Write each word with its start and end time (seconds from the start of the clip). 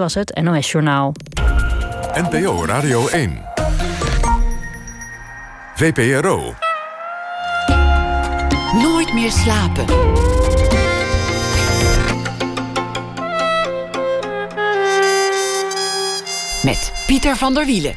was 0.00 0.14
het 0.14 0.40
NOS 0.42 0.70
Journaal. 0.70 1.12
NPO 2.14 2.64
Radio 2.64 3.08
1. 3.08 3.42
VPRO. 5.74 6.54
Nooit 8.82 9.12
meer 9.14 9.30
slapen. 9.30 9.84
Met 16.62 16.92
Pieter 17.06 17.36
van 17.36 17.54
der 17.54 17.66
Wielen. 17.66 17.94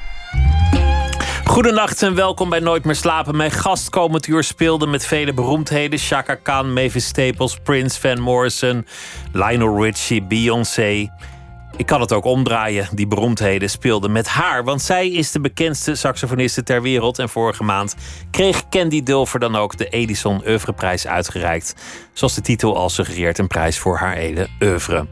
Goedenacht 1.44 2.02
en 2.04 2.16
welkom 2.16 2.50
bij 2.50 2.60
Nooit 2.60 2.86
meer 2.86 2.96
slapen. 2.96 3.36
Mijn 3.36 3.52
gast 3.52 3.90
komend 3.90 4.28
uur 4.28 4.44
speelde 4.44 4.88
met 4.88 5.06
vele 5.06 5.34
beroemdheden. 5.34 6.00
Chaka 6.00 6.36
Khan, 6.36 6.74
Mavis 6.74 7.06
Staples, 7.06 7.58
Prince, 7.64 8.00
Van 8.00 8.20
Morrison, 8.20 8.88
Lionel 9.32 9.84
Richie, 9.84 10.24
Beyoncé. 10.24 11.10
Ik 11.78 11.86
kan 11.86 12.02
het 12.02 12.12
ook 12.12 12.26
omdraaien. 12.26 12.88
Die 12.92 13.08
beroemdheden 13.08 13.70
speelden 13.70 14.12
met 14.12 14.28
haar. 14.28 14.64
Want 14.64 14.82
zij 14.82 15.10
is 15.10 15.32
de 15.32 15.40
bekendste 15.40 15.96
saxofoniste 15.96 16.64
ter 16.64 16.82
wereld. 16.82 17.20
En 17.20 17.30
vorige 17.30 17.64
maand 17.64 17.96
kreeg 18.32 18.70
Candy 18.70 19.04
Dulfer 19.04 19.40
dan 19.40 19.56
ook 19.56 19.78
de 19.78 19.90
Edison 19.90 20.42
Oeuvreprijs 20.48 21.08
uitgereikt. 21.08 21.76
Zoals 22.14 22.36
de 22.36 22.42
titel 22.42 22.78
al 22.78 22.90
suggereert, 22.90 23.38
een 23.38 23.48
prijs 23.48 23.78
voor 23.78 23.98
haar 23.98 24.16
hele 24.16 24.48
oeuvre. 24.62 25.08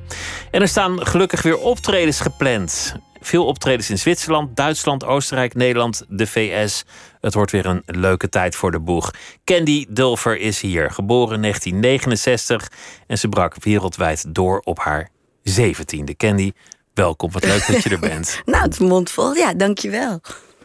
En 0.52 0.62
er 0.62 0.68
staan 0.68 1.08
gelukkig 1.08 1.42
weer 1.42 1.58
optredens 1.58 2.20
gepland. 2.20 2.96
Veel 3.20 3.46
optredens 3.46 3.90
in 3.90 3.98
Zwitserland, 3.98 4.56
Duitsland, 4.56 5.06
Oostenrijk, 5.06 5.54
Nederland, 5.54 6.06
de 6.08 6.28
VS. 6.28 6.86
Het 7.20 7.34
wordt 7.34 7.52
weer 7.52 7.66
een 7.66 7.84
leuke 7.86 8.30
tijd 8.30 8.56
voor 8.56 8.72
de 8.72 8.80
boeg. 8.80 9.12
Candy 9.44 9.86
Dulfer 9.90 10.40
is 10.40 10.62
hier, 10.62 10.92
geboren 10.92 11.36
in 11.36 11.42
1969 11.42 12.72
en 13.08 13.18
ze 13.18 13.30
brak 13.30 13.64
wereldwijd 13.64 14.34
door 14.36 14.60
op 14.64 14.80
haar 14.80 15.10
zeventiende. 15.44 16.16
Candy, 16.16 16.52
welkom. 16.94 17.32
Wat 17.32 17.44
leuk 17.44 17.68
dat 17.68 17.84
je 17.84 17.90
er 17.90 18.00
bent. 18.00 18.42
nou, 18.46 18.64
het 18.64 18.74
is 18.74 18.80
mondvol. 18.80 19.34
Ja, 19.34 19.54
dankjewel. 19.54 20.22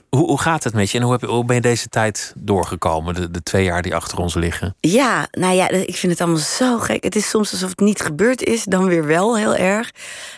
Hoe, 0.08 0.26
hoe 0.26 0.40
gaat 0.40 0.64
het 0.64 0.74
met 0.74 0.90
je 0.90 0.98
en 0.98 1.04
hoe, 1.04 1.12
heb 1.12 1.20
je, 1.20 1.26
hoe 1.26 1.44
ben 1.44 1.56
je 1.56 1.62
deze 1.62 1.88
tijd 1.88 2.32
doorgekomen, 2.36 3.14
de, 3.14 3.30
de 3.30 3.42
twee 3.42 3.64
jaar 3.64 3.82
die 3.82 3.94
achter 3.94 4.18
ons 4.18 4.34
liggen? 4.34 4.76
Ja, 4.80 5.28
nou 5.30 5.54
ja, 5.54 5.68
ik 5.68 5.96
vind 5.96 6.12
het 6.12 6.20
allemaal 6.20 6.40
zo 6.40 6.78
gek. 6.78 7.04
Het 7.04 7.16
is 7.16 7.28
soms 7.28 7.52
alsof 7.52 7.68
het 7.68 7.80
niet 7.80 8.00
gebeurd 8.00 8.42
is, 8.42 8.64
dan 8.64 8.86
weer 8.86 9.06
wel 9.06 9.36
heel 9.36 9.54
erg. 9.54 9.90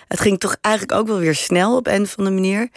Het 0.08 0.20
ging 0.20 0.38
toch 0.38 0.56
eigenlijk 0.60 1.00
ook 1.00 1.06
wel 1.06 1.18
weer 1.18 1.34
snel 1.34 1.76
op 1.76 1.86
een 1.86 2.02
of 2.02 2.16
andere 2.16 2.36
manier. 2.36 2.68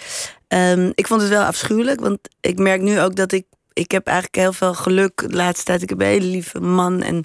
Um, 0.48 0.92
ik 0.96 1.08
vond 1.08 1.22
het 1.22 1.30
wel 1.30 1.44
afschuwelijk, 1.44 2.00
want 2.00 2.20
ik 2.42 2.58
merk 2.58 2.82
nu 2.82 3.02
ook 3.02 3.16
dat 3.16 3.32
ik 3.32 3.46
ik 3.74 3.92
heb 3.92 4.08
eigenlijk 4.08 4.36
heel 4.36 4.54
veel 4.54 4.74
geluk 4.74 5.18
de 5.28 5.36
laatste 5.36 5.66
tijd. 5.66 5.82
Ik 5.82 5.90
heb 5.90 6.00
een 6.00 6.06
hele 6.06 6.26
lieve 6.26 6.60
man 6.60 7.02
en 7.02 7.24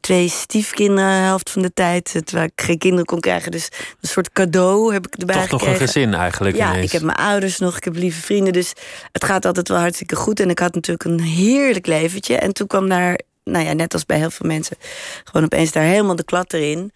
twee 0.00 0.28
stiefkinderen 0.28 1.10
de 1.10 1.24
helft 1.24 1.50
van 1.50 1.62
de 1.62 1.72
tijd. 1.72 2.20
Terwijl 2.24 2.48
ik 2.54 2.62
geen 2.64 2.78
kinderen 2.78 3.04
kon 3.04 3.20
krijgen. 3.20 3.50
Dus 3.50 3.68
een 4.00 4.08
soort 4.08 4.32
cadeau 4.32 4.92
heb 4.92 5.06
ik 5.06 5.14
erbij 5.14 5.36
Toch 5.36 5.50
nog 5.50 5.66
een 5.66 5.76
gezin 5.76 6.14
eigenlijk 6.14 6.56
Ja, 6.56 6.74
ik 6.74 6.92
heb 6.92 7.02
mijn 7.02 7.18
ouders 7.18 7.58
nog, 7.58 7.76
ik 7.76 7.84
heb 7.84 7.94
lieve 7.94 8.20
vrienden. 8.20 8.52
Dus 8.52 8.72
het 9.12 9.24
gaat 9.24 9.44
altijd 9.44 9.68
wel 9.68 9.78
hartstikke 9.78 10.16
goed. 10.16 10.40
En 10.40 10.50
ik 10.50 10.58
had 10.58 10.74
natuurlijk 10.74 11.10
een 11.10 11.20
heerlijk 11.20 11.86
leventje. 11.86 12.36
En 12.36 12.52
toen 12.52 12.66
kwam 12.66 12.88
daar, 12.88 13.20
nou 13.44 13.64
ja, 13.64 13.72
net 13.72 13.92
als 13.92 14.06
bij 14.06 14.18
heel 14.18 14.30
veel 14.30 14.48
mensen... 14.48 14.76
gewoon 15.24 15.44
opeens 15.44 15.72
daar 15.72 15.84
helemaal 15.84 16.16
de 16.16 16.24
klad 16.24 16.52
erin. 16.52 16.92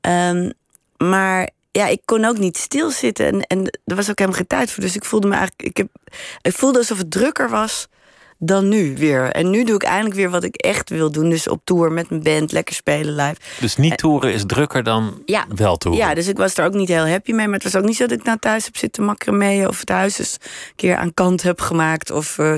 Um, 0.00 0.52
maar 0.96 1.50
ja, 1.70 1.86
ik 1.86 2.00
kon 2.04 2.24
ook 2.24 2.38
niet 2.38 2.56
stilzitten. 2.56 3.26
En, 3.26 3.40
en 3.42 3.78
er 3.84 3.96
was 3.96 4.10
ook 4.10 4.18
helemaal 4.18 4.38
geen 4.38 4.48
tijd 4.48 4.70
voor. 4.70 4.82
Dus 4.82 4.96
ik 4.96 5.04
voelde 5.04 5.28
me 5.28 5.34
eigenlijk... 5.34 5.68
Ik, 5.68 5.76
heb, 5.76 5.88
ik 6.42 6.52
voelde 6.52 6.78
alsof 6.78 6.98
het 6.98 7.10
drukker 7.10 7.50
was 7.50 7.88
dan 8.38 8.68
nu 8.68 8.96
weer. 8.96 9.30
En 9.30 9.50
nu 9.50 9.64
doe 9.64 9.74
ik 9.74 9.82
eindelijk 9.82 10.14
weer 10.14 10.30
wat 10.30 10.44
ik 10.44 10.54
echt 10.54 10.90
wil 10.90 11.12
doen. 11.12 11.30
Dus 11.30 11.48
op 11.48 11.60
tour 11.64 11.92
met 11.92 12.10
mijn 12.10 12.22
band, 12.22 12.52
lekker 12.52 12.74
spelen 12.74 13.14
live. 13.14 13.36
Dus 13.60 13.76
niet 13.76 13.96
toeren 13.96 14.32
is 14.32 14.44
drukker 14.46 14.82
dan 14.82 15.22
ja, 15.24 15.44
wel 15.54 15.76
toeren? 15.76 16.00
Ja, 16.00 16.14
dus 16.14 16.28
ik 16.28 16.36
was 16.36 16.56
er 16.56 16.64
ook 16.64 16.72
niet 16.72 16.88
heel 16.88 17.08
happy 17.08 17.32
mee. 17.32 17.46
Maar 17.46 17.54
het 17.54 17.72
was 17.72 17.76
ook 17.76 17.84
niet 17.84 17.96
zo 17.96 18.06
dat 18.06 18.18
ik 18.18 18.24
naar 18.24 18.38
thuis 18.38 18.64
heb 18.64 18.76
zitten 18.76 19.04
macramee... 19.04 19.68
of 19.68 19.80
het 19.80 19.88
huis 19.88 20.18
eens 20.18 20.36
een 20.42 20.72
keer 20.76 20.96
aan 20.96 21.14
kant 21.14 21.42
heb 21.42 21.60
gemaakt... 21.60 22.10
of 22.10 22.38
uh, 22.38 22.54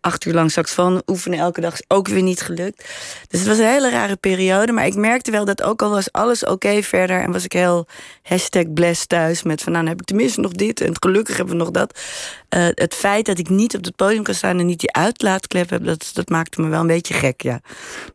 acht 0.00 0.24
uur 0.24 0.34
lang 0.34 0.50
saxofoon 0.50 1.02
oefenen 1.06 1.38
elke 1.38 1.60
dag 1.60 1.72
is 1.72 1.84
ook 1.88 2.08
weer 2.08 2.22
niet 2.22 2.40
gelukt. 2.40 2.88
Dus 3.28 3.38
het 3.38 3.48
was 3.48 3.58
een 3.58 3.64
hele 3.64 3.90
rare 3.90 4.16
periode. 4.16 4.72
Maar 4.72 4.86
ik 4.86 4.94
merkte 4.94 5.30
wel 5.30 5.44
dat 5.44 5.62
ook 5.62 5.82
al 5.82 5.90
was 5.90 6.12
alles 6.12 6.44
oké 6.44 6.82
verder... 6.82 7.22
en 7.22 7.32
was 7.32 7.44
ik 7.44 7.52
heel 7.52 7.86
hashtag 8.22 8.72
blessed 8.72 9.08
thuis 9.08 9.42
met 9.42 9.62
van... 9.62 9.72
nou, 9.72 9.84
dan 9.84 9.92
heb 9.92 10.00
ik 10.00 10.06
tenminste 10.06 10.40
nog 10.40 10.52
dit 10.52 10.80
en 10.80 10.96
gelukkig 10.98 11.36
hebben 11.36 11.56
we 11.56 11.62
nog 11.62 11.70
dat. 11.70 11.98
Uh, 12.56 12.66
het 12.74 12.94
feit 12.94 13.26
dat 13.26 13.38
ik 13.38 13.48
niet 13.48 13.76
op 13.76 13.84
het 13.84 13.96
podium 13.96 14.22
kan 14.22 14.34
staan 14.34 14.58
en 14.58 14.66
niet 14.66 14.80
die 14.80 14.92
uitlaat 14.92 15.18
laadklep 15.30 15.70
heb, 15.70 15.84
dat, 15.84 16.10
dat 16.12 16.28
maakte 16.28 16.60
me 16.60 16.68
wel 16.68 16.80
een 16.80 16.86
beetje 16.86 17.14
gek, 17.14 17.42
ja. 17.42 17.60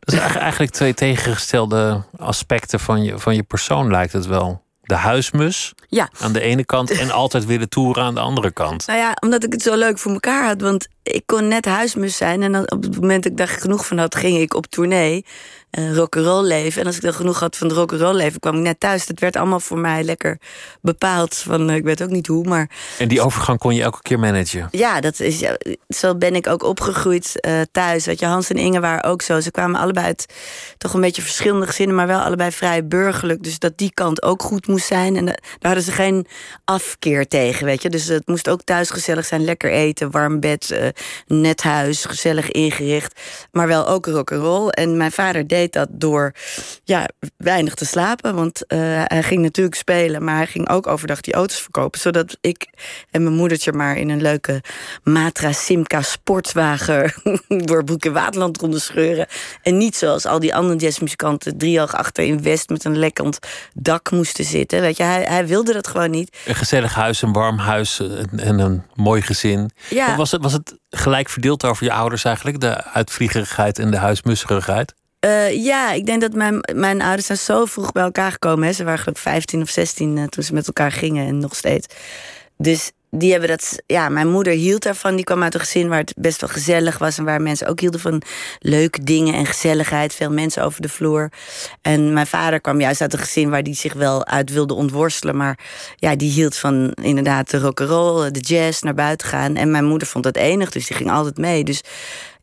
Dat 0.00 0.14
is 0.14 0.20
eigenlijk 0.20 0.72
twee 0.72 0.94
tegengestelde 0.94 2.02
aspecten 2.16 2.80
van 2.80 3.02
je, 3.02 3.18
van 3.18 3.34
je 3.34 3.42
persoon, 3.42 3.90
lijkt 3.90 4.12
het 4.12 4.26
wel. 4.26 4.64
De 4.82 4.94
huismus 4.94 5.74
ja. 5.88 6.10
aan 6.18 6.32
de 6.32 6.40
ene 6.40 6.64
kant 6.64 6.90
en 6.90 7.10
altijd 7.10 7.44
willen 7.44 7.68
toeren 7.68 8.02
aan 8.02 8.14
de 8.14 8.20
andere 8.20 8.50
kant. 8.50 8.86
Nou 8.86 8.98
ja, 8.98 9.16
omdat 9.20 9.44
ik 9.44 9.52
het 9.52 9.62
zo 9.62 9.76
leuk 9.76 9.98
voor 9.98 10.12
elkaar 10.12 10.46
had. 10.46 10.60
Want 10.60 10.88
ik 11.06 11.22
kon 11.26 11.48
net 11.48 11.64
huismus 11.64 12.16
zijn 12.16 12.42
en 12.42 12.52
dan 12.52 12.70
op 12.70 12.82
het 12.82 13.00
moment 13.00 13.22
dat 13.22 13.32
ik 13.32 13.38
daar 13.38 13.48
genoeg 13.48 13.86
van 13.86 13.98
had, 13.98 14.14
ging 14.14 14.38
ik 14.38 14.54
op 14.54 14.66
tournee 14.66 15.24
uh, 15.78 15.94
rock'n'roll 15.94 16.46
leven. 16.46 16.80
En 16.80 16.86
als 16.86 16.96
ik 16.96 17.02
dan 17.02 17.14
genoeg 17.14 17.40
had 17.40 17.56
van 17.56 17.68
het 17.68 17.76
rock'n'roll 17.76 18.14
leven, 18.14 18.40
kwam 18.40 18.54
ik 18.54 18.62
net 18.62 18.80
thuis. 18.80 19.06
Dat 19.06 19.18
werd 19.18 19.36
allemaal 19.36 19.60
voor 19.60 19.78
mij 19.78 20.04
lekker 20.04 20.38
bepaald. 20.80 21.34
Van, 21.34 21.70
uh, 21.70 21.76
ik 21.76 21.84
weet 21.84 22.02
ook 22.02 22.10
niet 22.10 22.26
hoe, 22.26 22.44
maar... 22.44 22.70
En 22.98 23.08
die 23.08 23.20
overgang 23.20 23.58
kon 23.58 23.74
je 23.74 23.82
elke 23.82 24.02
keer 24.02 24.18
managen? 24.18 24.68
Ja, 24.70 25.00
dat 25.00 25.20
is, 25.20 25.40
ja 25.40 25.56
zo 25.88 26.14
ben 26.14 26.34
ik 26.34 26.46
ook 26.46 26.62
opgegroeid 26.62 27.32
uh, 27.48 27.60
thuis. 27.72 28.06
Weet 28.06 28.18
je, 28.18 28.26
Hans 28.26 28.50
en 28.50 28.56
Inge 28.56 28.80
waren 28.80 29.04
ook 29.04 29.22
zo. 29.22 29.40
Ze 29.40 29.50
kwamen 29.50 29.80
allebei 29.80 30.06
uit 30.06 30.34
toch 30.78 30.94
een 30.94 31.00
beetje 31.00 31.22
verschillende 31.22 31.66
gezinnen... 31.66 31.96
maar 31.96 32.06
wel 32.06 32.20
allebei 32.20 32.52
vrij 32.52 32.86
burgerlijk. 32.86 33.42
Dus 33.42 33.58
dat 33.58 33.78
die 33.78 33.90
kant 33.94 34.22
ook 34.22 34.42
goed 34.42 34.66
moest 34.66 34.86
zijn. 34.86 35.16
En 35.16 35.24
daar 35.24 35.36
hadden 35.58 35.82
ze 35.82 35.92
geen 35.92 36.26
afkeer 36.64 37.28
tegen, 37.28 37.66
weet 37.66 37.82
je. 37.82 37.88
Dus 37.88 38.06
het 38.06 38.26
moest 38.26 38.48
ook 38.48 38.62
thuis 38.62 38.90
gezellig 38.90 39.26
zijn. 39.26 39.44
Lekker 39.44 39.70
eten, 39.70 40.10
warm 40.10 40.40
bed, 40.40 40.92
net 41.26 41.62
huis, 41.62 42.04
gezellig 42.04 42.50
ingericht. 42.50 43.20
Maar 43.52 43.66
wel 43.66 43.88
ook 43.88 44.06
rock'n'roll. 44.06 44.68
En 44.68 44.96
mijn 44.96 45.12
vader 45.12 45.46
deed 45.46 45.72
dat 45.72 45.88
door 45.90 46.32
ja, 46.84 47.08
weinig 47.36 47.74
te 47.74 47.86
slapen. 47.86 48.34
Want 48.34 48.64
uh, 48.68 48.78
hij 49.04 49.22
ging 49.22 49.42
natuurlijk 49.42 49.76
spelen, 49.76 50.24
maar 50.24 50.36
hij 50.36 50.46
ging 50.46 50.68
ook 50.68 50.86
overdag 50.86 51.20
die 51.20 51.34
auto's 51.34 51.60
verkopen. 51.60 52.00
Zodat 52.00 52.36
ik 52.40 52.66
en 53.10 53.22
mijn 53.22 53.34
moedertje 53.34 53.72
maar 53.72 53.96
in 53.96 54.10
een 54.10 54.22
leuke 54.22 54.62
Matra 55.02 55.52
Simca 55.52 56.02
sportwagen 56.02 57.12
door 57.66 57.84
Broek 57.84 58.04
Waterland 58.04 58.58
konden 58.58 58.80
scheuren. 58.80 59.26
En 59.62 59.76
niet 59.76 59.96
zoals 59.96 60.26
al 60.26 60.38
die 60.38 60.54
andere 60.54 60.78
jazzmuzikanten 60.78 61.58
driehoog 61.58 61.94
achter 61.94 62.24
in 62.24 62.42
West 62.42 62.68
met 62.68 62.84
een 62.84 62.98
lekkend 62.98 63.38
dak 63.74 64.10
moesten 64.10 64.44
zitten. 64.44 64.80
Weet 64.80 64.96
je, 64.96 65.02
hij, 65.02 65.22
hij 65.22 65.46
wilde 65.46 65.72
dat 65.72 65.86
gewoon 65.86 66.10
niet. 66.10 66.36
Een 66.44 66.54
gezellig 66.54 66.94
huis, 66.94 67.22
een 67.22 67.32
warm 67.32 67.58
huis 67.58 68.00
en 68.36 68.58
een 68.58 68.82
mooi 68.94 69.22
gezin. 69.22 69.70
Ja. 69.90 70.16
Was, 70.16 70.30
het, 70.30 70.42
was 70.42 70.52
het 70.52 70.78
gelijk 70.90 71.28
verdeeld 71.28 71.64
over 71.64 71.84
je 71.84 71.92
ouders 71.92 72.24
eigenlijk? 72.24 72.60
De 72.60 72.84
uitvliegerigheid 72.84 73.78
en 73.78 73.90
de 73.90 73.96
huismusserigheid? 73.96 74.94
Uh, 75.20 75.64
ja, 75.64 75.92
ik 75.92 76.06
denk 76.06 76.20
dat 76.20 76.32
mijn, 76.32 76.60
mijn 76.74 77.02
ouders 77.02 77.26
zijn 77.26 77.38
zo 77.38 77.64
vroeg 77.64 77.92
bij 77.92 78.02
elkaar 78.02 78.32
gekomen. 78.32 78.66
Hè. 78.66 78.72
Ze 78.72 78.84
waren 78.84 78.98
geloof 78.98 79.16
ik 79.16 79.22
15 79.22 79.62
of 79.62 79.68
16 79.68 80.16
uh, 80.16 80.24
toen 80.24 80.42
ze 80.42 80.54
met 80.54 80.66
elkaar 80.66 80.92
gingen 80.92 81.26
en 81.26 81.38
nog 81.38 81.54
steeds. 81.56 81.86
Dus 82.56 82.92
die 83.10 83.30
hebben 83.30 83.48
dat. 83.48 83.82
Ja, 83.86 84.08
mijn 84.08 84.28
moeder 84.28 84.52
hield 84.52 84.82
daarvan. 84.82 85.16
Die 85.16 85.24
kwam 85.24 85.42
uit 85.42 85.54
een 85.54 85.60
gezin 85.60 85.88
waar 85.88 85.98
het 85.98 86.14
best 86.16 86.40
wel 86.40 86.50
gezellig 86.50 86.98
was. 86.98 87.18
En 87.18 87.24
waar 87.24 87.42
mensen 87.42 87.66
ook 87.66 87.80
hielden 87.80 88.00
van 88.00 88.22
leuke 88.58 89.04
dingen 89.04 89.34
en 89.34 89.46
gezelligheid. 89.46 90.14
Veel 90.14 90.30
mensen 90.30 90.64
over 90.64 90.82
de 90.82 90.88
vloer. 90.88 91.32
En 91.82 92.12
mijn 92.12 92.26
vader 92.26 92.60
kwam 92.60 92.80
juist 92.80 93.00
uit 93.00 93.12
een 93.12 93.18
gezin 93.18 93.50
waar 93.50 93.62
die 93.62 93.74
zich 93.74 93.92
wel 93.92 94.26
uit 94.26 94.50
wilde 94.50 94.74
ontworstelen. 94.74 95.36
Maar 95.36 95.58
ja, 95.96 96.16
die 96.16 96.30
hield 96.30 96.56
van 96.56 96.90
inderdaad 96.90 97.50
de 97.50 97.58
rock'n'roll, 97.58 98.30
de 98.30 98.40
jazz, 98.40 98.82
naar 98.82 98.94
buiten 98.94 99.28
gaan. 99.28 99.56
En 99.56 99.70
mijn 99.70 99.84
moeder 99.84 100.08
vond 100.08 100.24
dat 100.24 100.36
enig, 100.36 100.70
dus 100.70 100.86
die 100.86 100.96
ging 100.96 101.10
altijd 101.10 101.36
mee. 101.36 101.64
Dus 101.64 101.80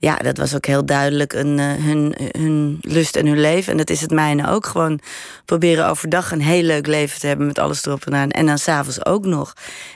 ja, 0.03 0.15
dat 0.15 0.37
was 0.37 0.55
ook 0.55 0.65
heel 0.65 0.85
duidelijk 0.85 1.33
een, 1.33 1.57
uh, 1.57 1.73
hun, 1.73 2.15
hun 2.31 2.77
lust 2.81 3.15
en 3.15 3.27
hun 3.27 3.39
leven. 3.39 3.71
En 3.71 3.77
dat 3.77 3.89
is 3.89 4.01
het 4.01 4.11
mijne 4.11 4.49
ook. 4.49 4.65
Gewoon 4.65 4.99
proberen 5.45 5.87
overdag 5.87 6.31
een 6.31 6.41
heel 6.41 6.63
leuk 6.63 6.87
leven 6.87 7.19
te 7.19 7.27
hebben 7.27 7.47
met 7.47 7.59
alles 7.59 7.85
erop 7.85 8.05
en 8.05 8.15
aan. 8.15 8.29
En 8.29 8.45
dan 8.45 8.57
s'avonds 8.57 9.05
ook 9.05 9.25
nog. 9.25 9.53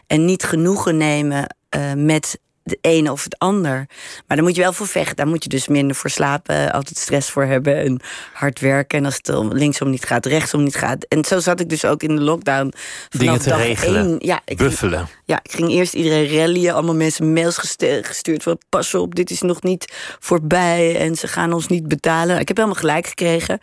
En 0.08 0.26
niet 0.26 0.44
genoegen 0.44 0.98
nemen 0.98 1.56
uh, 1.76 1.94
met 1.94 2.40
de 2.70 2.78
ene 2.82 3.12
of 3.12 3.24
het 3.24 3.40
ander. 3.40 3.86
Maar 4.28 4.38
daar 4.38 4.46
moet 4.46 4.56
je 4.56 4.62
wel 4.62 4.74
voor 4.74 4.88
vechten. 4.88 5.16
Daar 5.16 5.28
moet 5.28 5.44
je 5.44 5.50
dus 5.50 5.68
minder 5.68 5.96
voor 5.96 6.10
slapen, 6.10 6.72
altijd 6.72 6.98
stress 6.98 7.30
voor 7.30 7.44
hebben 7.44 7.76
en 7.76 8.00
hard 8.34 8.60
werken. 8.60 8.98
En 9.00 9.06
als 9.06 9.16
het 9.16 9.54
linksom 9.54 9.90
niet 9.90 10.06
gaat, 10.06 10.26
rechtsom 10.26 10.64
niet 10.64 10.76
gaat. 10.76 11.04
En 11.04 11.26
zo 11.26 11.40
zat 11.40 11.60
ik 11.60 11.70
dus 11.70 11.86
ook 11.86 12.04
in 12.04 12.16
de 12.16 12.22
lockdown. 12.22 12.74
Dingen 13.10 13.40
te 13.40 13.56
regelen. 13.56 14.06
Één, 14.06 14.16
ja, 14.20 14.42
ik 14.46 14.58
buffelen. 14.58 14.98
Ging, 15.00 15.10
ja, 15.26 15.40
ik 15.44 15.52
ging 15.52 15.70
eerst 15.70 15.94
iedereen 15.94 16.38
rallyen. 16.38 16.74
Allemaal 16.74 16.96
mensen 16.96 17.34
mails 17.34 17.58
gestuurd 18.02 18.44
van 18.44 18.58
pas 18.70 18.94
op, 18.94 19.16
dit 19.16 19.32
is 19.32 19.42
nog 19.42 19.62
niet 19.62 19.94
voorbij. 20.20 20.98
En 21.00 21.16
ze 21.16 21.28
gaan 21.28 21.54
ons 21.54 21.68
niet 21.68 21.88
betalen. 21.88 22.40
Ik 22.40 22.48
heb 22.48 22.58
helemaal 22.58 22.80
gelijk 22.80 23.08
gekregen. 23.08 23.60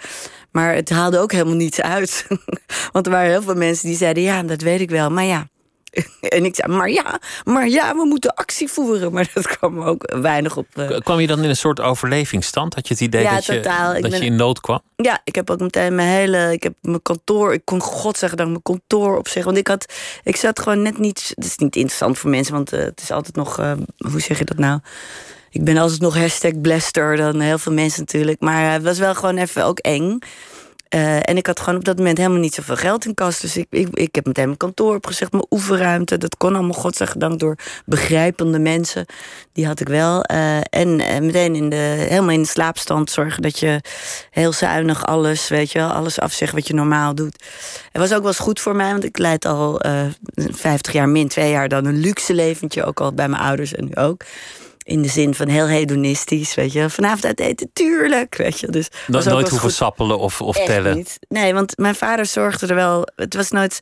Maar 0.51 0.75
het 0.75 0.91
haalde 0.91 1.19
ook 1.19 1.33
helemaal 1.33 1.55
niets 1.55 1.81
uit. 1.81 2.27
Want 2.93 3.07
er 3.07 3.13
waren 3.13 3.31
heel 3.31 3.43
veel 3.43 3.55
mensen 3.55 3.89
die 3.89 3.97
zeiden: 3.97 4.23
ja, 4.23 4.43
dat 4.43 4.61
weet 4.61 4.81
ik 4.81 4.91
wel. 4.91 5.11
Maar 5.11 5.25
ja, 5.25 5.49
en 6.37 6.45
ik 6.45 6.55
zei, 6.55 6.73
maar 6.73 6.91
ja, 6.91 7.21
maar 7.45 7.69
ja, 7.69 7.95
we 7.97 8.05
moeten 8.05 8.35
actie 8.35 8.69
voeren. 8.69 9.13
Maar 9.15 9.31
dat 9.35 9.47
kwam 9.47 9.81
ook 9.83 10.13
weinig 10.21 10.57
op. 10.57 10.67
Uh... 10.75 10.99
Kwam 10.99 11.21
je 11.21 11.27
dan 11.27 11.43
in 11.43 11.49
een 11.49 11.57
soort 11.57 11.81
overlevingsstand? 11.81 12.75
Had 12.75 12.89
je 12.89 12.95
het 12.95 13.03
idee 13.03 13.23
Ja, 13.23 13.35
dat, 13.35 13.45
je, 13.45 13.55
totaal. 13.61 13.93
Dat 13.93 14.11
ben- 14.11 14.21
je 14.21 14.25
in 14.27 14.37
nood 14.37 14.61
kwam? 14.61 14.81
Ja, 14.97 15.21
ik 15.25 15.35
heb 15.35 15.51
ook 15.51 15.61
meteen 15.61 15.95
mijn 15.95 16.09
hele. 16.09 16.53
Ik 16.53 16.63
heb 16.63 16.75
mijn 16.81 17.03
kantoor. 17.03 17.53
Ik 17.53 17.65
kon 17.65 17.81
God 17.81 18.19
zeggen 18.19 18.39
dat 18.39 18.47
ik 18.47 18.53
mijn 18.53 18.79
kantoor 18.79 19.19
opzeggen. 19.19 19.45
Want 19.45 19.59
ik 19.59 19.69
had. 19.69 19.93
Ik 20.23 20.37
zat 20.37 20.61
gewoon 20.61 20.83
net 20.83 20.99
niet. 20.99 21.33
Het 21.35 21.45
is 21.45 21.57
niet 21.57 21.77
interessant 21.77 22.19
voor 22.19 22.31
mensen, 22.31 22.55
want 22.55 22.73
eh, 22.73 22.81
het 22.81 23.01
is 23.03 23.11
altijd 23.11 23.37
nog. 23.37 23.59
eh, 23.59 23.73
hoe 24.11 24.21
zeg 24.21 24.39
je 24.39 24.45
dat 24.45 24.59
nou? 24.59 24.81
Ik 25.51 25.65
ben 25.65 25.77
altijd 25.77 26.01
nog 26.01 26.17
hashtag 26.17 26.61
blaster 26.61 27.17
dan 27.17 27.41
heel 27.41 27.59
veel 27.59 27.73
mensen 27.73 28.01
natuurlijk. 28.01 28.41
Maar 28.41 28.73
het 28.73 28.83
was 28.83 28.99
wel 28.99 29.15
gewoon 29.15 29.37
even 29.37 29.65
ook 29.65 29.79
eng. 29.79 30.19
Eh, 30.89 31.17
en 31.17 31.37
ik 31.37 31.47
had 31.47 31.61
gewoon 31.61 31.79
op 31.79 31.85
dat 31.85 31.97
moment 31.97 32.19
helemaal 32.19 32.39
niet 32.39 32.55
zoveel 32.55 32.77
geld 32.77 33.05
in 33.05 33.15
kas. 33.15 33.41
Dus 33.41 33.57
ik, 33.57 33.67
ik, 33.71 33.89
ik 33.91 34.15
heb 34.15 34.27
meteen 34.27 34.45
mijn 34.45 34.57
kantoor 34.57 34.95
opgezegd, 34.95 35.33
mijn 35.33 35.47
oefenruimte. 35.51 36.19
Dat 36.19 36.37
kon 36.37 36.55
allemaal, 36.55 36.73
godzijdank, 36.73 37.39
door 37.39 37.57
begrijpende 37.87 38.59
mensen. 38.59 39.07
Die 39.53 39.67
had 39.67 39.81
ik 39.81 39.89
wel. 39.89 40.23
Eh, 40.23 40.57
en 40.57 41.01
eh, 41.01 41.21
meteen 41.21 41.55
in 41.55 41.71
de, 41.71 41.77
helemaal 41.77 42.31
in 42.31 42.43
de 42.43 42.49
slaapstand 42.49 43.11
zorgen 43.11 43.43
dat 43.43 43.59
je 43.59 43.81
heel 44.31 44.53
zuinig 44.53 45.07
alles, 45.07 45.49
weet 45.49 45.73
je 45.73 45.79
wel, 45.79 45.91
alles 45.91 46.21
afzegt 46.21 46.53
wat 46.53 46.67
je 46.67 46.75
normaal 46.75 47.15
doet. 47.15 47.45
Het 47.93 48.03
was 48.03 48.13
ook 48.13 48.19
wel 48.19 48.29
eens 48.29 48.39
goed 48.39 48.61
voor 48.61 48.77
mij, 48.77 48.91
want 48.91 49.05
ik 49.05 49.19
leid 49.19 49.45
al 49.45 49.81
eh 49.81 50.03
50 50.35 50.93
jaar 50.93 51.09
min, 51.09 51.29
twee 51.29 51.51
jaar 51.51 51.69
dan 51.69 51.85
een 51.85 51.99
luxe 51.99 52.35
leventje. 52.35 52.85
Ook 52.85 53.01
al 53.01 53.13
bij 53.13 53.29
mijn 53.29 53.43
ouders 53.43 53.75
en 53.75 53.85
nu 53.85 53.95
ook. 53.95 54.25
In 54.85 55.03
de 55.03 55.09
zin 55.09 55.35
van 55.35 55.49
heel 55.49 55.67
hedonistisch, 55.67 56.55
weet 56.55 56.73
je. 56.73 56.91
Vanavond 56.91 57.25
uit 57.25 57.41
eten, 57.41 57.71
tuurlijk, 57.73 58.37
weet 58.37 58.61
je. 58.61 58.67
Dus 58.71 58.89
wel 59.07 59.23
nooit 59.23 59.49
hoeven 59.49 59.69
goed. 59.69 59.73
sappelen 59.73 60.19
of, 60.19 60.41
of 60.41 60.57
Echt 60.57 60.67
tellen. 60.67 60.97
niet. 60.97 61.19
Nee, 61.29 61.55
want 61.55 61.77
mijn 61.79 61.95
vader 61.95 62.27
zorgde 62.27 62.67
er 62.67 62.75
wel. 62.75 63.09
Het 63.17 63.35
was 63.35 63.51
nooit. 63.51 63.79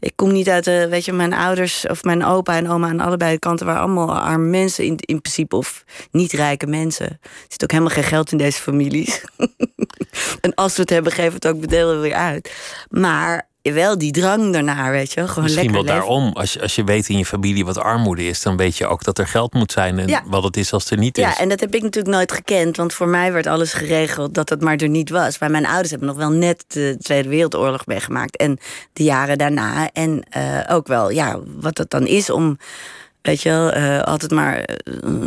Ik 0.00 0.12
kom 0.16 0.32
niet 0.32 0.48
uit 0.48 0.64
de. 0.64 0.86
Weet 0.88 1.04
je, 1.04 1.12
mijn 1.12 1.32
ouders 1.32 1.86
of 1.86 2.02
mijn 2.02 2.24
opa 2.24 2.56
en 2.56 2.70
oma 2.70 2.88
aan 2.88 3.00
allebei 3.00 3.32
de 3.32 3.38
kanten 3.38 3.66
waren 3.66 3.82
allemaal 3.82 4.18
arme 4.18 4.46
mensen 4.48 4.84
in, 4.84 4.96
in 4.96 5.20
principe. 5.20 5.56
Of 5.56 5.84
niet 6.10 6.32
rijke 6.32 6.66
mensen. 6.66 7.06
Er 7.06 7.18
zit 7.48 7.62
ook 7.62 7.70
helemaal 7.70 7.94
geen 7.94 8.04
geld 8.04 8.32
in 8.32 8.38
deze 8.38 8.60
families. 8.60 9.24
en 10.40 10.54
als 10.54 10.74
we 10.74 10.80
het 10.80 10.90
hebben, 10.90 11.12
geven 11.12 11.40
we 11.40 11.46
het 11.46 11.54
ook 11.54 11.60
bedelen 11.60 12.00
weer 12.00 12.14
uit. 12.14 12.52
Maar 12.88 13.48
wel 13.62 13.98
die 13.98 14.12
drang 14.12 14.52
daarnaar, 14.52 14.90
weet 14.90 15.12
je. 15.12 15.28
Gewoon 15.28 15.44
Misschien 15.44 15.72
wel 15.72 15.84
daarom. 15.84 16.32
Als 16.32 16.52
je, 16.52 16.60
als 16.60 16.74
je 16.74 16.84
weet 16.84 17.08
in 17.08 17.18
je 17.18 17.26
familie 17.26 17.64
wat 17.64 17.78
armoede 17.78 18.26
is, 18.26 18.42
dan 18.42 18.56
weet 18.56 18.76
je 18.76 18.86
ook 18.86 19.04
dat 19.04 19.18
er 19.18 19.26
geld 19.26 19.54
moet 19.54 19.72
zijn 19.72 19.98
en 19.98 20.08
Ja. 20.08 20.22
wat 20.26 20.42
het 20.42 20.56
is 20.56 20.72
als 20.72 20.82
het 20.82 20.92
er 20.92 20.98
niet 20.98 21.18
is. 21.18 21.24
Ja, 21.24 21.38
en 21.38 21.48
dat 21.48 21.60
heb 21.60 21.74
ik 21.74 21.82
natuurlijk 21.82 22.14
nooit 22.14 22.32
gekend. 22.32 22.76
Want 22.76 22.94
voor 22.94 23.08
mij 23.08 23.32
werd 23.32 23.46
alles 23.46 23.72
geregeld 23.72 24.34
dat 24.34 24.48
het 24.48 24.60
maar 24.60 24.76
er 24.76 24.88
niet 24.88 25.10
was. 25.10 25.38
Maar 25.38 25.50
mijn 25.50 25.66
ouders 25.66 25.90
hebben 25.90 26.08
nog 26.08 26.16
wel 26.16 26.30
net 26.30 26.64
de 26.68 26.96
Tweede 27.00 27.28
Wereldoorlog 27.28 27.86
meegemaakt. 27.86 28.36
En 28.36 28.58
de 28.92 29.02
jaren 29.02 29.38
daarna. 29.38 29.90
En 29.92 30.22
eh, 30.28 30.74
ook 30.74 30.86
wel, 30.86 31.10
ja, 31.10 31.38
wat 31.60 31.78
het 31.78 31.90
dan 31.90 32.06
is 32.06 32.30
om... 32.30 32.58
Weet 33.22 33.42
je 33.42 33.48
wel, 33.48 33.70
eh, 33.70 34.02
altijd 34.02 34.30
maar 34.30 34.58
eh, 34.58 34.76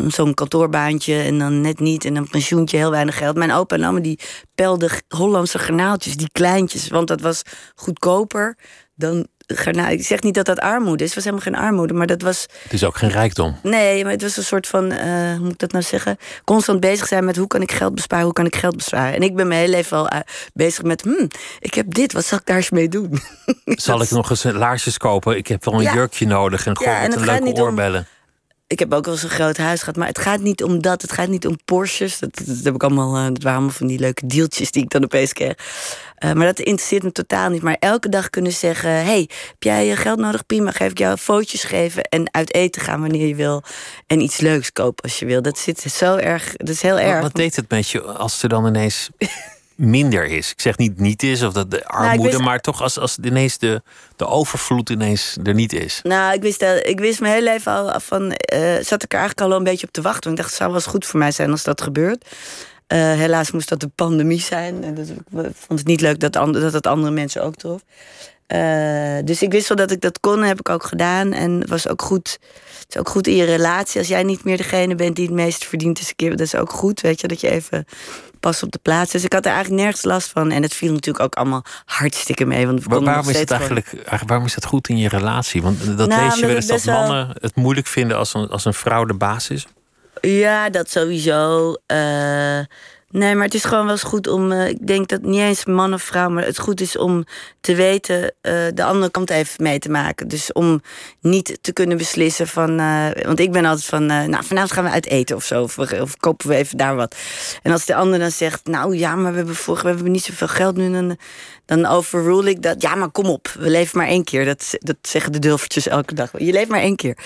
zo'n 0.08 0.34
kantoorbaantje 0.34 1.16
en 1.22 1.40
dan 1.40 1.62
net 1.62 1.80
niet. 1.80 2.06
En 2.06 2.16
een 2.16 2.30
pensioentje, 2.30 2.78
heel 2.78 2.92
weinig 2.92 3.18
geld. 3.18 3.36
Mijn 3.36 3.52
opa 3.52 3.76
en 3.76 3.86
oma 3.86 4.00
die 4.00 4.20
pelden 4.56 4.90
Hollandse 5.08 5.60
garnaaltjes, 5.60 6.18
die 6.18 6.30
kleintjes. 6.32 6.88
Want 6.88 7.08
dat 7.08 7.22
was 7.22 7.42
goedkoper 7.76 8.58
dan 8.96 9.28
garnaal. 9.48 9.90
Ik 9.90 10.06
zeg 10.06 10.22
niet 10.22 10.34
dat 10.34 10.46
dat 10.46 10.60
armoede 10.60 11.04
is. 11.04 11.16
Het 11.16 11.24
was 11.24 11.24
helemaal 11.34 11.46
geen 11.46 11.56
armoede, 11.70 11.94
maar 11.94 12.08
dat 12.08 12.22
was... 12.22 12.46
Het 12.64 12.74
is 12.74 12.84
ook 12.84 12.98
geen 12.98 13.10
rijkdom. 13.10 13.56
Nee, 13.64 14.04
maar 14.04 14.12
het 14.12 14.22
was 14.22 14.38
een 14.38 14.44
soort 14.44 14.68
van, 14.68 14.92
eh, 14.92 15.08
hoe 15.32 15.40
moet 15.40 15.52
ik 15.52 15.58
dat 15.60 15.72
nou 15.72 15.84
zeggen? 15.84 16.18
Constant 16.44 16.80
bezig 16.80 17.08
zijn 17.08 17.26
met 17.26 17.36
hoe 17.38 17.48
kan 17.48 17.62
ik 17.62 17.72
geld 17.72 17.96
besparen, 17.96 18.26
hoe 18.26 18.34
kan 18.34 18.46
ik 18.46 18.56
geld 18.56 18.76
besparen. 18.76 19.14
En 19.16 19.22
ik 19.22 19.36
ben 19.36 19.48
mijn 19.48 19.60
hele 19.60 19.72
leven 19.76 19.98
al 19.98 20.08
eh, 20.08 20.20
bezig 20.54 20.84
met, 20.84 21.02
hmm, 21.02 21.28
ik 21.60 21.74
heb 21.74 21.94
dit, 21.94 22.14
wat 22.14 22.26
zal 22.26 22.38
ik 22.38 22.46
daar 22.46 22.56
eens 22.58 22.70
mee 22.70 22.90
doen? 22.90 23.20
Zal 23.66 24.02
ik 24.04 24.10
nog 24.10 24.30
eens 24.30 24.44
laarsjes 24.44 24.98
kopen? 24.98 25.38
Ik 25.38 25.48
heb 25.48 25.66
wel 25.66 25.74
een 25.74 25.82
Ja. 25.82 25.94
jurkje 25.94 26.28
nodig 26.28 26.66
en 26.66 26.78
gewoon 26.78 26.94
Ja, 26.94 27.00
en 27.00 27.04
met 27.10 27.12
het 27.20 27.22
een 27.22 27.30
leuke 27.34 27.44
niet 27.48 27.58
om- 27.60 27.62
oorbellen. 27.68 28.08
Ik 28.74 28.80
heb 28.80 28.94
ook 28.94 29.06
wel 29.06 29.14
eens 29.14 29.24
een 29.24 29.30
groot 29.30 29.58
huis 29.58 29.80
gehad, 29.80 29.96
maar 29.96 30.08
het 30.08 30.20
gaat 30.20 30.40
niet 30.40 30.64
om 30.64 30.82
dat. 30.82 31.02
Het 31.02 31.12
gaat 31.12 31.28
niet 31.28 31.48
om 31.48 31.58
Porsches. 31.66 32.20
Dat, 32.20 32.42
dat 32.46 32.64
heb 32.64 32.76
ik 32.76 32.84
allemaal, 32.84 33.16
eh, 33.16 33.24
dat 33.24 33.44
waren 33.44 33.58
allemaal 33.58 33.76
van 33.78 33.88
die 33.88 34.00
leuke 34.00 34.28
deeltjes 34.28 34.72
die 34.72 34.84
ik 34.84 34.90
dan 34.90 35.04
opeens 35.04 35.34
kreeg. 35.34 35.54
Eh, 36.16 36.32
maar 36.32 36.46
dat 36.46 36.60
interesseert 36.60 37.04
me 37.04 37.12
totaal 37.12 37.50
niet. 37.50 37.62
Maar 37.62 37.78
elke 37.80 38.10
dag 38.10 38.30
kunnen 38.30 38.52
zeggen: 38.52 38.90
hey, 38.90 39.30
heb 39.48 39.64
jij 39.64 39.92
eh, 39.92 39.98
geld 39.98 40.20
nodig? 40.20 40.46
Prima, 40.46 40.72
geef 40.72 40.92
ik 40.92 40.98
jou 40.98 41.18
foto's 41.18 41.64
geven 41.64 42.04
en 42.04 42.34
uit 42.34 42.54
eten 42.54 42.82
gaan 42.82 43.02
wanneer 43.02 43.28
je 43.28 43.36
wil. 43.36 43.64
En 44.08 44.22
iets 44.22 44.40
leuks 44.40 44.72
kopen 44.72 45.04
als 45.04 45.20
je 45.20 45.26
wil. 45.26 45.42
Dat 45.42 45.58
zit 45.58 45.80
zo 45.80 46.16
erg. 46.16 46.54
Dat 46.54 46.70
is 46.70 46.82
heel 46.82 46.94
Wat, 46.96 47.02
erg. 47.04 47.22
wat 47.22 47.36
deed 47.36 47.56
het 47.56 47.70
met 47.70 47.90
je 47.90 48.02
als 48.02 48.44
er 48.44 48.50
dan 48.50 48.66
ineens 48.68 49.10
minder 49.76 50.26
is? 50.26 50.52
Ik 50.52 50.62
zeg 50.62 50.78
niet 50.78 51.00
niet 51.00 51.24
is 51.24 51.44
of 51.44 51.54
dat 51.54 51.72
de 51.72 51.86
armoede, 51.86 52.18
Nou, 52.18 52.30
wist- 52.30 52.40
maar 52.44 52.60
toch 52.60 52.82
als, 52.82 53.00
als 53.00 53.18
ineens 53.24 53.58
de, 53.58 53.82
de 54.16 54.28
overvloed 54.28 54.90
ineens 54.90 55.38
er 55.44 55.54
niet 55.54 55.74
is. 55.74 56.00
Nou, 56.04 56.34
ik 56.34 56.42
wist, 56.42 56.62
eh, 56.62 56.76
ik 56.90 57.00
wist 57.00 57.20
mijn 57.20 57.34
hele 57.34 57.50
leven 57.52 57.72
al 57.72 58.00
van. 58.00 58.32
eh, 58.32 58.60
zat 58.82 59.04
ik 59.04 59.14
er 59.14 59.20
eigenlijk 59.20 59.52
al 59.52 59.58
een 59.58 59.64
beetje 59.64 59.88
op 59.88 59.94
te 59.94 60.02
wachten. 60.02 60.24
Want 60.24 60.34
ik 60.34 60.38
dacht, 60.44 60.50
het 60.50 60.58
zou 60.58 60.70
wel 60.72 60.80
eens 60.80 60.90
goed 60.90 61.06
voor 61.06 61.20
mij 61.20 61.32
zijn 61.32 61.52
als 61.52 61.64
dat 61.64 61.82
gebeurt. 61.82 62.26
Eh, 62.88 63.00
helaas 63.00 63.52
moest 63.52 63.70
dat 63.70 63.80
de 63.80 63.90
pandemie 63.96 64.42
zijn. 64.42 64.84
En 64.84 64.94
dat, 64.96 65.08
ik 65.10 65.56
vond 65.68 65.80
het 65.80 65.88
niet 65.88 66.02
leuk 66.02 66.20
dat, 66.20 66.36
and- 66.36 66.54
dat 66.54 66.74
het 66.74 66.88
andere 66.88 67.12
mensen 67.12 67.44
ook 67.44 67.56
trof. 67.56 67.82
Dus 69.26 69.42
ik 69.42 69.52
wist 69.52 69.68
wel 69.68 69.78
dat 69.78 69.92
ik 69.92 70.02
dat 70.02 70.20
kon, 70.20 70.44
heb 70.44 70.60
ik 70.60 70.70
ook 70.70 70.84
gedaan. 70.84 71.34
En 71.34 71.52
het 71.60 71.70
was 71.70 71.88
ook 71.88 72.02
goed. 72.02 72.40
Het 72.80 72.86
is 72.90 72.98
ook 72.98 73.10
goed 73.10 73.28
in 73.28 73.36
je 73.36 73.44
relatie. 73.44 74.00
Als 74.00 74.08
jij 74.10 74.24
niet 74.24 74.44
meer 74.44 74.58
degene 74.58 74.96
bent 74.96 75.16
die 75.16 75.26
het 75.26 75.34
meest 75.34 75.66
verdient, 75.66 76.00
is 76.00 76.10
een 76.10 76.16
keer, 76.16 76.30
dat 76.30 76.40
is 76.40 76.56
ook 76.56 76.72
goed. 76.72 77.02
Weet 77.02 77.22
je, 77.22 77.28
dat 77.28 77.42
je 77.42 77.50
even 77.50 77.86
pas 78.44 78.64
op 78.64 78.72
de 78.72 78.80
plaats. 78.82 79.12
Dus 79.12 79.24
ik 79.24 79.34
had 79.34 79.46
er 79.46 79.52
eigenlijk 79.52 79.82
nergens 79.84 80.04
last 80.04 80.30
van. 80.30 80.52
En 80.52 80.62
het 80.62 80.74
viel 80.74 80.92
natuurlijk 80.94 81.24
ook 81.26 81.36
allemaal 81.36 81.64
hartstikke 81.86 82.46
mee. 82.46 82.66
Want 82.66 82.84
we 82.84 83.00
waarom, 83.00 83.30
is 83.30 83.40
het 83.40 83.54
gewoon- 83.54 83.70
eigenlijk, 83.70 84.28
waarom 84.28 84.46
is 84.46 84.54
dat 84.54 84.66
goed 84.66 84.88
in 84.90 84.98
je 84.98 85.10
relatie? 85.10 85.62
Want 85.62 85.98
dat 85.98 86.08
Nou, 86.10 86.24
lees 86.24 86.40
je 86.40 86.46
wel 86.46 86.56
eens 86.56 86.68
dat 86.68 86.84
wel- 86.84 87.00
mannen 87.00 87.36
het 87.42 87.56
moeilijk 87.56 87.88
vinden 87.88 88.18
als 88.18 88.34
een, 88.34 88.48
als 88.50 88.66
een 88.66 88.74
vrouw 88.74 89.06
de 89.06 89.14
baas 89.14 89.50
is. 89.50 89.66
Ja, 90.22 90.70
dat 90.70 90.90
sowieso. 90.90 91.74
Eh, 91.86 92.60
nee, 93.14 93.36
maar 93.36 93.46
het 93.46 93.54
is 93.54 93.64
gewoon 93.64 93.84
wel 93.84 93.92
eens 93.92 94.04
goed 94.04 94.28
om. 94.28 94.52
eh, 94.52 94.68
ik 94.68 94.88
denk 94.88 95.08
dat 95.08 95.22
niet 95.22 95.40
eens 95.40 95.66
man 95.66 95.94
of 95.94 96.02
vrouw, 96.02 96.30
maar 96.30 96.46
het 96.46 96.60
goed 96.60 96.82
is 96.82 96.98
om 96.98 97.26
te 97.62 97.76
weten 97.76 98.34
eh, 98.42 98.54
de 98.74 98.84
andere 98.84 99.12
kant 99.12 99.30
even 99.30 99.64
mee 99.64 99.80
te 99.80 99.90
maken. 99.90 100.28
Dus 100.28 100.52
om 100.52 100.82
niet 101.22 101.58
te 101.62 101.74
kunnen 101.74 101.98
beslissen 101.98 102.48
van. 102.48 102.80
eh, 102.80 103.08
want 103.26 103.40
ik 103.40 103.52
ben 103.52 103.66
altijd 103.66 103.86
van. 103.86 104.06
nou, 104.06 104.44
vanavond 104.44 104.72
gaan 104.72 104.84
we 104.84 104.90
uit 104.90 105.06
eten 105.08 105.36
of 105.36 105.44
zo. 105.44 105.62
Of, 105.64 106.18
kopen 106.18 106.48
we 106.48 106.56
even 106.56 106.78
daar 106.78 106.96
wat. 106.96 107.16
En 107.62 107.72
als 107.72 107.86
de 107.86 107.96
ander 107.96 108.20
dan 108.20 108.32
zegt. 108.32 108.66
Nou 108.66 108.98
ja, 108.98 109.16
maar 109.16 109.32
we 109.32 109.38
hebben, 109.38 109.56
voor, 109.56 109.80
we 109.82 109.88
hebben 109.88 110.12
niet 110.12 110.24
zoveel 110.24 110.48
geld 110.48 110.76
nu. 110.78 110.92
Dan, 110.92 111.18
dan 111.66 111.86
overrule 111.86 112.50
ik 112.50 112.62
dat. 112.62 112.82
Ja, 112.82 112.96
maar 112.96 113.10
kom 113.10 113.26
op. 113.26 113.48
We 113.60 113.70
leven 113.70 113.98
maar 113.98 114.08
één 114.08 114.24
keer. 114.24 114.46
Dat, 114.46 114.70
dat 114.80 114.98
zeggen 115.02 115.32
de 115.32 115.40
dulvertjes 115.40 115.88
elke 115.88 116.14
dag. 116.14 116.32
Je 116.38 116.52
leeft 116.52 116.70
maar 116.70 116.82
één 116.82 116.96
keer. 116.96 117.18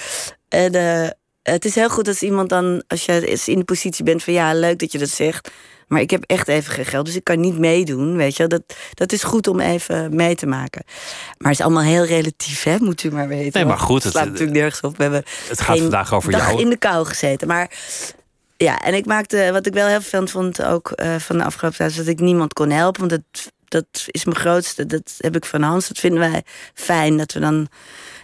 En. 0.50 0.74
het 1.44 1.66
is 1.66 1.76
heel 1.76 1.90
goed 1.90 2.08
als 2.08 2.22
iemand 2.22 2.50
dan, 2.50 2.84
als 2.88 3.06
je 3.06 3.40
in 3.46 3.60
de 3.60 3.66
positie 3.66 4.04
bent 4.04 4.24
van 4.24 4.34
ja, 4.34 4.54
leuk 4.54 4.80
dat 4.80 4.92
je 4.92 4.98
dat 4.98 5.10
zegt. 5.10 5.50
Maar 5.88 6.02
ik 6.02 6.10
heb 6.10 6.24
echt 6.24 6.48
even 6.48 6.74
geen 6.74 6.86
geld, 6.86 7.06
dus 7.06 7.16
ik 7.16 7.24
kan 7.24 7.40
niet 7.40 7.58
meedoen. 7.58 8.16
Weet 8.16 8.38
je, 8.38 8.48
dat, 8.48 8.64
dat 8.94 9.12
is 9.12 9.24
goed 9.24 9.48
om 9.48 9.60
even 9.60 10.16
mee 10.16 10.36
te 10.36 10.46
maken. 10.46 10.84
Maar 11.38 11.52
het 11.52 11.60
is 11.60 11.66
allemaal 11.66 11.84
heel 11.84 12.06
relatief, 12.06 12.64
hè? 12.64 12.78
moet 12.80 13.04
u 13.04 13.12
maar 13.12 13.28
weten. 13.28 13.52
Nee, 13.54 13.66
maar 13.66 13.80
goed, 13.80 14.04
Het 14.04 14.12
slaat 14.12 14.26
natuurlijk 14.26 14.58
nergens 14.58 14.82
op. 14.82 14.98
We 14.98 15.04
hebben 15.04 15.24
Het 15.48 15.62
gaat 15.62 15.80
vandaag 15.80 16.14
over 16.14 16.32
dag 16.32 16.48
jou. 16.48 16.62
in 16.62 16.70
de 16.70 16.78
kou 16.78 17.06
gezeten. 17.06 17.48
Maar 17.48 17.72
ja, 18.58 18.80
en 18.80 18.94
ik 18.94 19.06
maakte, 19.06 19.50
wat 19.52 19.66
ik 19.66 19.74
wel 19.74 19.88
heel 19.88 20.02
veel 20.02 20.28
vond 20.28 20.64
ook 20.64 20.92
eh, 20.92 21.16
van 21.16 21.38
de 21.38 21.44
afgelopen 21.44 21.78
tijd, 21.78 21.92
is 21.92 21.98
dat 21.98 22.08
ik 22.08 22.20
niemand 22.20 22.54
kon 22.54 22.70
helpen. 22.70 23.08
Want 23.08 23.12
dat, 23.12 23.52
dat 23.68 24.04
is 24.08 24.26
mijn 24.26 24.38
grootste. 24.38 24.86
Dat 24.86 25.14
heb 25.18 25.36
ik 25.36 25.46
van 25.46 25.62
Hans. 25.62 25.88
Dat 25.88 25.98
vinden 25.98 26.20
wij 26.20 26.44
fijn 26.74 27.18
dat 27.18 27.34
we 27.34 27.40
dan. 27.40 27.68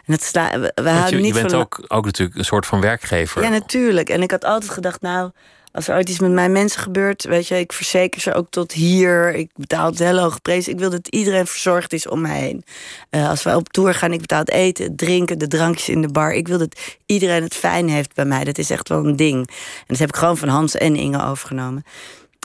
En 0.05 0.13
dat 0.13 0.23
sla, 0.23 0.59
we, 0.59 0.71
we 0.75 0.89
houden 0.89 1.09
je, 1.09 1.15
je 1.17 1.21
niet 1.23 1.33
bent 1.33 1.51
van. 1.51 1.59
ook, 1.59 1.83
ook 1.87 2.05
natuurlijk 2.05 2.37
een 2.37 2.45
soort 2.45 2.65
van 2.65 2.81
werkgever. 2.81 3.41
Ja, 3.43 3.49
natuurlijk. 3.49 4.09
En 4.09 4.21
ik 4.21 4.31
had 4.31 4.43
altijd 4.43 4.71
gedacht, 4.71 5.01
nou, 5.01 5.31
als 5.73 5.87
er 5.87 5.95
ooit 5.95 6.09
iets 6.09 6.19
met 6.19 6.31
mijn 6.31 6.51
mensen 6.51 6.81
gebeurt, 6.81 7.23
weet 7.23 7.47
je, 7.47 7.59
ik 7.59 7.73
verzeker 7.73 8.21
ze 8.21 8.33
ook 8.33 8.47
tot 8.49 8.71
hier. 8.71 9.35
Ik 9.35 9.49
betaal 9.55 9.85
het 9.85 9.99
hele 9.99 10.21
hoge 10.21 10.39
prijs. 10.39 10.67
Ik 10.67 10.79
wil 10.79 10.89
dat 10.89 11.07
iedereen 11.07 11.47
verzorgd 11.47 11.93
is 11.93 12.07
om 12.07 12.21
mij 12.21 12.39
heen. 12.39 12.63
Eh, 13.09 13.29
als 13.29 13.43
wij 13.43 13.55
op 13.55 13.69
tour 13.69 13.93
gaan, 13.93 14.13
ik 14.13 14.19
betaal 14.19 14.39
het 14.39 14.51
eten, 14.51 14.95
drinken, 14.95 15.39
de 15.39 15.47
drankjes 15.47 15.89
in 15.89 16.01
de 16.01 16.07
bar. 16.07 16.33
Ik 16.33 16.47
wil 16.47 16.57
dat 16.57 16.79
iedereen 17.05 17.43
het 17.43 17.53
fijn 17.53 17.89
heeft 17.89 18.15
bij 18.15 18.25
mij. 18.25 18.43
Dat 18.43 18.57
is 18.57 18.69
echt 18.69 18.89
wel 18.89 19.05
een 19.05 19.15
ding. 19.15 19.47
En 19.47 19.85
dat 19.87 19.97
heb 19.97 20.09
ik 20.09 20.15
gewoon 20.15 20.37
van 20.37 20.47
Hans 20.47 20.75
en 20.75 20.95
Inge 20.95 21.23
overgenomen. 21.25 21.83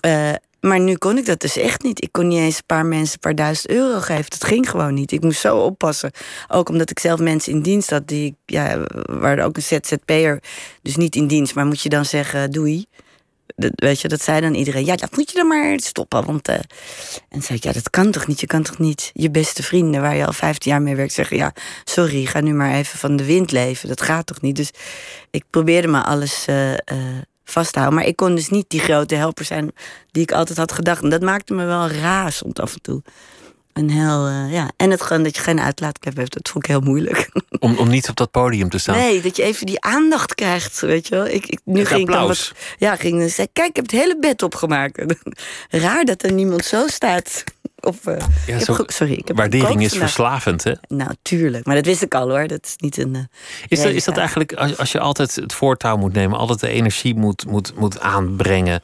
Eh, 0.00 0.32
maar 0.60 0.80
nu 0.80 0.96
kon 0.96 1.18
ik 1.18 1.26
dat 1.26 1.40
dus 1.40 1.56
echt 1.56 1.82
niet. 1.82 2.02
Ik 2.02 2.12
kon 2.12 2.28
niet 2.28 2.38
eens 2.38 2.56
een 2.56 2.66
paar 2.66 2.86
mensen 2.86 3.14
een 3.14 3.20
paar 3.20 3.34
duizend 3.34 3.70
euro 3.70 4.00
geven. 4.00 4.30
Dat 4.30 4.44
ging 4.44 4.70
gewoon 4.70 4.94
niet. 4.94 5.12
Ik 5.12 5.22
moest 5.22 5.40
zo 5.40 5.56
oppassen. 5.56 6.10
Ook 6.48 6.68
omdat 6.68 6.90
ik 6.90 6.98
zelf 6.98 7.20
mensen 7.20 7.52
in 7.52 7.62
dienst 7.62 7.90
had. 7.90 8.08
Die, 8.08 8.36
ja, 8.46 8.86
waar 9.04 9.38
ook 9.38 9.56
een 9.56 9.62
ZZP'er. 9.62 10.42
Dus 10.82 10.96
niet 10.96 11.16
in 11.16 11.26
dienst, 11.26 11.54
maar 11.54 11.66
moet 11.66 11.80
je 11.80 11.88
dan 11.88 12.04
zeggen 12.04 12.50
doei. 12.50 12.86
Dat, 13.56 13.70
weet 13.74 14.00
je, 14.00 14.08
dat 14.08 14.22
zei 14.22 14.40
dan 14.40 14.54
iedereen. 14.54 14.84
Ja, 14.84 14.96
dat 14.96 15.16
moet 15.16 15.30
je 15.30 15.36
dan 15.36 15.46
maar 15.46 15.80
stoppen. 15.80 16.24
Want, 16.24 16.48
eh, 16.48 16.54
en 17.28 17.42
zei 17.42 17.58
ik, 17.58 17.64
ja, 17.64 17.72
dat 17.72 17.90
kan 17.90 18.10
toch 18.10 18.26
niet? 18.26 18.40
Je 18.40 18.46
kan 18.46 18.62
toch 18.62 18.78
niet 18.78 19.10
je 19.14 19.30
beste 19.30 19.62
vrienden, 19.62 20.00
waar 20.00 20.16
je 20.16 20.26
al 20.26 20.32
15 20.32 20.70
jaar 20.70 20.82
mee 20.82 20.96
werkt, 20.96 21.12
zeggen: 21.12 21.36
Ja, 21.36 21.52
sorry, 21.84 22.24
ga 22.26 22.40
nu 22.40 22.54
maar 22.54 22.74
even 22.74 22.98
van 22.98 23.16
de 23.16 23.24
wind 23.24 23.52
leven. 23.52 23.88
Dat 23.88 24.02
gaat 24.02 24.26
toch 24.26 24.40
niet? 24.40 24.56
Dus 24.56 24.70
ik 25.30 25.44
probeerde 25.50 25.88
maar 25.88 26.04
alles 26.04 26.44
eh, 26.46 26.72
vast 27.44 27.72
te 27.72 27.78
houden. 27.78 27.98
Maar 27.98 28.08
ik 28.08 28.16
kon 28.16 28.34
dus 28.34 28.48
niet 28.48 28.64
die 28.68 28.80
grote 28.80 29.14
helper 29.14 29.44
zijn 29.44 29.70
die 30.10 30.22
ik 30.22 30.32
altijd 30.32 30.58
had 30.58 30.72
gedacht. 30.72 31.02
En 31.02 31.10
dat 31.10 31.22
maakte 31.22 31.54
me 31.54 31.64
wel 31.64 31.88
razend 31.88 32.60
af 32.60 32.74
en 32.74 32.82
toe. 32.82 33.02
Een 33.78 33.90
heel, 33.90 34.26
eh, 34.26 34.52
ja. 34.52 34.70
En 34.76 34.90
het 34.90 35.02
gewoon 35.02 35.22
dat 35.22 35.36
je 35.36 35.42
geen 35.42 35.60
uitlaatklep 35.60 36.16
hebt, 36.16 36.32
dat 36.32 36.48
vond 36.48 36.64
ik 36.64 36.70
heel 36.70 36.80
moeilijk. 36.80 37.28
Om, 37.58 37.76
om 37.76 37.88
niet 37.88 38.08
op 38.08 38.16
dat 38.16 38.30
podium 38.30 38.68
te 38.68 38.78
staan. 38.78 38.96
Nee, 38.96 39.20
dat 39.20 39.36
je 39.36 39.42
even 39.42 39.66
die 39.66 39.80
aandacht 39.80 40.34
krijgt, 40.34 40.80
weet 40.80 41.08
je 41.08 41.14
wel. 41.14 41.26
Ik, 41.26 41.46
ik, 41.46 41.60
nu 41.64 41.78
Het 41.78 41.88
ging 41.88 42.00
ik 42.00 42.06
dan 42.06 42.26
wat, 42.26 42.52
ja, 42.78 42.96
ging 42.96 43.18
dan 43.18 43.28
zeggen, 43.28 43.48
kijk, 43.52 43.68
ik 43.68 43.76
heb 43.76 43.84
het 43.84 44.00
hele 44.00 44.18
bed 44.18 44.42
opgemaakt. 44.42 45.02
Raar 45.68 46.04
dat 46.04 46.22
er 46.22 46.32
niemand 46.32 46.64
zo 46.64 46.86
staat. 46.86 47.44
Of, 47.80 48.06
eh, 48.06 48.14
ik 48.16 48.22
heb 48.46 48.60
zo- 48.60 48.84
sorry, 48.86 49.12
ik 49.12 49.28
heb 49.28 49.36
Waardering 49.36 49.82
is 49.82 49.92
verslavend, 49.96 50.64
hè? 50.64 50.72
Nou, 50.88 51.10
tuurlijk. 51.22 51.66
Maar 51.66 51.74
dat 51.74 51.86
wist 51.86 52.02
ik 52.02 52.14
al 52.14 52.28
hoor. 52.30 52.46
Dat 52.46 52.64
is 52.64 52.74
niet 52.76 52.96
een. 52.96 53.14
eh, 53.14 53.20
Is 53.68 53.82
dat, 53.82 53.92
is 53.92 54.04
dat 54.04 54.16
eigenlijk, 54.16 54.52
als, 54.52 54.78
als 54.78 54.92
je 54.92 55.00
altijd 55.00 55.34
het 55.34 55.52
voortouw 55.52 55.96
moet 55.96 56.12
nemen, 56.12 56.38
altijd 56.38 56.60
de 56.60 56.68
energie 56.68 57.14
moet, 57.14 57.46
moet, 57.46 57.72
moet 57.76 58.00
aanbrengen, 58.00 58.82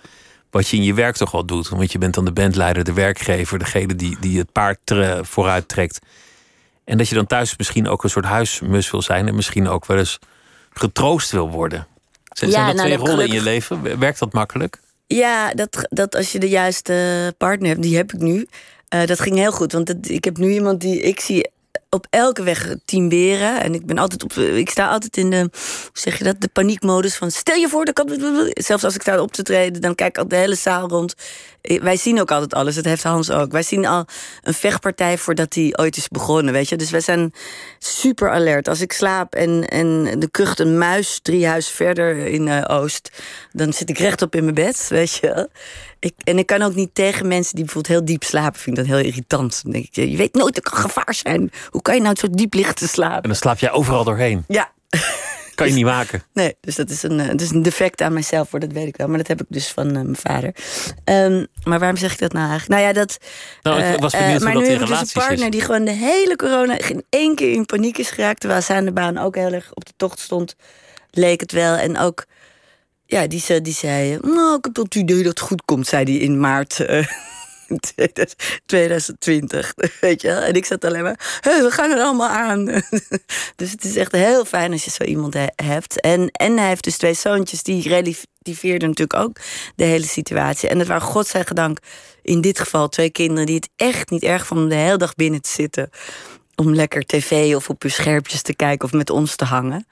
wat 0.55 0.69
je 0.69 0.77
in 0.77 0.83
je 0.83 0.95
werk 0.95 1.17
toch 1.17 1.31
wel 1.31 1.45
doet? 1.47 1.69
Want 1.69 1.93
je 1.93 1.99
bent 1.99 2.15
dan 2.15 2.25
de 2.25 2.33
bandleider, 2.33 2.85
de 2.85 2.93
werkgever, 2.93 3.59
degene 3.59 3.95
die, 3.95 4.17
die 4.21 4.39
het 4.39 4.53
paard 4.53 4.79
tre- 4.85 5.25
vooruit 5.25 5.69
trekt. 5.69 5.99
En 6.85 6.99
dat 6.99 7.09
je 7.09 7.15
dan 7.15 7.27
thuis 7.27 7.57
misschien 7.57 7.89
ook 7.89 8.05
een 8.05 8.11
soort 8.11 8.25
huismus 8.25 8.91
wil 8.91 9.03
zijn 9.03 9.29
en 9.29 9.35
misschien 9.35 9.69
ook 9.69 9.87
wel 9.87 9.99
eens 9.99 10.19
getroost 10.73 11.31
wil 11.31 11.51
worden. 11.51 11.87
Zijn, 12.29 12.51
Ja, 12.51 12.57
zijn 12.57 12.67
dat 12.67 12.77
nou, 12.77 12.87
twee 12.89 12.99
dat 12.99 13.09
rollen 13.09 13.27
in 13.27 13.35
je 13.35 13.43
leven? 13.43 13.99
Werkt 13.99 14.19
dat 14.19 14.33
makkelijk? 14.33 14.81
Ja, 15.07 15.55
dat, 15.55 15.87
dat 15.91 16.15
als 16.17 16.33
je 16.33 16.39
de 16.39 16.49
juiste 16.49 17.35
partner 17.39 17.69
hebt, 17.69 17.83
die 17.83 17.97
heb 17.97 18.13
ik 18.13 18.21
nu. 18.21 18.47
eh, 18.89 19.07
dat 19.07 19.21
ging 19.21 19.37
heel 19.37 19.53
goed. 19.53 19.73
Want 19.73 20.11
ik 20.11 20.25
heb 20.25 20.37
nu 20.37 20.53
iemand 20.53 20.81
die 20.81 21.01
ik 21.01 21.21
zie 21.21 21.49
op 21.95 22.07
elke 22.11 22.43
weg 22.43 22.75
team 22.85 23.09
beren. 23.09 23.61
En 23.61 23.75
ik 23.75 23.87
ben 23.87 23.99
altijd 23.99 24.23
op. 24.23 24.33
Ik 24.33 24.71
sta 24.71 24.89
altijd 24.89 25.17
in 25.17 25.31
de. 25.31 25.51
Zeg 25.93 26.19
je 26.19 26.25
dat? 26.25 26.41
De 26.41 26.49
paniekmodus 26.49 27.17
van. 27.17 27.31
Stel 27.31 27.57
je 27.57 27.69
voor, 27.69 27.85
dat 27.85 27.95
kan. 27.95 28.09
Zelfs 28.53 28.85
als 28.85 28.95
ik 28.95 29.03
sta 29.03 29.21
op 29.21 29.33
te 29.33 29.43
treden, 29.43 29.81
dan 29.81 29.95
kijk 29.95 30.11
ik 30.11 30.23
al 30.23 30.29
de 30.29 30.37
hele 30.37 30.55
zaal 30.55 30.89
rond. 30.89 31.15
Eh, 31.65 31.81
Wij 31.83 31.97
zien 31.97 32.21
ook 32.21 32.31
altijd 32.31 32.55
alles. 32.55 32.75
Dat 32.75 32.85
heeft 32.85 33.03
Hans 33.03 33.31
ook. 33.31 33.53
Wij 33.53 33.63
zien 33.63 33.87
al 33.87 34.07
een 34.43 34.55
vechtpartij 34.55 35.19
voordat 35.19 35.55
hij 35.55 35.73
ooit 35.77 35.97
is 35.97 36.09
begonnen. 36.09 36.53
Weet 36.53 36.69
je? 36.69 36.77
Dus 36.77 36.91
wij 36.91 37.01
zijn 37.01 37.33
super 37.79 38.31
alert. 38.31 38.69
Als 38.69 38.81
ik 38.81 38.93
slaap 38.93 39.35
en, 39.35 39.69
en 39.69 40.19
de 40.21 40.31
kucht 40.31 40.59
een 40.59 40.79
muis 40.79 41.19
drie 41.23 41.47
huizen 41.47 41.75
verder 41.75 42.17
in 42.27 42.49
eh, 42.49 42.77
Oost, 42.81 43.11
dan 43.53 43.73
zit 43.73 43.89
ik 43.91 43.99
rechtop 43.99 44.35
in 44.35 44.43
mijn 44.43 44.55
bed. 44.55 44.87
Weet 44.89 45.15
je? 45.15 45.49
Ik, 45.99 46.15
en 46.25 46.39
ik 46.39 46.47
kan 46.47 46.63
ook 46.63 46.75
niet 46.75 46.95
tegen 46.95 47.29
mensen 47.29 47.55
die 47.55 47.65
bijvoorbeeld 47.65 47.95
heel 47.97 48.05
diep 48.05 48.23
slapen. 48.23 48.61
Vind 48.61 48.79
ik 48.79 48.87
dat 48.87 48.97
heel 48.97 49.05
irritant. 49.07 49.61
Dan 49.63 49.73
denk 49.73 49.85
ik, 49.85 49.95
je 49.95 50.17
weet 50.17 50.35
nooit, 50.35 50.57
er 50.57 50.63
kan 50.63 50.79
gevaar 50.79 51.15
zijn. 51.15 51.51
Hoe 51.71 51.83
kan 51.83 51.95
je 51.95 52.01
nou 52.01 52.15
zo 52.19 52.27
diep 52.31 52.55
liggen 52.55 52.75
te 52.75 52.83
En 52.85 52.89
slapen? 52.91 53.23
dan 53.23 53.35
slaap 53.37 53.59
jij 53.59 53.71
overal 53.73 54.05
doorheen. 54.05 54.45
Ja, 54.49 54.73
Kan 55.55 55.69
je 55.69 55.73
niet 55.75 55.85
maken. 55.85 56.23
nee, 56.33 56.57
dus 56.61 56.75
dat 56.75 56.91
is 56.91 57.03
een, 57.03 57.17
dat 57.17 57.41
is 57.41 57.51
een 57.51 57.63
defect 57.63 58.01
aan 58.01 58.13
mijzelf, 58.13 58.51
hoor, 58.51 58.61
dat 58.61 58.73
weet 58.73 58.87
ik 58.87 58.97
wel. 58.97 59.09
Maar 59.09 59.19
dat 59.19 59.27
heb 59.27 59.41
ik 59.41 59.47
dus 59.49 59.69
van 59.69 59.87
eh, 59.87 59.93
mijn 59.93 60.17
vader. 60.17 60.55
Ehm, 61.05 61.45
maar 61.63 61.79
waarom 61.79 61.97
zeg 61.97 62.13
ik 62.13 62.19
dat 62.19 62.33
nou 62.33 62.49
eigenlijk? 62.51 62.81
Nou 62.81 62.95
ja, 62.95 63.01
dat. 63.01 63.19
Nou, 63.63 63.79
ik 63.83 63.95
eh, 63.95 64.01
was 64.01 64.13
benieuwd 64.13 64.43
hoe 64.43 64.53
dat 64.53 64.63
nu 64.63 64.69
in 64.69 64.73
ik 64.73 64.79
dus 64.79 64.89
relaties 64.89 65.15
een 65.15 65.21
partner 65.21 65.47
is. 65.47 65.51
die 65.53 65.61
gewoon 65.61 65.85
de 65.85 65.91
hele 65.91 66.37
corona 66.37 66.75
geen 66.79 67.05
één 67.09 67.35
keer 67.35 67.53
in 67.53 67.67
paniek 67.67 67.99
is 67.99 68.11
geraakt. 68.11 68.41
Terwijl 68.41 68.63
zij 68.63 68.77
aan 68.77 68.85
de 68.85 68.93
baan 68.93 69.19
ook 69.19 69.37
heel 69.37 69.53
erg 69.53 69.71
op 69.75 69.85
de 69.85 69.93
tocht 69.97 70.19
stond, 70.19 70.57
leek 71.11 71.41
het 71.41 71.53
wel. 71.53 71.75
En 71.77 71.99
ook, 71.99 72.25
ja, 73.07 73.27
die, 73.27 73.41
zei- 73.41 73.61
die 73.61 73.75
zei. 73.75 74.19
Nou, 74.23 74.57
ik 74.57 74.65
heb 74.65 74.77
het 74.77 74.95
idee 74.95 75.17
dat 75.17 75.27
het 75.27 75.41
goed 75.41 75.65
komt, 75.65 75.87
zei 75.87 76.05
hij 76.05 76.15
in 76.15 76.41
maart. 76.41 76.79
eh, 77.97 78.25
2020, 78.67 79.75
weet 80.01 80.21
je 80.21 80.29
wel. 80.29 80.41
En 80.41 80.55
ik 80.55 80.65
zat 80.65 80.85
alleen 80.85 81.03
maar, 81.03 81.39
"Hé, 81.41 81.63
we 81.63 81.71
gaan 81.71 81.91
er 81.91 82.01
allemaal 82.03 82.29
aan. 82.29 82.65
dus 83.57 83.71
het 83.71 83.85
is 83.85 83.97
echt 83.97 84.13
heel 84.13 84.45
fijn 84.45 84.73
als 84.73 84.85
je 84.85 84.91
zo 84.91 85.05
iemand 85.05 85.35
he- 85.35 85.47
hebt. 85.65 86.01
En, 86.01 86.29
en 86.31 86.59
hij 86.59 86.69
heeft 86.69 86.85
dus 86.85 86.97
twee 86.97 87.15
zoontjes, 87.15 87.63
die 87.63 87.89
relativeerden 87.89 88.89
natuurlijk 88.89 89.19
ook 89.19 89.37
de 89.77 89.85
hele 89.85 90.07
situatie. 90.07 90.69
En 90.69 90.79
het 90.79 90.89
waren 90.89 91.03
godzijdank 91.03 91.79
in 92.23 92.41
dit 92.41 92.59
geval 92.59 92.89
twee 92.89 93.11
kinderen 93.11 93.47
die 93.47 93.55
het 93.57 93.69
echt 93.77 94.11
niet 94.11 94.23
erg 94.23 94.47
vonden 94.47 94.69
de 94.69 94.75
hele 94.75 94.97
dag 94.97 95.15
binnen 95.15 95.43
te 95.43 95.51
zitten. 95.51 95.91
Om 96.57 96.75
lekker 96.75 97.07
tv 97.07 97.55
of 97.55 97.69
op 97.69 97.83
hun 97.83 97.91
schermpjes 97.91 98.43
te 98.43 98.55
kijken 98.55 98.85
of 98.87 98.93
met 98.93 99.11
ons 99.11 99.37
te 99.37 99.45
hangen. 99.45 99.87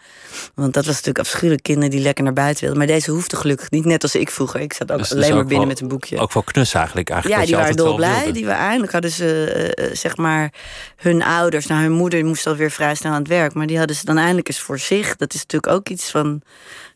Want 0.54 0.74
dat 0.74 0.84
was 0.84 0.94
natuurlijk 0.94 1.18
afschuwelijk 1.18 1.62
kinderen 1.62 1.90
die 1.90 2.00
lekker 2.00 2.24
naar 2.24 2.32
buiten 2.32 2.60
wilden. 2.64 2.78
Maar 2.78 2.86
deze 2.94 3.10
hoefde 3.10 3.36
gelukkig 3.36 3.70
niet, 3.70 3.84
net 3.84 4.02
als 4.02 4.14
ik 4.14 4.30
vroeger. 4.30 4.60
Ik 4.60 4.72
zat 4.72 4.92
ook 4.92 4.98
Dus- 4.98 5.10
alleen 5.10 5.22
dus 5.22 5.30
maar 5.32 5.40
ook 5.40 5.48
binnen 5.48 5.66
wel- 5.66 5.74
met 5.76 5.80
een 5.82 5.88
boekje. 5.88 6.18
Ook 6.18 6.32
wel 6.32 6.42
knus 6.42 6.74
eigenlijk. 6.74 7.10
eigenlijk 7.10 7.40
Ja, 7.40 7.46
die 7.46 7.56
waren 7.56 7.76
dolblij. 7.76 8.32
Die 8.32 8.46
waren 8.46 8.60
eindelijk 8.66 8.92
hadden 8.92 9.10
ze, 9.10 9.44
eh, 9.76 9.86
eh, 9.86 9.94
zeg 9.94 10.16
maar, 10.16 10.52
hun 10.96 11.22
ouders. 11.22 11.66
Nou, 11.66 11.82
hun 11.82 11.92
moeder 11.92 12.24
moest 12.24 12.46
alweer 12.46 12.70
vrij 12.70 12.94
snel 12.94 13.12
aan 13.12 13.18
het 13.18 13.28
werk. 13.28 13.54
Maar 13.54 13.66
die 13.66 13.78
hadden 13.78 13.96
ze 13.96 14.04
dan 14.04 14.18
eindelijk 14.18 14.48
eens 14.48 14.60
voor 14.60 14.78
zich. 14.78 15.16
Dat 15.16 15.34
is 15.34 15.40
natuurlijk 15.40 15.72
ook 15.72 15.88
iets 15.88 16.10
van 16.10 16.42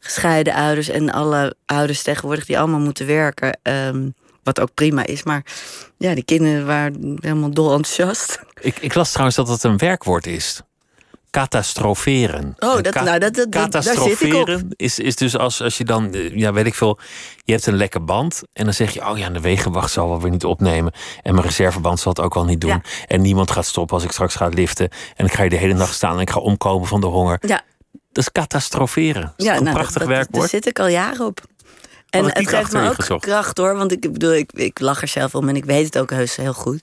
gescheiden 0.01 0.55
ouders. 0.55 0.89
En 0.89 1.11
alle 1.13 1.55
ouders 1.67 2.03
tegenwoordig 2.03 2.45
die 2.47 2.59
allemaal 2.59 2.81
moeten 2.81 3.07
werken. 3.07 3.59
ehm, 3.63 4.09
wat 4.47 4.61
ook 4.61 4.75
prima 4.75 5.07
is. 5.07 5.23
Maar 5.23 5.45
ja, 5.99 6.15
die 6.15 6.25
kinderen 6.25 6.67
waren 6.67 7.19
helemaal 7.21 7.51
dol 7.51 7.73
enthousiast. 7.75 8.41
Ik, 8.61 8.79
ik 8.79 8.95
las 8.95 9.09
trouwens 9.11 9.37
dat 9.37 9.49
het 9.49 9.63
een 9.63 9.77
werkwoord 9.77 10.27
is. 10.27 10.61
Catastroferen. 11.31 12.55
Oh, 12.59 12.81
dat- 12.83 12.95
nou, 12.95 13.19
dat- 13.19 13.35
dat- 13.35 13.53
dat- 13.53 13.73
daar 13.73 13.83
zit 13.83 13.93
ik 13.93 13.99
op. 13.99 14.13
Catastroferen 14.13 14.69
is, 14.77 14.99
is 14.99 15.17
dus 15.17 15.37
als, 15.37 15.63
als 15.63 15.79
je 15.79 15.85
dan, 15.85 16.15
eh, 16.15 16.37
ja, 16.37 16.53
weet 16.53 16.67
ik 16.67 16.75
veel, 16.75 16.99
je 17.45 17.53
hebt 17.53 17.67
een 17.67 17.77
lekke 17.77 18.01
band. 18.01 18.43
En 18.53 18.65
dan 18.65 18.75
zeg 18.75 18.93
je, 18.95 19.09
oh 19.09 19.19
ja, 19.19 19.29
de 19.31 19.41
wegenwacht 19.41 19.91
zal 19.93 20.09
wel 20.09 20.21
weer 20.21 20.31
niet 20.31 20.45
opnemen. 20.45 20.93
En 21.23 21.35
mijn 21.35 21.47
reserveband 21.47 22.01
zal 22.01 22.13
het 22.13 22.21
ook 22.21 22.35
wel 22.35 22.45
niet 22.45 22.61
doen. 22.61 22.71
Ja. 22.71 22.81
En 23.07 23.21
niemand 23.21 23.51
gaat 23.51 23.67
stoppen 23.67 23.95
als 23.95 24.05
ik 24.05 24.11
straks 24.13 24.35
ga 24.35 24.49
liften. 24.49 24.89
En 25.17 25.25
ik 25.25 25.33
ga 25.33 25.41
hier 25.41 25.51
de 25.51 25.57
hele 25.57 25.75
nacht 25.75 25.95
staan 25.95 26.15
en 26.15 26.21
ik 26.21 26.31
ga 26.31 26.41
omkomen 26.41 26.89
van 26.89 27.01
de 27.01 27.07
honger. 27.07 27.39
Ja, 27.41 27.63
Dat 28.13 28.25
is 28.25 28.33
catastroferen. 28.33 29.23
Dat 29.23 29.33
is 29.37 29.45
ja 29.45 29.57
een 29.57 29.63
nou, 29.63 29.75
prachtig 29.77 29.99
dat, 29.99 30.09
dat, 30.09 30.17
werkwoord. 30.17 30.41
Daar 30.41 30.49
zit 30.63 30.67
ik 30.67 30.79
al 30.79 30.89
jaren 30.89 31.27
op. 31.27 31.41
En 32.17 32.25
het 32.25 32.49
geeft 32.49 32.73
me 32.73 32.89
ook 32.89 32.95
gezocht. 32.95 33.25
kracht 33.25 33.59
hoor. 33.59 33.77
Want 33.77 33.93
ik 33.93 34.05
ik 34.07 34.13
bedoel, 34.13 34.35
ik, 34.35 34.53
ik 34.53 34.81
lach 34.81 35.03
er 35.03 35.09
zelf 35.09 35.35
om 35.35 35.49
en 35.49 35.57
ik 35.57 35.65
weet 35.65 35.85
het 35.85 35.99
ook 35.99 36.11
heus 36.11 36.37
heel 36.37 36.53
goed. 36.53 36.81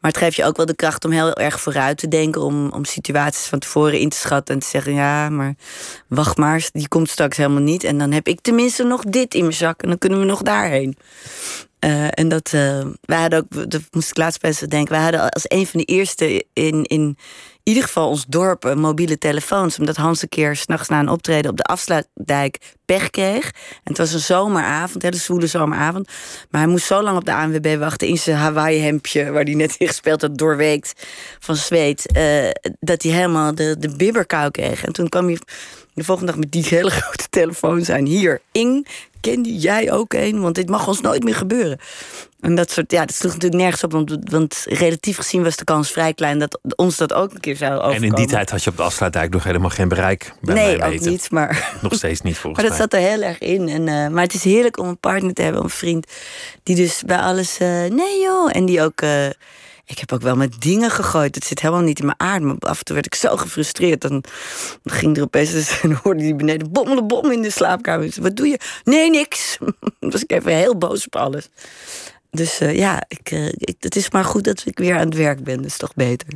Maar 0.00 0.10
het 0.10 0.20
geeft 0.20 0.36
je 0.36 0.44
ook 0.44 0.56
wel 0.56 0.66
de 0.66 0.76
kracht 0.76 1.04
om 1.04 1.10
heel 1.10 1.34
erg 1.34 1.60
vooruit 1.60 1.98
te 1.98 2.08
denken. 2.08 2.42
Om, 2.42 2.70
om 2.70 2.84
situaties 2.84 3.46
van 3.46 3.58
tevoren 3.58 3.98
in 3.98 4.08
te 4.08 4.16
schatten. 4.16 4.54
En 4.54 4.60
te 4.60 4.66
zeggen, 4.66 4.94
ja, 4.94 5.28
maar 5.28 5.54
wacht 6.08 6.36
maar, 6.36 6.68
die 6.72 6.88
komt 6.88 7.10
straks 7.10 7.36
helemaal 7.36 7.62
niet. 7.62 7.84
En 7.84 7.98
dan 7.98 8.12
heb 8.12 8.28
ik 8.28 8.40
tenminste 8.40 8.82
nog 8.82 9.02
dit 9.02 9.34
in 9.34 9.40
mijn 9.40 9.52
zak. 9.52 9.82
En 9.82 9.88
dan 9.88 9.98
kunnen 9.98 10.18
we 10.18 10.24
nog 10.24 10.42
daarheen. 10.42 10.96
Eh, 11.84 12.06
en 12.10 12.28
dat, 12.28 12.50
eh 12.52 12.86
wij 13.00 13.20
hadden 13.20 13.38
ook, 13.38 13.70
dat 13.70 13.82
moest 13.90 14.10
ik 14.10 14.16
laatst 14.16 14.40
best 14.40 14.70
denken. 14.70 14.92
Wij 14.92 15.02
hadden 15.02 15.30
als 15.30 15.44
een 15.48 15.66
van 15.66 15.80
de 15.80 15.86
eerste 15.86 16.44
in, 16.52 16.82
in 16.84 17.18
ieder 17.62 17.82
geval 17.82 18.08
ons 18.08 18.24
dorp 18.28 18.64
eh, 18.64 18.74
mobiele 18.74 19.18
telefoons. 19.18 19.78
Omdat 19.78 19.96
Hans 19.96 20.22
een 20.22 20.28
keer 20.28 20.56
s'nachts 20.56 20.88
na 20.88 21.00
een 21.00 21.08
optreden 21.08 21.50
op 21.50 21.56
de 21.56 21.62
afsluitdijk 21.62 22.74
pech 22.84 23.10
kreeg. 23.10 23.44
En 23.70 23.80
het 23.82 23.98
was 23.98 24.12
een 24.12 24.20
zomeravond, 24.20 25.02
hele 25.02 25.16
zwoele 25.16 25.46
zomeravond. 25.46 26.08
Maar 26.50 26.60
hij 26.60 26.70
moest 26.70 26.86
zo 26.86 27.02
lang 27.02 27.16
op 27.16 27.24
de 27.24 27.34
ANWB 27.34 27.76
wachten 27.78 28.08
in 28.08 28.18
zijn 28.18 28.36
Hawaii 28.36 28.80
hemdje... 28.80 29.30
waar 29.30 29.44
hij 29.44 29.54
net 29.54 29.74
in 29.78 29.86
gespeeld 29.86 30.20
had, 30.20 30.38
doorweekt 30.38 31.06
van 31.38 31.56
zweet... 31.56 32.06
dat 32.80 33.02
hij 33.02 33.12
helemaal 33.12 33.54
de, 33.54 33.76
de 33.78 33.96
bibberkou 33.96 34.50
kreeg. 34.50 34.84
En 34.84 34.92
toen 34.92 35.08
kwam 35.08 35.26
hij 35.26 35.38
de 35.94 36.04
volgende 36.04 36.30
dag 36.32 36.40
met 36.40 36.52
die 36.52 36.64
hele 36.68 36.90
grote 37.00 37.26
telefoon 37.30 37.84
zijn. 37.84 38.06
Hier, 38.06 38.40
Ing, 38.52 38.86
ken 39.20 39.42
die 39.42 39.58
jij 39.58 39.92
ook 39.92 40.12
een? 40.12 40.40
Want 40.40 40.54
dit 40.54 40.68
mag 40.68 40.88
ons 40.88 41.00
nooit 41.00 41.24
meer 41.24 41.34
gebeuren. 41.34 41.78
En 42.40 42.54
dat 42.54 42.70
soort, 42.70 42.92
ja, 42.92 43.04
dat 43.04 43.14
sloeg 43.14 43.32
natuurlijk 43.32 43.62
nergens 43.62 43.84
op. 43.84 43.92
Want, 43.92 44.16
want 44.30 44.62
relatief 44.68 45.16
gezien 45.16 45.42
was 45.42 45.56
de 45.56 45.64
kans 45.64 45.90
vrij 45.90 46.14
klein 46.14 46.38
dat 46.38 46.58
ons 46.76 46.96
dat 46.96 47.12
ook 47.12 47.32
een 47.34 47.40
keer 47.40 47.56
zou 47.56 47.70
overkomen. 47.72 47.96
En 47.96 48.02
in 48.08 48.14
die 48.14 48.26
tijd 48.26 48.50
had 48.50 48.64
je 48.64 48.70
op 48.70 48.76
de 48.76 48.82
afsluitdijk 48.82 49.30
nog 49.32 49.44
helemaal 49.44 49.70
geen 49.70 49.88
bereik. 49.88 50.32
Bij 50.40 50.54
Nee, 50.54 50.76
mij 50.76 50.86
ook 50.86 50.92
weten. 50.92 51.10
niet, 51.10 51.30
maar... 51.30 51.72
Nog 51.82 51.94
steeds 51.94 52.20
niet 52.20 52.38
volgens 52.38 52.62
Maar 52.68 52.70
dat 52.78 52.78
mij. 52.78 52.88
zat 53.00 53.00
er 53.02 53.08
heel 53.10 53.22
erg 53.28 53.38
in. 53.38 53.68
En, 53.68 53.88
eh, 53.88 54.08
maar 54.08 54.22
het 54.22 54.34
is 54.34 54.44
heerlijk 54.44 54.78
om 54.78 54.88
een 54.88 54.98
partner 54.98 55.32
te 55.34 55.42
hebben, 55.42 55.62
een 55.62 55.70
vriend. 55.70 56.06
Die 56.62 56.76
dus 56.76 57.02
bij 57.06 57.18
alles. 57.18 57.58
eh, 57.58 57.68
nee 57.84 58.20
joh. 58.22 58.50
En 58.56 58.64
die 58.64 58.82
ook. 58.82 59.00
eh, 59.00 59.26
ik 59.86 59.98
heb 59.98 60.12
ook 60.12 60.22
wel 60.22 60.36
met 60.36 60.60
dingen 60.60 60.90
gegooid. 60.90 61.34
Het 61.34 61.44
zit 61.44 61.60
helemaal 61.60 61.82
niet 61.82 61.98
in 61.98 62.04
mijn 62.04 62.20
aard. 62.20 62.42
Maar 62.42 62.56
af 62.58 62.78
en 62.78 62.84
toe 62.84 62.94
werd 62.94 63.06
ik 63.06 63.14
zo 63.14 63.36
gefrustreerd. 63.36 64.00
Dan, 64.00 64.24
ging 64.84 65.16
er 65.16 65.22
opeens. 65.22 65.50
Dus, 65.50 65.80
en 65.82 65.92
hoorde 66.02 66.22
die 66.22 66.34
beneden. 66.34 66.72
Bom, 66.72 66.94
de 66.94 67.04
bom 67.04 67.30
in 67.30 67.42
de 67.42 67.50
slaapkamer. 67.50 68.14
Wat 68.20 68.36
doe 68.36 68.46
je? 68.46 68.58
Nee, 68.84 69.10
niks. 69.10 69.58
Dan 70.00 70.10
was 70.10 70.22
ik 70.22 70.32
even 70.32 70.56
heel 70.56 70.78
boos 70.78 71.06
op 71.06 71.16
alles. 71.16 71.48
Dus 72.30 72.60
eh, 72.60 72.76
ja, 72.76 73.02
ik, 73.08 73.30
eh, 73.30 73.46
ik, 73.46 73.76
het 73.80 73.96
is 73.96 74.10
maar 74.10 74.24
goed 74.24 74.44
dat 74.44 74.62
ik 74.66 74.78
weer 74.78 74.94
aan 74.94 75.06
het 75.06 75.16
werk 75.16 75.44
ben. 75.44 75.56
Dat 75.56 75.66
is 75.66 75.76
toch 75.76 75.94
beter. 75.94 76.28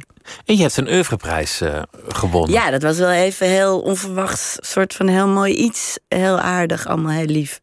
En 0.44 0.56
je 0.56 0.62
hebt 0.62 0.76
een 0.76 0.88
oeuvreprijs 0.88 1.60
eh, 1.60 1.82
gewonnen. 2.08 2.52
Ja, 2.52 2.70
dat 2.70 2.82
was 2.82 2.98
wel 2.98 3.10
even 3.10 3.46
heel 3.46 3.80
onverwachts. 3.80 4.56
soort 4.60 4.94
van 4.94 5.08
heel 5.08 5.28
mooi 5.28 5.54
iets. 5.54 5.98
Heel 6.08 6.38
aardig, 6.38 6.86
allemaal 6.86 7.12
heel 7.12 7.26
lief. 7.26 7.60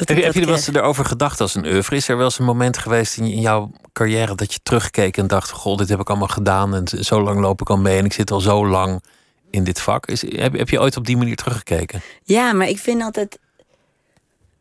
Dat 0.00 0.08
Heb, 0.08 0.16
je- 0.18 0.24
heb 0.24 0.34
je 0.34 0.40
er 0.40 0.46
wel 0.46 0.54
eens 0.56 0.66
erover 0.72 1.04
gedacht 1.04 1.40
als 1.40 1.54
een 1.54 1.66
oeuvre? 1.66 1.96
Is 1.96 2.08
er 2.08 2.16
wel 2.16 2.24
eens 2.24 2.38
een 2.38 2.44
moment 2.44 2.78
geweest 2.78 3.16
in, 3.16 3.24
in 3.24 3.40
jouw 3.40 3.70
carrière 3.92 4.34
dat 4.34 4.52
je 4.52 4.58
terugkeek 4.62 5.16
en 5.16 5.26
dacht: 5.26 5.50
Goh, 5.50 5.76
dit 5.76 5.88
heb 5.88 6.00
ik 6.00 6.08
allemaal 6.08 6.28
gedaan 6.28 6.74
en 6.74 6.88
zo 7.04 7.22
lang 7.22 7.40
loop 7.40 7.60
ik 7.60 7.70
al 7.70 7.76
mee 7.78 7.98
en 7.98 8.04
ik 8.04 8.12
zit 8.12 8.30
al 8.30 8.40
zo 8.40 8.66
lang 8.66 9.02
in 9.50 9.64
dit 9.64 9.80
vak? 9.80 10.06
Is, 10.06 10.22
heb, 10.36 10.56
heb 10.56 10.68
je 10.68 10.80
ooit 10.80 10.96
op 10.96 11.06
die 11.06 11.16
manier 11.16 11.36
teruggekeken? 11.36 12.00
Ja, 12.22 12.52
maar 12.52 12.68
ik 12.68 12.78
vind 12.78 13.02
altijd. 13.02 13.38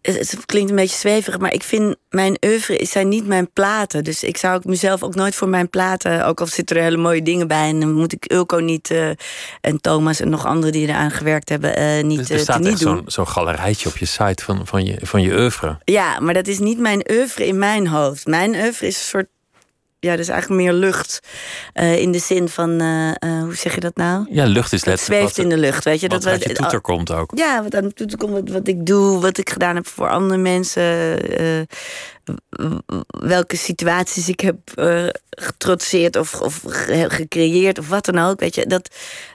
Het, 0.01 0.45
klinkt 0.45 0.69
een 0.69 0.75
beetje 0.75 0.97
zweverig, 0.97 1.39
maar 1.39 1.53
ik 1.53 1.63
vind 1.63 1.95
mijn 2.09 2.37
oeuvre 2.45 2.85
zijn 2.85 3.07
niet 3.07 3.27
mijn 3.27 3.51
platen. 3.51 4.03
Dus 4.03 4.23
ik 4.23 4.37
zou 4.37 4.61
mezelf 4.65 5.03
ook 5.03 5.15
nooit 5.15 5.35
voor 5.35 5.49
mijn 5.49 5.69
platen, 5.69 6.25
ook 6.25 6.39
al 6.39 6.47
zitten 6.47 6.75
er 6.75 6.83
hele 6.83 6.97
mooie 6.97 7.21
dingen 7.21 7.47
bij, 7.47 7.69
en 7.69 7.79
dan 7.79 7.93
moet 7.93 8.13
ik 8.13 8.31
Ulco 8.31 8.57
niet 8.57 8.91
eh, 8.91 9.09
en 9.61 9.81
Thomas 9.81 10.19
en 10.19 10.29
nog 10.29 10.45
anderen 10.45 10.71
die 10.71 10.87
eraan 10.87 11.11
gewerkt 11.11 11.49
hebben 11.49 11.75
eh, 11.75 12.03
niet, 12.03 12.17
Dus 12.17 12.29
eh, 12.29 12.35
er 12.35 12.41
staat 12.41 12.65
echt 12.65 12.79
doen. 12.79 13.03
zo'n 13.05 13.27
galerijtje 13.27 13.89
op 13.89 13.97
je 13.97 14.05
site 14.05 14.43
van, 14.43 14.67
van, 14.67 14.85
je, 14.85 14.97
van 15.01 15.21
je 15.21 15.33
oeuvre. 15.33 15.77
Ja, 15.83 16.19
maar 16.19 16.33
dat 16.33 16.47
is 16.47 16.59
niet 16.59 16.79
mijn 16.79 17.05
oeuvre 17.11 17.47
in 17.47 17.57
mijn 17.57 17.87
hoofd. 17.87 18.25
Mijn 18.25 18.55
oeuvre 18.55 18.87
is 18.87 18.95
een 18.95 19.03
soort 19.03 19.27
ja, 19.99 20.15
dus 20.15 20.27
eigenlijk 20.27 20.61
meer 20.61 20.73
lucht. 20.73 21.19
eh, 21.73 21.97
in 22.01 22.11
de 22.11 22.19
zin 22.19 22.49
van, 22.49 22.79
eh, 22.81 23.09
eh, 23.09 23.43
hoe 23.43 23.55
zeg 23.55 23.73
je 23.75 23.79
dat 23.79 23.95
nou? 23.95 24.25
Ja, 24.31 24.45
lucht 24.45 24.73
is 24.73 24.79
Het 24.79 24.89
letterlijk 24.89 25.19
zweeft 25.19 25.35
wat, 25.37 25.45
in 25.45 25.49
de 25.49 25.57
lucht, 25.67 25.83
weet 25.83 25.99
je? 25.99 26.07
wat 26.07 26.21
dat 26.21 26.31
uit 26.31 26.43
je 26.43 26.53
toeter 26.53 26.81
komt 26.81 27.11
ook. 27.11 27.31
Ja, 27.35 27.63
wat 27.63 27.75
aan 27.75 27.83
de 27.83 27.93
toeter 27.93 28.17
komt, 28.17 28.31
wat, 28.31 28.49
wat 28.49 28.67
ik 28.67 28.85
doe, 28.85 29.19
wat 29.21 29.37
ik 29.37 29.49
gedaan 29.49 29.75
heb 29.75 29.87
voor 29.87 30.09
andere 30.09 30.39
mensen. 30.39 31.17
welke 33.19 33.55
situaties 33.57 34.29
ik 34.29 34.39
heb 34.39 34.57
getrotseerd 35.29 36.15
of, 36.15 36.41
of 36.41 36.61
ge- 36.67 37.05
gecreëerd 37.09 37.79
of 37.79 37.89
wat 37.89 38.05
dan 38.05 38.17
ook. 38.19 38.39
Weet 38.39 38.55
je, 38.55 38.65
dat, 38.65 38.89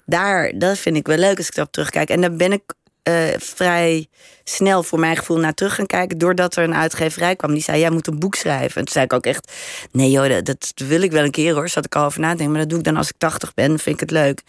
daar, 0.06 0.52
dat 0.58 0.78
vind 0.78 0.96
ik 0.96 1.06
wel 1.06 1.16
leuk 1.16 1.36
als 1.36 1.46
ik 1.46 1.54
daarop 1.54 1.72
terugkijk. 1.72 2.08
En 2.08 2.20
daar 2.20 2.36
ben 2.36 2.52
ik 2.52 2.62
eh, 3.04 3.38
vrij 3.38 4.06
snel 4.44 4.82
voor 4.82 4.98
mijn 4.98 5.16
gevoel 5.16 5.38
naar 5.38 5.54
terug 5.54 5.74
gaan 5.74 5.86
kijken. 5.86 6.18
Doordat 6.18 6.56
er 6.56 6.64
een 6.64 6.74
uitgeverij 6.74 7.36
kwam 7.36 7.52
die 7.52 7.62
zei: 7.62 7.80
Jij 7.80 7.90
moet 7.90 8.06
een 8.06 8.18
boek 8.18 8.34
schrijven. 8.34 8.76
En 8.76 8.84
toen 8.84 8.92
zei 8.92 9.04
ik 9.04 9.12
ook 9.12 9.26
echt: 9.26 9.52
Nee, 9.90 10.10
joh, 10.10 10.28
dat, 10.28 10.44
dat 10.44 10.72
wil 10.74 11.02
ik 11.02 11.12
wel 11.12 11.24
een 11.24 11.30
keer 11.30 11.54
hoor. 11.54 11.68
Zat 11.68 11.84
ik 11.84 11.94
al 11.94 12.04
over 12.04 12.20
na 12.20 12.30
te 12.30 12.36
denken. 12.36 12.52
Maar 12.52 12.60
dat 12.60 12.70
doe 12.70 12.78
ik 12.78 12.84
dan 12.84 12.96
als 12.96 13.08
ik 13.08 13.14
80 13.18 13.54
ben. 13.54 13.78
Vind 13.78 13.94
ik 13.94 14.00
het 14.00 14.10
leuk. 14.10 14.42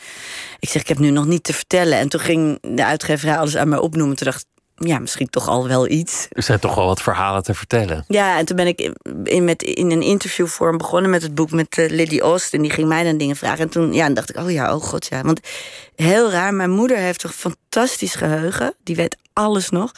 Ik 0.59 0.69
zeg: 0.69 0.81
Ik 0.81 0.88
heb 0.88 1.00
nu 1.00 1.09
nog 1.09 1.25
niet 1.25 1.43
te 1.43 1.53
vertellen. 1.53 1.97
En 1.97 2.09
toen 2.09 2.19
ging 2.19 2.57
de 2.62 2.85
uitgeverij 2.85 3.38
alles 3.38 3.57
aan 3.57 3.69
mij 3.69 3.79
opnoemen. 3.79 4.15
Toen 4.15 4.27
dacht 4.27 4.41
ik: 4.41 4.54
Ja, 4.75 5.00
misschien 5.00 5.29
toch 5.29 5.48
al 5.48 5.67
wel 5.67 5.88
iets. 5.89 6.27
Er 6.29 6.44
zijn 6.44 6.60
toch 6.60 6.75
wel 6.75 6.86
wat 6.86 7.01
verhalen 7.01 7.44
te 7.44 7.53
vertellen. 7.53 8.03
Ja, 8.08 8.38
en 8.38 8.46
toen 8.46 8.55
ben 8.55 8.67
ik 8.67 8.82
in, 8.82 8.96
in 9.24 9.44
met, 9.44 9.63
in 9.63 9.91
een 9.91 10.01
interviewvorm 10.01 10.77
begonnen 10.77 11.12
met 11.12 11.22
het 11.22 11.36
boek 11.36 11.51
met 11.51 11.77
uh, 11.77 11.89
Lily 11.89 12.22
Oost. 12.22 12.53
En 12.53 12.62
die 12.62 12.72
ging 12.72 12.88
mij 12.88 13.03
dan 13.03 13.17
dingen 13.17 13.36
vragen. 13.36 13.60
En 13.60 13.70
toen 13.70 13.94
ja, 13.94 14.10
dacht 14.10 14.29
ik, 14.29 14.38
oh 14.38 14.51
ja, 14.51 14.75
oh 14.75 14.82
god 14.82 15.05
ja. 15.05 15.22
Want 15.22 15.39
heel 15.96 16.32
raar, 16.32 16.53
mijn 16.53 16.72
moeder 16.72 16.98
heeft 16.98 17.24
een 17.24 17.29
fantastisch 17.29 18.15
geheugen. 18.15 18.74
Die 18.84 18.96
weet 18.96 19.17
alles 19.34 19.70
nog. 19.70 19.91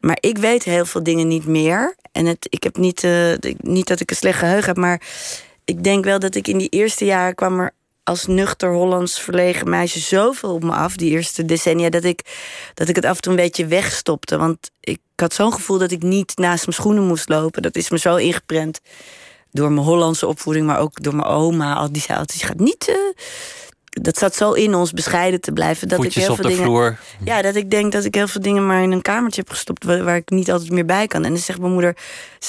Maar 0.00 0.18
ik 0.20 0.38
weet 0.38 0.64
heel 0.64 0.84
veel 0.84 1.02
dingen 1.02 1.28
niet 1.28 1.46
meer. 1.46 1.96
En 2.12 2.26
het, 2.26 2.46
ik 2.50 2.62
heb 2.62 2.76
niet, 2.76 3.02
uh, 3.02 3.32
niet 3.56 3.86
dat 3.86 4.00
ik 4.00 4.10
een 4.10 4.16
slecht 4.16 4.38
geheugen 4.38 4.66
heb, 4.66 4.76
maar 4.76 5.00
ik 5.64 5.84
denk 5.84 6.04
wel 6.04 6.18
dat 6.18 6.34
ik 6.34 6.48
in 6.48 6.58
die 6.58 6.68
eerste 6.68 7.04
jaren 7.04 7.34
kwam 7.34 7.60
er 7.60 7.72
als 8.06 8.26
nuchter 8.26 8.72
Hollands 8.72 9.20
verlegen 9.20 9.68
meisje 9.68 9.98
zoveel 9.98 10.54
op 10.54 10.62
me 10.62 10.72
af, 10.72 10.96
die 10.96 11.10
eerste 11.10 11.44
decennia, 11.44 11.90
dat 11.90 12.04
ik, 12.04 12.20
dat 12.74 12.88
ik 12.88 12.96
het 12.96 13.04
af 13.04 13.16
en 13.16 13.22
toe 13.22 13.32
een 13.32 13.38
beetje 13.38 13.66
wegstopte. 13.66 14.36
Want 14.36 14.70
ik 14.80 15.00
had 15.16 15.34
zo'n 15.34 15.52
gevoel 15.52 15.78
dat 15.78 15.90
ik 15.90 16.02
niet 16.02 16.36
naast 16.36 16.66
mijn 16.66 16.76
schoenen 16.76 17.06
moest 17.06 17.28
lopen. 17.28 17.62
Dat 17.62 17.76
is 17.76 17.90
me 17.90 17.98
zo 17.98 18.16
ingeprent 18.16 18.80
door 19.50 19.72
mijn 19.72 19.86
Hollandse 19.86 20.26
opvoeding, 20.26 20.66
maar 20.66 20.78
ook 20.78 21.02
door 21.02 21.14
mijn 21.14 21.28
oma. 21.28 21.74
Al 21.74 21.92
die 21.92 22.02
zei 22.02 22.18
altijd, 22.18 22.40
je 22.40 22.46
gaat 22.46 22.58
niet... 22.58 22.88
Uh, 22.88 22.96
dat 24.00 24.18
zat 24.18 24.34
zo 24.34 24.52
in 24.52 24.74
ons 24.74 24.92
bescheiden 24.92 25.40
te 25.40 25.52
blijven. 25.52 25.88
Dat 25.88 25.96
Voetjes 25.96 26.16
ik 26.16 26.22
heel 26.22 26.34
veel 26.34 26.48
dingen, 26.48 26.64
vloer. 26.64 26.98
Ja, 27.24 27.42
dat 27.42 27.54
ik 27.54 27.70
denk 27.70 27.92
dat 27.92 28.04
ik 28.04 28.14
heel 28.14 28.28
veel 28.28 28.40
dingen 28.40 28.66
maar 28.66 28.82
in 28.82 28.92
een 28.92 29.02
kamertje 29.02 29.40
heb 29.40 29.50
gestopt 29.50 29.84
waar, 29.84 30.04
waar, 30.04 30.16
ik 30.16 30.30
niet 30.30 30.50
altijd 30.50 30.70
meer 30.70 30.84
bij 30.84 31.06
kan. 31.06 31.24
En 31.24 31.30
dan 31.30 31.40
zegt 31.40 31.60
mijn 31.60 31.72
moeder, 31.72 31.96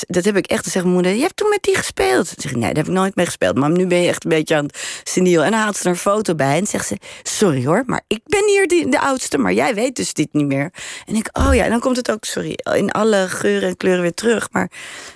dat 0.08 0.26
heb 0.26 0.38
ik 0.38 0.46
echt. 0.46 0.64
Dan 0.64 0.72
zegt 0.72 0.86
mijn 0.86 0.96
moeder, 0.96 1.14
je 1.14 1.22
hebt 1.22 1.36
toen 1.36 1.50
met 1.50 1.64
die 1.64 1.76
gespeeld. 1.76 2.26
Dan 2.26 2.36
zeg 2.38 2.52
ik, 2.52 2.58
nee, 2.58 2.74
daar 2.74 2.84
heb 2.84 2.88
ik 2.88 3.00
nooit 3.00 3.16
mee 3.16 3.26
gespeeld. 3.26 3.56
Maar 3.56 3.70
nu 3.70 3.88
ben 3.88 4.02
je 4.02 4.08
echt 4.08 4.24
een 4.24 4.30
beetje 4.30 4.56
aan 4.56 4.66
het 4.66 5.02
seniel. 5.04 5.44
En 5.44 5.52
dan 5.52 5.60
haalt 5.60 5.76
ze 5.76 5.84
er 5.84 5.90
een 5.90 5.96
foto 5.96 6.36
bij 6.36 6.58
en 6.58 6.68
zegt 6.68 6.88
ze, 6.88 6.98
sorry 7.24 7.66
hoor, 7.66 7.84
maar 7.86 8.02
ik 8.08 8.22
ben 8.24 8.48
hier 8.48 8.68
de, 8.68 8.86
de 8.90 9.00
oudste, 9.00 9.38
maar 9.38 9.54
jij 9.54 9.76
weet 9.76 9.96
dus 9.96 10.14
dit 10.14 10.28
niet 10.32 10.48
meer. 10.48 10.72
En 11.06 11.16
ik, 11.16 11.30
oh 11.32 11.56
ja, 11.56 11.64
en 11.64 11.70
dan 11.70 11.80
komt 11.80 11.98
het 11.98 12.12
ook, 12.12 12.26
sorry, 12.26 12.60
in 12.74 12.92
alle 12.92 13.26
geuren 13.28 13.70
en 13.70 13.78
kleuren 13.78 14.02
weer 14.02 14.14
terug. 14.14 14.48
Maar 14.52 14.72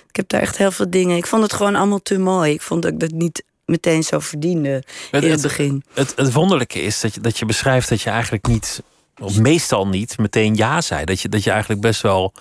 ik 0.08 0.16
heb 0.16 0.28
daar 0.28 0.40
echt 0.40 0.56
heel 0.56 0.70
veel 0.70 0.90
dingen. 0.90 1.16
Ik 1.16 1.26
vond 1.26 1.42
het 1.42 1.52
gewoon 1.52 1.76
allemaal 1.76 2.02
te 2.02 2.18
mooi. 2.18 2.52
Ik 2.52 2.62
vond 2.62 2.86
ik 2.86 3.00
dat 3.00 3.10
niet 3.10 3.42
meteen 3.66 4.02
zo 4.02 4.18
verdiende 4.18 4.82
in 5.10 5.30
het, 5.30 5.42
begin. 5.42 5.84
Het, 5.94 6.08
het, 6.08 6.18
het, 6.18 6.32
wonderlijke 6.32 6.82
is 6.82 7.00
dat 7.00 7.14
je, 7.14 7.20
dat 7.20 7.38
je 7.38 7.44
beschrijft 7.44 7.88
dat 7.88 8.02
je 8.02 8.10
eigenlijk 8.10 8.46
niet, 8.46 8.82
of 9.20 9.38
meestal 9.38 9.88
niet, 9.88 10.18
meteen 10.18 10.54
ja 10.54 10.80
zei. 10.80 11.04
Dat 11.04 11.20
je, 11.20 11.28
dat 11.28 11.44
je 11.44 11.50
eigenlijk 11.50 11.80
best 11.80 12.00
wel, 12.00 12.32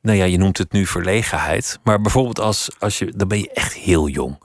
nou 0.00 0.16
ja, 0.18 0.24
je 0.24 0.38
noemt 0.38 0.58
het 0.58 0.72
nu 0.72 0.86
verlegenheid. 0.86 1.78
Maar 1.82 2.00
bijvoorbeeld 2.00 2.40
als, 2.40 2.70
als 2.78 2.98
je, 2.98 3.12
dan 3.16 3.28
ben 3.28 3.38
je 3.38 3.50
echt 3.52 3.74
heel 3.74 4.08
jong. 4.08 4.38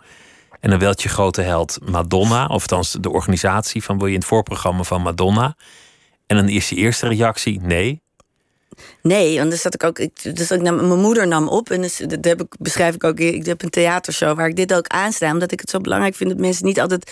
En 0.60 0.69
dan 0.69 0.79
wilt 0.79 1.01
je 1.01 1.10
grote 1.10 1.41
held 1.41 1.79
Madonna, 1.89 2.46
of 2.46 2.62
althans 2.62 2.91
de 2.91 3.10
organisatie 3.10 3.84
van 3.84 3.98
wil 3.98 4.07
je 4.07 4.13
in 4.13 4.19
het 4.19 4.27
voorprogramma 4.27 4.84
van 4.84 5.01
Madonna. 5.01 5.55
En 6.25 6.36
dan 6.36 6.50
is 6.50 6.69
je 6.69 6.75
eerste 6.75 7.07
reactie 7.07 7.62
nee. 7.62 8.01
Nee, 9.01 9.38
want 9.38 9.50
dan 9.50 9.60
zat 9.60 9.74
ik 9.74 9.84
ook. 9.84 10.00
Ik, 10.00 10.36
dus 10.36 10.51
ik 10.51 10.62
mijn 10.62 11.00
moeder 11.00 11.27
nam 11.27 11.48
op. 11.48 11.69
En 11.69 11.81
dus, 11.81 11.98
dat 11.98 12.25
heb 12.25 12.41
ik, 12.41 12.55
beschrijf 12.60 12.96
ik 12.96 13.03
ook. 13.03 13.19
Ik 13.19 13.46
heb 13.46 13.63
een 13.63 13.69
theatershow 13.69 14.38
waar 14.38 14.48
ik 14.48 14.55
dit 14.55 14.74
ook 14.74 14.88
aansta. 14.88 15.31
Omdat 15.31 15.51
ik 15.51 15.60
het 15.60 15.69
zo 15.69 15.79
belangrijk 15.79 16.15
vind 16.15 16.29
dat 16.29 16.39
mensen 16.39 16.65
niet 16.65 16.79
altijd. 16.79 17.12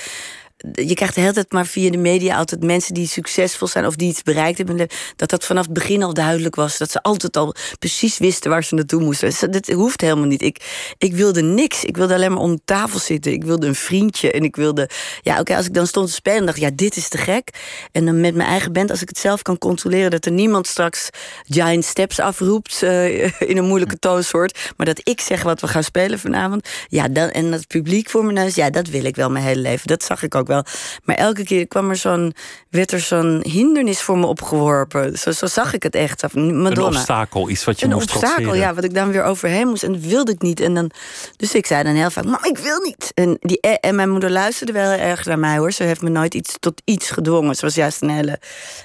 Je 0.74 0.94
krijgt 0.94 1.16
de 1.16 1.22
hele 1.22 1.34
tijd 1.34 1.52
maar 1.52 1.66
via 1.66 1.92
de 1.92 1.98
media 1.98 2.38
altijd 2.38 2.64
mensen 2.64 2.94
die 2.94 3.08
succesvol 3.08 3.68
zijn 3.68 3.86
of 3.86 3.96
die 3.96 4.10
iets 4.10 4.24
bereikt 4.24 4.58
hebben. 4.58 4.88
Dat 5.16 5.30
dat 5.30 5.46
vanaf 5.46 5.64
het 5.64 5.74
begin 5.74 6.04
al 6.04 6.14
duidelijk 6.14 6.56
was. 6.56 6.78
Dat 6.78 6.92
ze 6.92 7.02
altijd 7.02 7.38
al 7.38 7.56
precies 7.80 8.18
wisten 8.18 8.50
waar 8.50 8.64
ze 8.64 8.76
naartoe 8.76 9.02
moesten. 9.02 9.52
Dat 9.52 9.68
hoeft 9.68 10.02
helemaal 10.02 10.26
niet. 10.26 10.42
Ik, 10.42 10.94
ik 10.98 11.14
wilde 11.16 11.42
niks. 11.42 11.84
Ik 11.84 11.98
wilde 11.98 12.14
alleen 12.14 12.32
maar 12.32 12.42
om 12.42 12.60
tafel 12.66 13.00
zitten. 13.00 13.32
Ik 13.32 13.44
wilde 13.44 13.68
een 13.68 13.76
vriendje. 13.76 14.32
En 14.32 14.44
ik 14.44 14.56
wilde. 14.56 14.90
Ja, 15.22 15.40
oké, 15.40 15.56
als 15.56 15.66
ik 15.66 15.74
dan 15.74 15.88
stond 15.88 16.08
te 16.08 16.14
spelen, 16.14 16.46
dacht 16.46 16.58
ik, 16.58 16.64
ja, 16.64 16.72
dit 16.76 16.96
is 16.96 17.08
te 17.08 17.18
gek. 17.18 17.50
En 17.92 18.06
dan 18.06 18.22
met 18.22 18.36
mijn 18.36 18.50
eigen 18.50 18.74
band, 18.74 18.90
als 18.92 19.02
ik 19.02 19.10
het 19.10 19.18
zelf 19.18 19.42
kan 19.42 19.58
controleren, 19.58 20.12
dat 20.12 20.26
er 20.26 20.32
niemand 20.32 20.68
straks 20.68 21.10
Giant 21.48 21.86
Steps 21.86 22.20
afroept 22.20 22.82
uh, 22.84 23.24
in 23.52 23.58
een 23.58 23.66
moeilijke 23.66 24.00
toonsoort. 24.00 24.74
Maar 24.78 24.86
dat 24.86 25.02
ik 25.04 25.22
zeg 25.22 25.44
wat 25.44 25.62
we 25.62 25.68
gaan 25.68 25.84
spelen 25.84 26.20
vanavond. 26.20 26.70
Ja, 26.88 27.08
dan, 27.08 27.30
en 27.30 27.52
het 27.52 27.68
publiek 27.68 28.10
voor 28.10 28.24
mijn 28.24 28.36
neus, 28.36 28.56
ja, 28.56 28.70
dat 28.70 28.88
wil 28.88 29.04
ik 29.04 29.16
wel 29.16 29.30
mijn 29.30 29.46
hele 29.46 29.62
leven. 29.62 29.88
Dat 29.88 30.04
zag 30.04 30.24
ik 30.24 30.36
ook 30.36 30.48
wel. 30.48 30.55
Maar 31.04 31.16
elke 31.16 31.44
keer 31.44 31.68
kwam 31.68 31.90
er 31.90 31.96
zo'n, 31.96 32.34
werd 32.70 32.92
er 32.92 33.00
zo'n 33.00 33.44
hindernis 33.48 34.02
voor 34.02 34.18
me 34.18 34.26
opgeworpen. 34.26 35.18
Zo, 35.18 35.32
zo 35.32 35.46
zag 35.46 35.74
ik 35.74 35.84
het 35.84 35.96
echt. 35.96 36.34
Madonna. 36.34 36.72
Een 36.72 36.86
obstakel, 36.86 37.50
iets 37.50 37.64
wat 37.64 37.80
je 37.80 37.86
een 37.86 37.92
moest 37.92 38.10
obstakel, 38.10 38.36
trotseren. 38.36 38.60
ja, 38.60 38.74
wat 38.74 38.84
ik 38.84 38.94
dan 38.94 39.12
weer 39.12 39.24
overheen 39.24 39.68
moest. 39.68 39.84
En 39.84 39.92
dat 39.92 40.02
wilde 40.02 40.32
ik 40.32 40.42
niet. 40.42 40.60
En 40.60 40.74
dan, 40.74 40.92
dus 41.38 41.54
ik 41.54 41.66
zei 41.66 41.84
dan 41.84 41.94
heel 41.94 42.10
vaak, 42.10 42.26
mam, 42.26 42.40
ik 42.42 42.58
wil 42.58 42.80
niet. 42.80 43.12
En, 43.14 43.38
die, 43.40 43.60
en 43.60 43.96
mijn 43.96 44.10
moeder 44.10 44.32
luisterde 44.32 44.74
wel 44.74 44.90
heel 44.90 45.00
erg 45.00 45.26
naar 45.26 45.40
mij, 45.40 45.58
hoor. 45.58 45.72
Ze 45.72 45.84
heeft 45.84 46.02
me 46.02 46.10
nooit 46.10 46.34
iets 46.34 46.56
tot 46.60 46.82
iets 46.86 47.10
gedwongen. 47.10 47.56
Ze 47.56 47.66
was 47.66 47.76
juist 47.76 48.02
een 48.02 48.10
hele... 48.10 48.40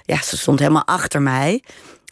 Ja, 0.05 0.23
ze 0.23 0.37
stond 0.37 0.59
helemaal 0.59 0.87
achter 0.87 1.23
mij. 1.23 1.63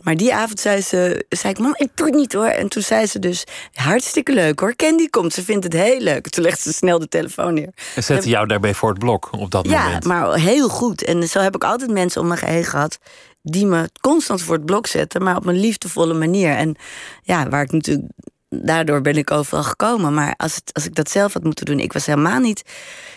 Maar 0.03 0.17
die 0.17 0.35
avond 0.35 0.61
zei 0.61 0.81
ze, 0.81 1.27
zei 1.29 1.53
ik, 1.53 1.59
mam, 1.59 1.75
ik 1.77 1.91
doe 1.95 2.07
het 2.07 2.15
niet 2.15 2.33
hoor. 2.33 2.47
En 2.47 2.69
toen 2.69 2.83
zei 2.83 3.07
ze 3.07 3.19
dus, 3.19 3.45
hartstikke 3.73 4.33
leuk 4.33 4.61
hoor. 4.61 4.77
Candy 4.77 5.09
komt, 5.09 5.33
ze 5.33 5.43
vindt 5.43 5.65
het 5.65 5.73
heel 5.73 6.01
leuk. 6.01 6.29
Toen 6.29 6.45
legde 6.45 6.63
ze 6.63 6.73
snel 6.73 6.99
de 6.99 7.09
telefoon 7.09 7.55
neer. 7.55 7.73
En 7.95 8.03
zette 8.03 8.29
jou 8.29 8.47
daarbij 8.47 8.75
voor 8.75 8.89
het 8.89 8.99
blok 8.99 9.29
op 9.33 9.51
dat 9.51 9.69
ja, 9.69 9.85
moment. 9.85 10.05
maar 10.05 10.35
heel 10.35 10.69
goed. 10.69 11.05
En 11.05 11.29
zo 11.29 11.41
heb 11.41 11.55
ik 11.55 11.65
altijd 11.65 11.91
mensen 11.91 12.21
om 12.21 12.29
me 12.29 12.37
heen 12.41 12.65
gehad... 12.65 12.99
die 13.43 13.67
me 13.67 13.91
constant 14.01 14.43
voor 14.43 14.55
het 14.55 14.67
blok 14.67 14.87
zetten, 14.87 15.23
maar 15.23 15.37
op 15.37 15.47
een 15.47 15.61
liefdevolle 15.61 16.15
manier. 16.15 16.51
En 16.51 16.77
ja, 17.23 17.49
waar 17.49 17.63
ik 17.63 17.73
natuurlijk... 17.73 18.07
Daardoor 18.49 19.01
ben 19.01 19.17
ik 19.17 19.31
overal 19.31 19.63
gekomen. 19.63 20.15
Maar 20.15 20.35
als, 20.37 20.55
het, 20.55 20.71
als 20.73 20.85
ik 20.85 20.95
dat 20.95 21.11
zelf 21.11 21.33
had 21.33 21.43
moeten 21.45 21.65
doen... 21.67 21.79
ik 21.81 21.93
was 21.93 22.07
helemaal 22.07 22.41
niet, 22.41 22.63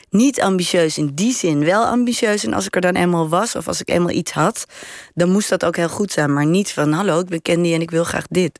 niet 0.09 0.41
ambitieus 0.41 0.97
in 0.97 1.11
die 1.13 1.33
zin. 1.33 1.63
Wel 1.63 1.85
ambitieus 1.85 2.43
en 2.45 2.53
als 2.53 2.65
ik 2.65 2.75
er 2.75 2.81
dan 2.81 2.95
eenmaal 2.95 3.29
was... 3.29 3.55
of 3.55 3.67
als 3.67 3.81
ik 3.81 3.89
eenmaal 3.89 4.09
iets 4.09 4.31
had... 4.31 4.65
dan 5.13 5.31
moest 5.31 5.49
dat 5.49 5.65
ook 5.65 5.75
heel 5.75 5.89
goed 5.89 6.11
zijn. 6.11 6.33
Maar 6.33 6.45
niet 6.45 6.71
van, 6.71 6.91
hallo, 6.91 7.19
ik 7.19 7.25
ben 7.27 7.41
Candy 7.41 7.73
en 7.73 7.81
ik 7.81 7.91
wil 7.91 8.03
graag 8.03 8.25
dit. 8.29 8.59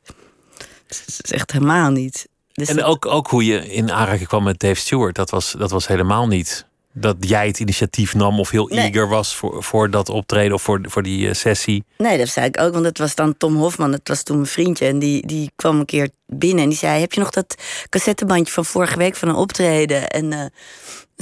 Dat 0.86 1.02
is 1.22 1.32
echt 1.32 1.52
helemaal 1.52 1.90
niet. 1.90 2.28
Dus 2.52 2.68
En 2.68 2.76
dat- 2.76 2.84
ook, 2.84 3.06
ook 3.06 3.28
hoe 3.28 3.44
je 3.44 3.72
in 3.72 3.92
aanraking 3.92 4.28
kwam 4.28 4.42
met 4.42 4.58
Dave 4.58 4.74
Stewart, 4.80 5.14
dat 5.14 5.30
was, 5.30 5.54
dat 5.58 5.70
was 5.70 5.86
helemaal 5.86 6.26
niet 6.26 6.66
dat 6.92 7.16
jij 7.20 7.46
het 7.46 7.60
initiatief 7.60 8.14
nam 8.14 8.40
of 8.40 8.50
heel 8.50 8.66
Nee. 8.66 8.78
eager 8.78 9.08
was 9.08 9.36
voor, 9.36 9.62
voor 9.62 9.90
dat 9.90 10.08
optreden 10.08 10.52
of 10.54 10.62
voor, 10.62 10.80
voor 10.82 11.02
die 11.02 11.28
eh, 11.28 11.34
sessie. 11.34 11.84
Nee, 11.98 12.18
dat 12.18 12.28
zei 12.28 12.46
ik 12.46 12.60
ook, 12.60 12.72
want 12.72 12.84
het 12.84 12.98
was 12.98 13.14
dan 13.14 13.36
Tom 13.36 13.56
Hofman, 13.56 13.90
dat 13.90 14.08
was 14.08 14.22
toen 14.22 14.36
mijn 14.36 14.48
vriendje. 14.48 14.86
En 14.86 14.98
die, 14.98 15.26
die 15.26 15.50
kwam 15.56 15.78
een 15.78 15.84
keer 15.84 16.08
binnen 16.26 16.62
en 16.62 16.68
die 16.68 16.78
zei: 16.78 17.00
Heb 17.00 17.12
je 17.12 17.20
nog 17.20 17.30
dat 17.30 17.54
cassettebandje 17.88 18.52
van 18.52 18.64
vorige 18.64 18.98
week 18.98 19.16
van 19.16 19.28
een 19.28 19.34
optreden? 19.34 20.08
En 20.08 20.32
eh, 20.32 20.44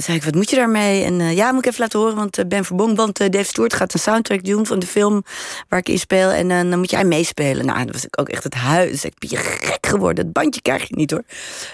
zei 0.01 0.17
ik: 0.17 0.23
Wat 0.23 0.35
moet 0.35 0.49
je 0.49 0.55
daarmee? 0.55 1.03
En 1.03 1.21
eh, 1.21 1.35
ja, 1.35 1.51
moet 1.51 1.65
ik 1.65 1.69
even 1.69 1.81
laten 1.81 1.99
horen, 1.99 2.15
want 2.15 2.37
eh, 2.37 2.45
Ben 2.45 2.65
Verbong, 2.65 2.95
want 2.95 3.19
eh, 3.19 3.29
Dave 3.29 3.45
Stewart 3.45 3.73
gaat 3.73 3.93
een 3.93 3.99
soundtrack 3.99 4.43
doen 4.43 4.65
van 4.65 4.79
de 4.79 4.87
film 4.87 5.23
waar 5.69 5.79
ik 5.79 5.89
in 5.89 5.99
speel. 5.99 6.29
En 6.29 6.47
dan 6.47 6.79
moet 6.79 6.89
jij 6.89 7.03
meespelen. 7.03 7.65
Nou, 7.65 7.77
dan 7.77 7.91
was 7.91 8.05
ik 8.05 8.19
ook 8.19 8.29
echt 8.29 8.43
het 8.43 8.53
huis. 8.53 9.05
Ik 9.05 9.13
ben 9.17 9.37
gek 9.37 9.87
geworden. 9.87 10.23
Dat 10.23 10.33
bandje 10.33 10.61
krijg 10.61 10.87
je 10.87 10.95
niet 10.95 11.11
hoor. 11.11 11.23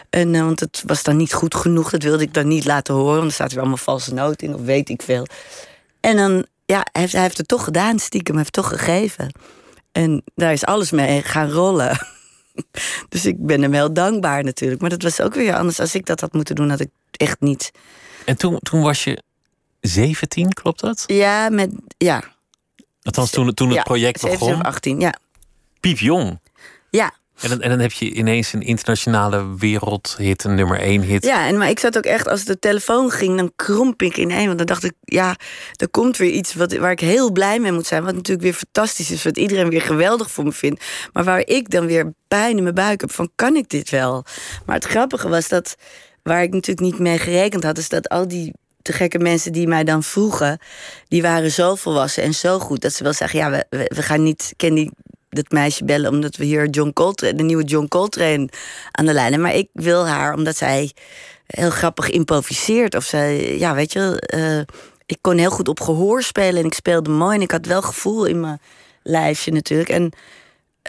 En, 0.10 0.32
want 0.32 0.60
het 0.60 0.84
was 0.86 1.04
dan 1.04 1.18
niet 1.18 1.34
goed 1.34 1.56
genoeg. 1.56 1.90
Dat 1.90 2.04
wilde 2.04 2.24
ik 2.24 2.34
dan 2.34 2.48
niet 2.48 2.66
laten 2.66 2.94
horen. 2.94 3.16
Want 3.16 3.28
er 3.28 3.34
staat 3.34 3.50
weer 3.50 3.60
allemaal 3.60 3.78
valse 3.78 4.14
noten 4.14 4.48
in, 4.48 4.56
of 4.56 4.62
weet 4.62 4.90
ik 4.90 5.02
veel. 5.02 5.28
En 6.00 6.16
dan, 6.16 6.46
ja, 6.66 6.86
hij 6.92 7.02
heeft, 7.02 7.14
hij 7.14 7.22
heeft 7.22 7.38
het 7.38 7.48
toch 7.48 7.64
gedaan, 7.64 8.00
stiekem. 8.00 8.36
Hij 8.36 8.44
heeft 8.44 8.56
het 8.56 8.66
toch 8.66 8.80
gegeven. 8.80 9.32
En 9.92 10.24
daar 10.36 10.52
is 10.52 10.66
alles 10.66 10.92
mee 10.92 11.22
gaan 11.22 11.52
rollen. 11.52 12.16
Dus 13.10 13.26
ik 13.26 13.46
ben 13.46 13.62
hem 13.62 13.74
heel 13.74 13.94
dankbaar 13.94 14.44
natuurlijk. 14.44 14.82
Maar 14.82 14.90
dat 14.90 15.02
was 15.02 15.22
ook 15.22 15.34
weer 15.34 15.56
anders. 15.56 15.80
Als 15.80 15.96
ik 15.96 16.06
dat 16.06 16.22
had 16.22 16.34
moeten 16.34 16.56
doen, 16.56 16.70
had 16.70 16.80
ik 16.80 16.90
echt 17.12 17.40
niet. 17.40 17.72
En 18.26 18.38
toen, 18.38 18.60
toen 18.60 18.82
was 18.82 19.04
je 19.04 19.24
17, 19.82 20.54
klopt 20.54 20.80
dat? 20.80 21.04
Ja, 21.08 21.50
met. 21.50 21.72
Ja. 21.98 22.24
Althans, 23.02 23.32
toen, 23.32 23.54
toen 23.54 23.68
het 23.68 23.78
ja, 23.78 23.84
project 23.84 24.20
17 24.20 24.48
begon. 24.48 24.62
of 24.62 24.68
18, 24.68 25.00
ja. 25.00 25.14
Piepjong. 25.80 26.40
Ja. 26.90 27.14
En 27.42 27.50
dan, 27.50 27.60
dan 27.60 27.80
heb 27.80 27.92
je 27.92 28.12
ineens 28.12 28.54
een 28.54 28.62
internationale 28.62 29.56
wereldhit, 29.58 30.44
een 30.44 30.56
nummer 30.56 30.80
1 30.80 31.02
hit. 31.02 31.24
Ja, 31.24 31.48
en 31.48 31.58
maar 31.58 31.70
ik 31.70 31.80
zat 31.80 31.98
ook 31.98 32.04
echt, 32.04 32.28
als 32.28 32.44
de 32.44 32.60
telefoon 32.60 33.12
ging, 33.12 33.38
dan 33.38 33.52
kromp 33.56 34.02
ik 34.02 34.18
ineen. 34.18 34.46
Want 34.46 34.58
dan 34.58 34.68
dacht 34.68 34.84
ik, 34.84 34.94
ja, 35.02 35.36
er 35.76 35.90
komt 35.90 36.18
weer 36.18 36.32
iets 36.32 36.54
wat, 36.54 36.76
waar 36.76 36.92
ik 36.92 37.00
heel 37.00 37.32
blij 37.32 37.60
mee 37.60 37.72
moet 37.72 37.88
zijn. 37.88 38.04
Wat 38.04 38.14
natuurlijk 38.14 38.42
weer 38.42 38.54
fantastisch 38.54 39.12
is, 39.12 39.24
wat 39.24 39.38
iedereen 39.38 39.70
weer 39.70 39.82
geweldig 39.82 40.32
voor 40.32 40.44
me 40.44 40.52
vindt. 40.52 40.84
Maar 41.14 41.24
waar 41.24 41.46
ik 41.46 41.70
dan 41.70 41.86
weer 41.86 42.14
pijn 42.28 42.58
in 42.58 42.64
mijn 42.64 42.76
buik 42.76 43.02
heb 43.02 43.12
van, 43.12 43.32
kan 43.36 43.56
ik 43.56 43.70
dit 43.70 43.90
wel? 43.90 44.26
Maar 44.66 44.76
het 44.76 44.86
grappige 44.86 45.30
was 45.30 45.48
dat 45.48 45.76
waar 46.24 46.44
ik 46.44 46.54
natuurlijk 46.54 46.88
niet 46.88 47.00
mee 47.00 47.18
gerekend 47.18 47.64
had, 47.64 47.78
is 47.78 47.90
dat 47.90 48.10
al 48.10 48.28
die 48.28 48.54
te 48.82 48.94
gekke 48.94 49.20
mensen 49.20 49.52
die 49.52 49.68
mij 49.68 49.84
dan 49.84 50.04
vroegen, 50.04 50.60
die 51.08 51.22
waren 51.22 51.52
zo 51.52 51.76
volwassen 51.76 52.24
en 52.24 52.34
zo 52.34 52.60
goed 52.60 52.82
dat 52.82 52.94
ze 52.94 53.04
wel 53.04 53.14
zeggen: 53.14 53.40
ja, 53.40 53.50
we, 53.50 53.66
we, 53.70 54.04
gaan 54.04 54.24
niet, 54.24 54.54
die 54.58 54.92
dat 55.30 55.52
meisje 55.52 55.86
bellen 55.86 56.12
omdat 56.12 56.36
we 56.36 56.46
hier 56.46 56.70
John 56.70 56.92
Coltrane, 56.94 57.36
de 57.36 57.44
nieuwe 57.44 57.64
John 57.64 57.88
Coltrane 57.88 58.50
aan 58.92 59.06
de 59.06 59.14
lijn 59.14 59.32
hebben. 59.32 59.42
Maar 59.42 59.56
ik 59.56 59.70
wil 59.74 60.08
haar 60.08 60.34
omdat 60.34 60.58
zij 60.58 60.92
heel 61.48 61.70
grappig 61.70 62.10
improviseert. 62.10 62.96
Of 62.96 63.04
zij, 63.04 63.58
ja, 63.58 63.76
weet 63.76 63.94
je, 63.94 64.24
uh, 64.36 64.76
ik 65.06 65.18
kon 65.22 65.38
heel 65.38 65.50
goed 65.50 65.68
op 65.68 65.80
gehoor 65.80 66.24
spelen 66.24 66.60
en 66.60 66.66
ik 66.66 66.74
speelde 66.74 67.10
mooi 67.10 67.36
en 67.36 67.42
ik 67.42 67.52
had 67.52 67.66
wel 67.66 67.82
gevoel 67.82 68.26
in 68.26 68.40
mijn 68.40 68.60
lijfje 69.04 69.52
natuurlijk. 69.52 69.90
En 69.90 70.12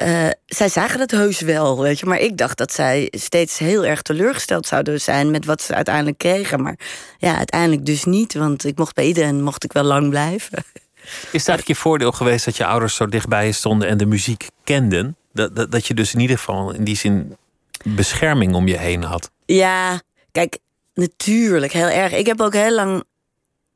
uh, 0.03 0.29
zij 0.47 0.69
zagen 0.69 0.99
dat 0.99 1.11
heus 1.11 1.41
wel, 1.41 1.81
weet 1.83 1.99
je. 1.99 2.07
Maar 2.07 2.19
ik 2.19 2.37
dacht 2.37 2.59
dat 2.59 2.73
zij 2.73 3.13
steeds 3.17 3.59
heel 3.59 3.85
erg 3.85 4.03
teleurgesteld 4.03 4.67
zouden 4.67 5.01
zijn 5.01 5.31
met 5.31 5.45
wat 5.45 5.63
ze 5.63 5.75
uiteindelijk 5.75 6.19
kregen. 6.19 6.63
Maar 6.63 6.79
ja, 7.19 7.37
uiteindelijk 7.37 7.87
dus 7.87 8.05
niet, 8.05 8.35
want 8.35 8.65
ik 8.65 8.79
mocht 8.79 8.95
bij 8.95 9.07
iedereen 9.07 9.43
mocht 9.43 9.65
ik 9.65 9.73
wel 9.73 9.85
lang 9.85 10.09
blijven. 10.09 10.65
Is 11.11 11.41
het 11.41 11.49
eigenlijk 11.49 11.67
je 11.67 11.75
voordeel 11.75 12.13
geweest 12.13 12.45
dat 12.45 12.57
je 12.57 12.67
ouders 12.67 12.95
zo 12.95 13.07
dichtbij 13.07 13.47
je 13.47 13.53
stonden 13.53 13.89
en 13.89 13.97
de 13.97 14.07
muziek 14.07 14.49
kenden? 14.65 15.17
Dat, 15.33 15.57
dat, 15.57 15.73
dat 15.73 15.87
je 15.87 15.95
dus 15.95 16.15
in 16.15 16.21
ieder 16.21 16.39
geval 16.39 16.73
in 16.73 16.85
die 16.85 16.97
zin 16.97 17.37
bescherming 17.85 18.55
om 18.55 18.69
je 18.69 18.79
heen 18.79 19.03
had? 19.03 19.31
Ja, 19.47 20.01
kijk, 20.33 20.59
natuurlijk, 20.95 21.73
heel 21.73 21.89
erg. 21.89 22.13
Ik 22.13 22.27
heb 22.27 22.41
ook 22.41 22.55
heel 22.55 22.75
lang. 22.75 23.05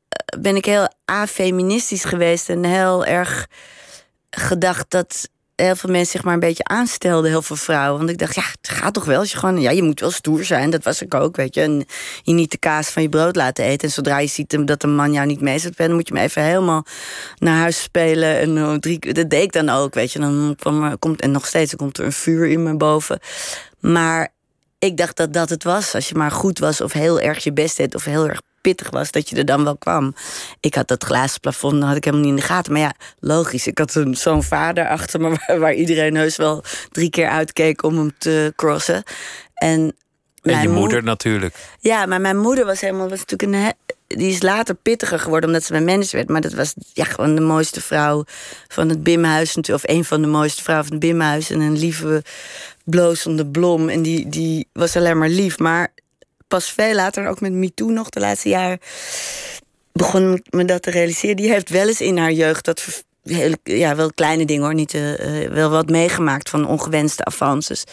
Eh, 0.09 0.39
ben 0.39 0.55
ik 0.55 0.65
heel 0.65 0.93
afeministisch 1.05 2.03
geweest 2.03 2.49
en 2.49 2.63
heel 2.63 3.05
erg 3.05 3.47
gedacht 4.29 4.85
dat 4.91 5.29
heel 5.55 5.75
veel 5.75 5.89
mensen 5.89 6.11
zich 6.11 6.23
maar 6.23 6.33
een 6.33 6.39
beetje 6.39 6.63
aanstelden, 6.63 7.29
heel 7.29 7.41
veel 7.41 7.55
vrouwen. 7.55 7.97
Want 7.97 8.09
ik 8.09 8.17
dacht, 8.17 8.35
ja, 8.35 8.43
het 8.61 8.69
gaat 8.69 8.93
toch 8.93 9.05
wel. 9.05 9.19
Als 9.19 9.31
je 9.31 9.37
gewoon, 9.37 9.61
ja, 9.61 9.71
je 9.71 9.83
moet 9.83 9.99
wel 9.99 10.11
stoer 10.11 10.43
zijn. 10.43 10.69
Dat 10.69 10.83
was 10.83 11.01
ik 11.01 11.13
ook, 11.13 11.35
weet 11.35 11.55
je. 11.55 11.61
En 11.61 11.85
je 12.23 12.33
niet 12.33 12.51
de 12.51 12.57
kaas 12.57 12.89
van 12.89 13.01
je 13.01 13.09
brood 13.09 13.35
laten 13.35 13.65
eten. 13.65 13.87
En 13.87 13.93
zodra 13.93 14.19
je 14.19 14.27
ziet 14.27 14.67
dat 14.67 14.83
een 14.83 14.95
man 14.95 15.13
jou 15.13 15.27
niet 15.27 15.41
mee 15.41 15.59
zit, 15.59 15.77
dan 15.77 15.93
moet 15.93 16.07
je 16.07 16.13
hem 16.13 16.23
even 16.23 16.43
helemaal 16.43 16.85
naar 17.37 17.57
huis 17.57 17.81
spelen. 17.81 18.39
En 18.39 18.55
uh, 18.55 18.73
drie, 18.73 19.13
dat 19.13 19.29
deed 19.29 19.43
ik 19.43 19.51
dan 19.51 19.69
ook, 19.69 19.93
weet 19.93 20.11
je. 20.11 20.19
Dan 20.19 20.55
komt, 20.99 21.21
en 21.21 21.31
nog 21.31 21.45
steeds 21.45 21.75
komt 21.75 21.97
er 21.97 22.05
een 22.05 22.11
vuur 22.11 22.47
in 22.47 22.63
me 22.63 22.75
boven. 22.75 23.19
Maar 23.79 24.29
ik 24.79 24.97
dacht 24.97 25.17
dat 25.17 25.33
dat 25.33 25.49
het 25.49 25.63
was. 25.63 25.95
Als 25.95 26.09
je 26.09 26.15
maar 26.15 26.31
goed 26.31 26.59
was 26.59 26.81
of 26.81 26.93
heel 26.93 27.19
erg 27.19 27.43
je 27.43 27.53
best 27.53 27.77
deed 27.77 27.95
of 27.95 28.03
heel 28.03 28.27
erg 28.27 28.41
pittig 28.63 28.89
was, 28.89 29.11
dat 29.11 29.29
je 29.29 29.35
er 29.35 29.45
dan 29.45 29.63
wel 29.63 29.77
kwam. 29.77 30.15
Ik 30.59 30.75
had 30.75 30.87
dat 30.87 31.03
glazen 31.03 31.39
plafond, 31.39 31.83
had 31.83 31.95
ik 31.95 32.03
helemaal 32.03 32.25
niet 32.25 32.35
in 32.35 32.41
de 32.41 32.47
gaten. 32.47 32.71
Maar 32.71 32.81
ja, 32.81 32.93
logisch. 33.19 33.67
Ik 33.67 33.77
had 33.77 33.99
zo'n 34.11 34.43
vader 34.43 34.87
achter 34.87 35.21
me 35.21 35.29
waar, 35.47 35.59
waar, 35.59 35.73
iedereen 35.73 36.15
heus 36.15 36.35
wel 36.35 36.63
drie 36.91 37.09
keer 37.09 37.27
uitkeek 37.27 37.83
om 37.83 37.97
hem 37.97 38.13
te 38.17 38.53
crossen. 38.55 39.03
En, 39.53 39.95
en 40.41 40.61
je 40.61 40.69
moeder 40.69 41.03
natuurlijk. 41.03 41.55
Ja, 41.79 42.05
maar 42.05 42.21
mijn 42.21 42.37
moeder 42.37 42.65
was 42.65 42.81
helemaal 42.81 43.09
was 43.09 43.25
natuurlijk 43.25 43.53
een. 43.53 43.73
Die 44.07 44.31
is 44.31 44.41
later 44.41 44.75
pittiger 44.75 45.19
geworden 45.19 45.49
omdat 45.49 45.63
ze 45.63 45.71
mijn 45.71 45.85
manager 45.85 46.15
werd. 46.15 46.29
Maar 46.29 46.41
dat 46.41 46.53
was 46.53 46.73
ja, 46.93 47.03
gewoon 47.03 47.35
de 47.35 47.41
mooiste 47.41 47.81
vrouw 47.81 48.23
van 48.67 48.89
het 48.89 49.03
Bimhuis. 49.03 49.55
Of 49.55 49.81
een 49.85 50.05
van 50.05 50.21
de 50.21 50.27
mooiste 50.27 50.63
vrouwen 50.63 50.87
van 50.87 50.97
het 50.97 51.05
Bimhuis. 51.05 51.49
En 51.49 51.59
een 51.59 51.77
lieve, 51.77 52.23
blozende 52.83 53.45
blom. 53.45 53.89
En 53.89 54.01
die, 54.01 54.29
die 54.29 54.67
was 54.73 54.95
alleen 54.95 55.17
maar 55.17 55.29
lief. 55.29 55.59
Maar 55.59 55.93
pas 56.53 56.71
veel 56.71 56.93
later, 56.93 57.27
ook 57.27 57.41
met 57.41 57.51
MeToo 57.51 57.89
nog 57.89 58.09
de 58.09 58.19
laatste 58.19 58.49
jaren, 58.49 58.79
begon 59.91 60.43
me 60.49 60.65
dat 60.65 60.81
te 60.81 60.91
realiseren. 60.91 61.35
Die 61.35 61.49
heeft 61.51 61.69
wel 61.69 61.87
eens 61.87 62.01
in 62.01 62.17
haar 62.17 62.31
jeugd 62.31 62.65
dat 62.65 63.03
hele, 63.23 63.57
ja, 63.63 63.95
wel 63.95 64.13
kleine 64.13 64.45
dingen 64.45 64.63
hoor, 64.63 64.73
niet 64.73 64.93
uh, 64.93 65.49
wel 65.49 65.69
wat 65.69 65.89
meegemaakt 65.89 66.49
van 66.49 66.67
ongewenste 66.67 67.25
avances. 67.25 67.83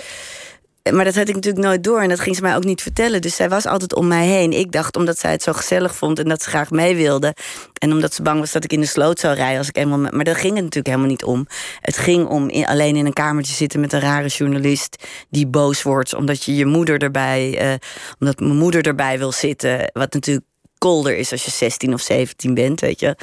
Maar 0.83 1.05
dat 1.05 1.15
had 1.15 1.29
ik 1.29 1.35
natuurlijk 1.35 1.65
nooit 1.65 1.85
door 1.85 2.01
en 2.01 2.09
dat 2.09 2.21
ging 2.21 2.37
ze 2.37 2.43
mij 2.43 2.57
ook 2.57 2.65
niet 2.65 2.83
vertellen. 2.83 3.21
Dus 3.21 3.37
zij 3.37 3.49
was 3.49 3.67
altijd 3.67 3.95
om 3.95 4.07
mij 4.07 4.27
heen. 4.27 4.53
Ik 4.53 4.73
dacht 4.73 4.97
omdat 4.97 5.19
zij 5.19 5.31
het 5.31 5.43
zo 5.43 5.53
gezellig 5.53 5.95
vond 5.95 6.19
en 6.19 6.29
dat 6.29 6.43
ze 6.43 6.49
graag 6.49 6.71
mee 6.71 6.97
wilde. 6.97 7.35
En 7.79 7.93
omdat 7.93 8.15
ze 8.15 8.23
bang 8.23 8.41
was 8.41 8.53
dat 8.53 8.65
ik 8.65 8.73
in 8.73 8.81
de 8.81 8.87
sloot 8.87 9.19
zou 9.19 9.35
rijden 9.35 9.59
als 9.59 9.69
ik 9.69 9.77
eenmaal. 9.77 9.99
Maar 9.99 10.25
daar 10.25 10.37
ging 10.37 10.55
het 10.55 10.65
natuurlijk 10.65 10.87
helemaal 10.87 11.11
niet 11.11 11.25
om. 11.25 11.47
Het 11.81 11.97
ging 11.97 12.27
om 12.27 12.51
alleen 12.51 12.97
in 12.97 13.07
een 13.07 13.13
kamertje 13.13 13.55
zitten 13.55 13.81
met 13.81 13.93
een 13.93 14.01
rare 14.01 14.29
journalist 14.29 15.05
die 15.31 15.47
boos 15.47 15.83
wordt 15.83 16.15
omdat 16.15 16.45
je 16.45 16.57
je 16.57 16.67
moeder 16.67 17.03
erbij, 17.03 17.71
uh, 17.71 17.75
omdat 18.19 18.41
mijn 18.41 18.57
moeder 18.57 18.87
erbij 18.87 19.19
wil 19.19 19.33
zitten. 19.33 19.91
Wat 19.93 20.13
natuurlijk 20.13 20.47
kolder 20.79 21.17
is 21.17 21.33
als 21.33 21.45
je 21.45 21.51
16 21.51 21.93
of 21.93 22.01
17 22.01 22.55
bent, 22.55 22.81
weet 22.81 23.01
je. 23.01 23.17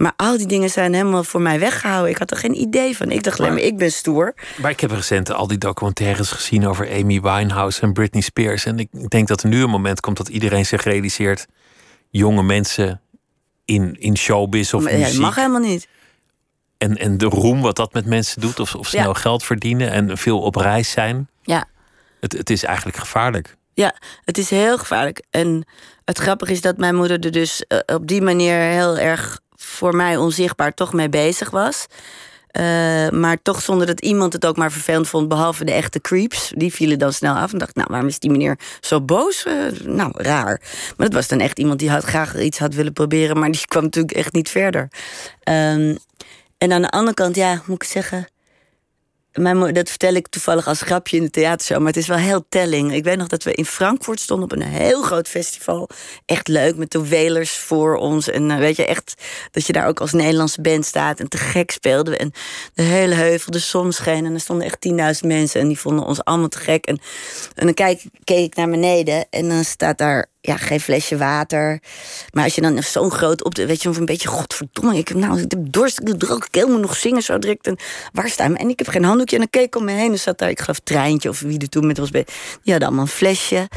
Maar 0.00 0.12
al 0.16 0.36
die 0.36 0.46
dingen 0.46 0.70
zijn 0.70 0.94
helemaal 0.94 1.24
voor 1.24 1.40
mij 1.40 1.58
weggehouden. 1.58 2.10
Ik 2.10 2.18
had 2.18 2.30
er 2.30 2.36
geen 2.36 2.60
idee 2.60 2.96
van. 2.96 3.10
Ik 3.10 3.22
dacht 3.22 3.40
alleen 3.40 3.52
maar, 3.52 3.62
ik 3.62 3.76
ben 3.76 3.92
stoer. 3.92 4.34
Maar 4.60 4.70
ik 4.70 4.80
heb 4.80 4.90
recent 4.90 5.32
al 5.32 5.46
die 5.46 5.58
documentaires 5.58 6.30
gezien 6.30 6.66
over 6.66 6.90
Amy 6.92 7.20
Winehouse 7.20 7.80
en 7.80 7.92
Britney 7.92 8.22
Spears. 8.22 8.64
En 8.64 8.78
ik 8.78 9.10
denk 9.10 9.28
dat 9.28 9.42
er 9.42 9.48
nu 9.48 9.62
een 9.62 9.70
moment 9.70 10.00
komt 10.00 10.16
dat 10.16 10.28
iedereen 10.28 10.66
zich 10.66 10.82
realiseert... 10.82 11.46
jonge 12.10 12.42
mensen 12.42 13.00
in, 13.64 13.96
in 13.98 14.16
showbiz 14.16 14.72
of 14.72 14.82
maar, 14.82 14.92
muziek... 14.92 15.06
Ja, 15.06 15.12
dat 15.12 15.20
mag 15.20 15.34
helemaal 15.34 15.60
niet. 15.60 15.88
En, 16.78 16.96
en 16.96 17.18
de 17.18 17.26
roem 17.26 17.60
wat 17.60 17.76
dat 17.76 17.92
met 17.92 18.06
mensen 18.06 18.40
doet. 18.40 18.60
Of, 18.60 18.74
of 18.74 18.86
snel 18.86 19.08
ja. 19.08 19.14
geld 19.14 19.44
verdienen 19.44 19.90
en 19.90 20.18
veel 20.18 20.40
op 20.40 20.56
reis 20.56 20.90
zijn. 20.90 21.28
Ja. 21.42 21.64
Het, 22.20 22.32
het 22.32 22.50
is 22.50 22.64
eigenlijk 22.64 22.96
gevaarlijk. 22.96 23.56
Ja, 23.74 23.94
het 24.24 24.38
is 24.38 24.50
heel 24.50 24.78
gevaarlijk. 24.78 25.22
En 25.30 25.64
het 26.04 26.18
grappige 26.18 26.52
is 26.52 26.60
dat 26.60 26.76
mijn 26.76 26.94
moeder 26.94 27.24
er 27.24 27.30
dus 27.30 27.64
uh, 27.68 27.78
op 27.96 28.06
die 28.06 28.22
manier 28.22 28.54
heel 28.54 28.98
erg 28.98 29.40
voor 29.62 29.96
mij 29.96 30.16
onzichtbaar 30.16 30.74
toch 30.74 30.92
mee 30.92 31.08
bezig 31.08 31.50
was. 31.50 31.86
Uh, 32.52 33.08
maar 33.08 33.42
toch 33.42 33.62
zonder 33.62 33.86
dat 33.86 34.00
iemand 34.00 34.32
het 34.32 34.46
ook 34.46 34.56
maar 34.56 34.72
vervelend 34.72 35.08
vond, 35.08 35.28
behalve 35.28 35.64
de 35.64 35.72
echte 35.72 36.00
creeps. 36.00 36.52
Die 36.56 36.72
vielen 36.72 36.98
dan 36.98 37.12
snel 37.12 37.34
af 37.34 37.52
en 37.52 37.58
dacht, 37.58 37.74
nou, 37.74 37.88
waarom 37.90 38.08
is 38.08 38.18
die 38.18 38.30
meneer 38.30 38.58
zo 38.80 39.00
boos? 39.00 39.44
Uh, 39.46 39.54
nou, 39.84 40.10
raar. 40.14 40.60
Maar 40.96 41.06
dat 41.06 41.12
was 41.12 41.28
dan 41.28 41.40
echt 41.40 41.58
iemand 41.58 41.78
die 41.78 41.90
had, 41.90 42.04
graag 42.04 42.40
iets 42.40 42.58
had 42.58 42.74
willen 42.74 42.92
proberen, 42.92 43.38
maar 43.38 43.50
die 43.50 43.66
kwam 43.72 43.82
natuurlijk 43.82 44.16
echt 44.16 44.32
niet 44.32 44.48
verder. 44.48 44.88
Um, 45.44 45.98
en 46.58 46.72
aan 46.72 46.82
de 46.82 46.90
andere 46.90 47.14
kant, 47.14 47.36
ja, 47.36 47.62
moet 47.66 47.82
ik 47.82 47.88
zeggen. 47.88 48.28
Mijn, 49.40 49.74
dat 49.74 49.88
vertel 49.88 50.14
ik 50.14 50.28
toevallig 50.28 50.66
als 50.66 50.82
grapje 50.82 51.16
in 51.16 51.22
de 51.22 51.30
theatershow, 51.30 51.78
maar 51.78 51.86
het 51.86 51.96
is 51.96 52.06
wel 52.06 52.16
heel 52.16 52.44
telling. 52.48 52.94
Ik 52.94 53.04
weet 53.04 53.16
nog 53.16 53.26
dat 53.26 53.42
we 53.42 53.52
in 53.52 53.64
Frankfurt 53.64 54.20
stonden 54.20 54.44
op 54.44 54.52
een 54.52 54.66
heel 54.66 55.02
groot 55.02 55.28
festival. 55.28 55.88
Echt 56.26 56.48
leuk, 56.48 56.76
met 56.76 56.90
de 56.90 57.08
Welers 57.08 57.50
voor 57.50 57.96
ons. 57.96 58.28
En 58.28 58.50
uh, 58.50 58.56
weet 58.56 58.76
je, 58.76 58.86
echt 58.86 59.14
dat 59.50 59.66
je 59.66 59.72
daar 59.72 59.86
ook 59.86 60.00
als 60.00 60.12
Nederlandse 60.12 60.60
band 60.60 60.84
staat. 60.86 61.20
En 61.20 61.28
te 61.28 61.38
gek 61.38 61.70
speelden 61.70 62.12
we. 62.12 62.18
En 62.18 62.32
de 62.74 62.82
hele 62.82 63.14
heuvel, 63.14 63.50
de 63.50 63.58
zon 63.58 63.92
scheen. 63.92 64.24
En 64.24 64.34
er 64.34 64.40
stonden 64.40 64.66
echt 64.66 64.88
10.000 65.22 65.26
mensen 65.26 65.60
en 65.60 65.68
die 65.68 65.78
vonden 65.78 66.04
ons 66.04 66.24
allemaal 66.24 66.48
te 66.48 66.58
gek. 66.58 66.84
En, 66.84 67.00
en 67.54 67.64
dan 67.64 67.74
kijk, 67.74 68.02
keek 68.24 68.44
ik 68.44 68.54
naar 68.54 68.70
beneden 68.70 69.26
en 69.30 69.48
dan 69.48 69.64
staat 69.64 69.98
daar 69.98 70.26
ja, 70.40 70.56
geen 70.56 70.80
flesje 70.80 71.16
water. 71.16 71.82
Maar 72.32 72.44
als 72.44 72.54
je 72.54 72.60
dan 72.60 72.82
zo'n 72.82 73.10
groot 73.10 73.44
op 73.44 73.54
de, 73.54 73.66
weet 73.66 73.82
je, 73.82 73.88
of 73.88 73.96
een 73.96 74.04
beetje, 74.04 74.28
godverdomme, 74.28 74.96
ik 74.96 75.08
heb 75.08 75.16
nou, 75.16 75.40
ik 75.40 75.50
heb 75.50 75.60
dorst, 75.72 76.00
ik 76.00 76.18
droog, 76.18 76.46
ik 76.46 76.54
helemaal 76.54 76.78
nog 76.78 76.96
zingen 76.96 77.22
zo 77.22 77.38
direct. 77.38 77.66
En 77.66 77.76
waar 78.12 78.28
staan 78.28 78.56
En 78.56 78.68
ik 78.68 78.78
heb 78.78 78.88
geen 78.88 79.04
handdoekje. 79.04 79.36
En 79.36 79.42
dan 79.42 79.50
keek 79.50 79.66
ik 79.66 79.76
om 79.76 79.84
me 79.84 79.92
heen 79.92 80.12
en 80.12 80.18
zat 80.18 80.38
daar, 80.38 80.50
ik 80.50 80.60
geloof, 80.60 80.78
Treintje 80.78 81.28
of 81.28 81.40
wie 81.40 81.58
er 81.58 81.68
toen 81.68 81.86
met 81.86 81.98
was. 81.98 82.10
Die 82.10 82.24
hadden 82.62 82.88
allemaal 82.88 83.04
een 83.04 83.10
flesje. 83.10 83.68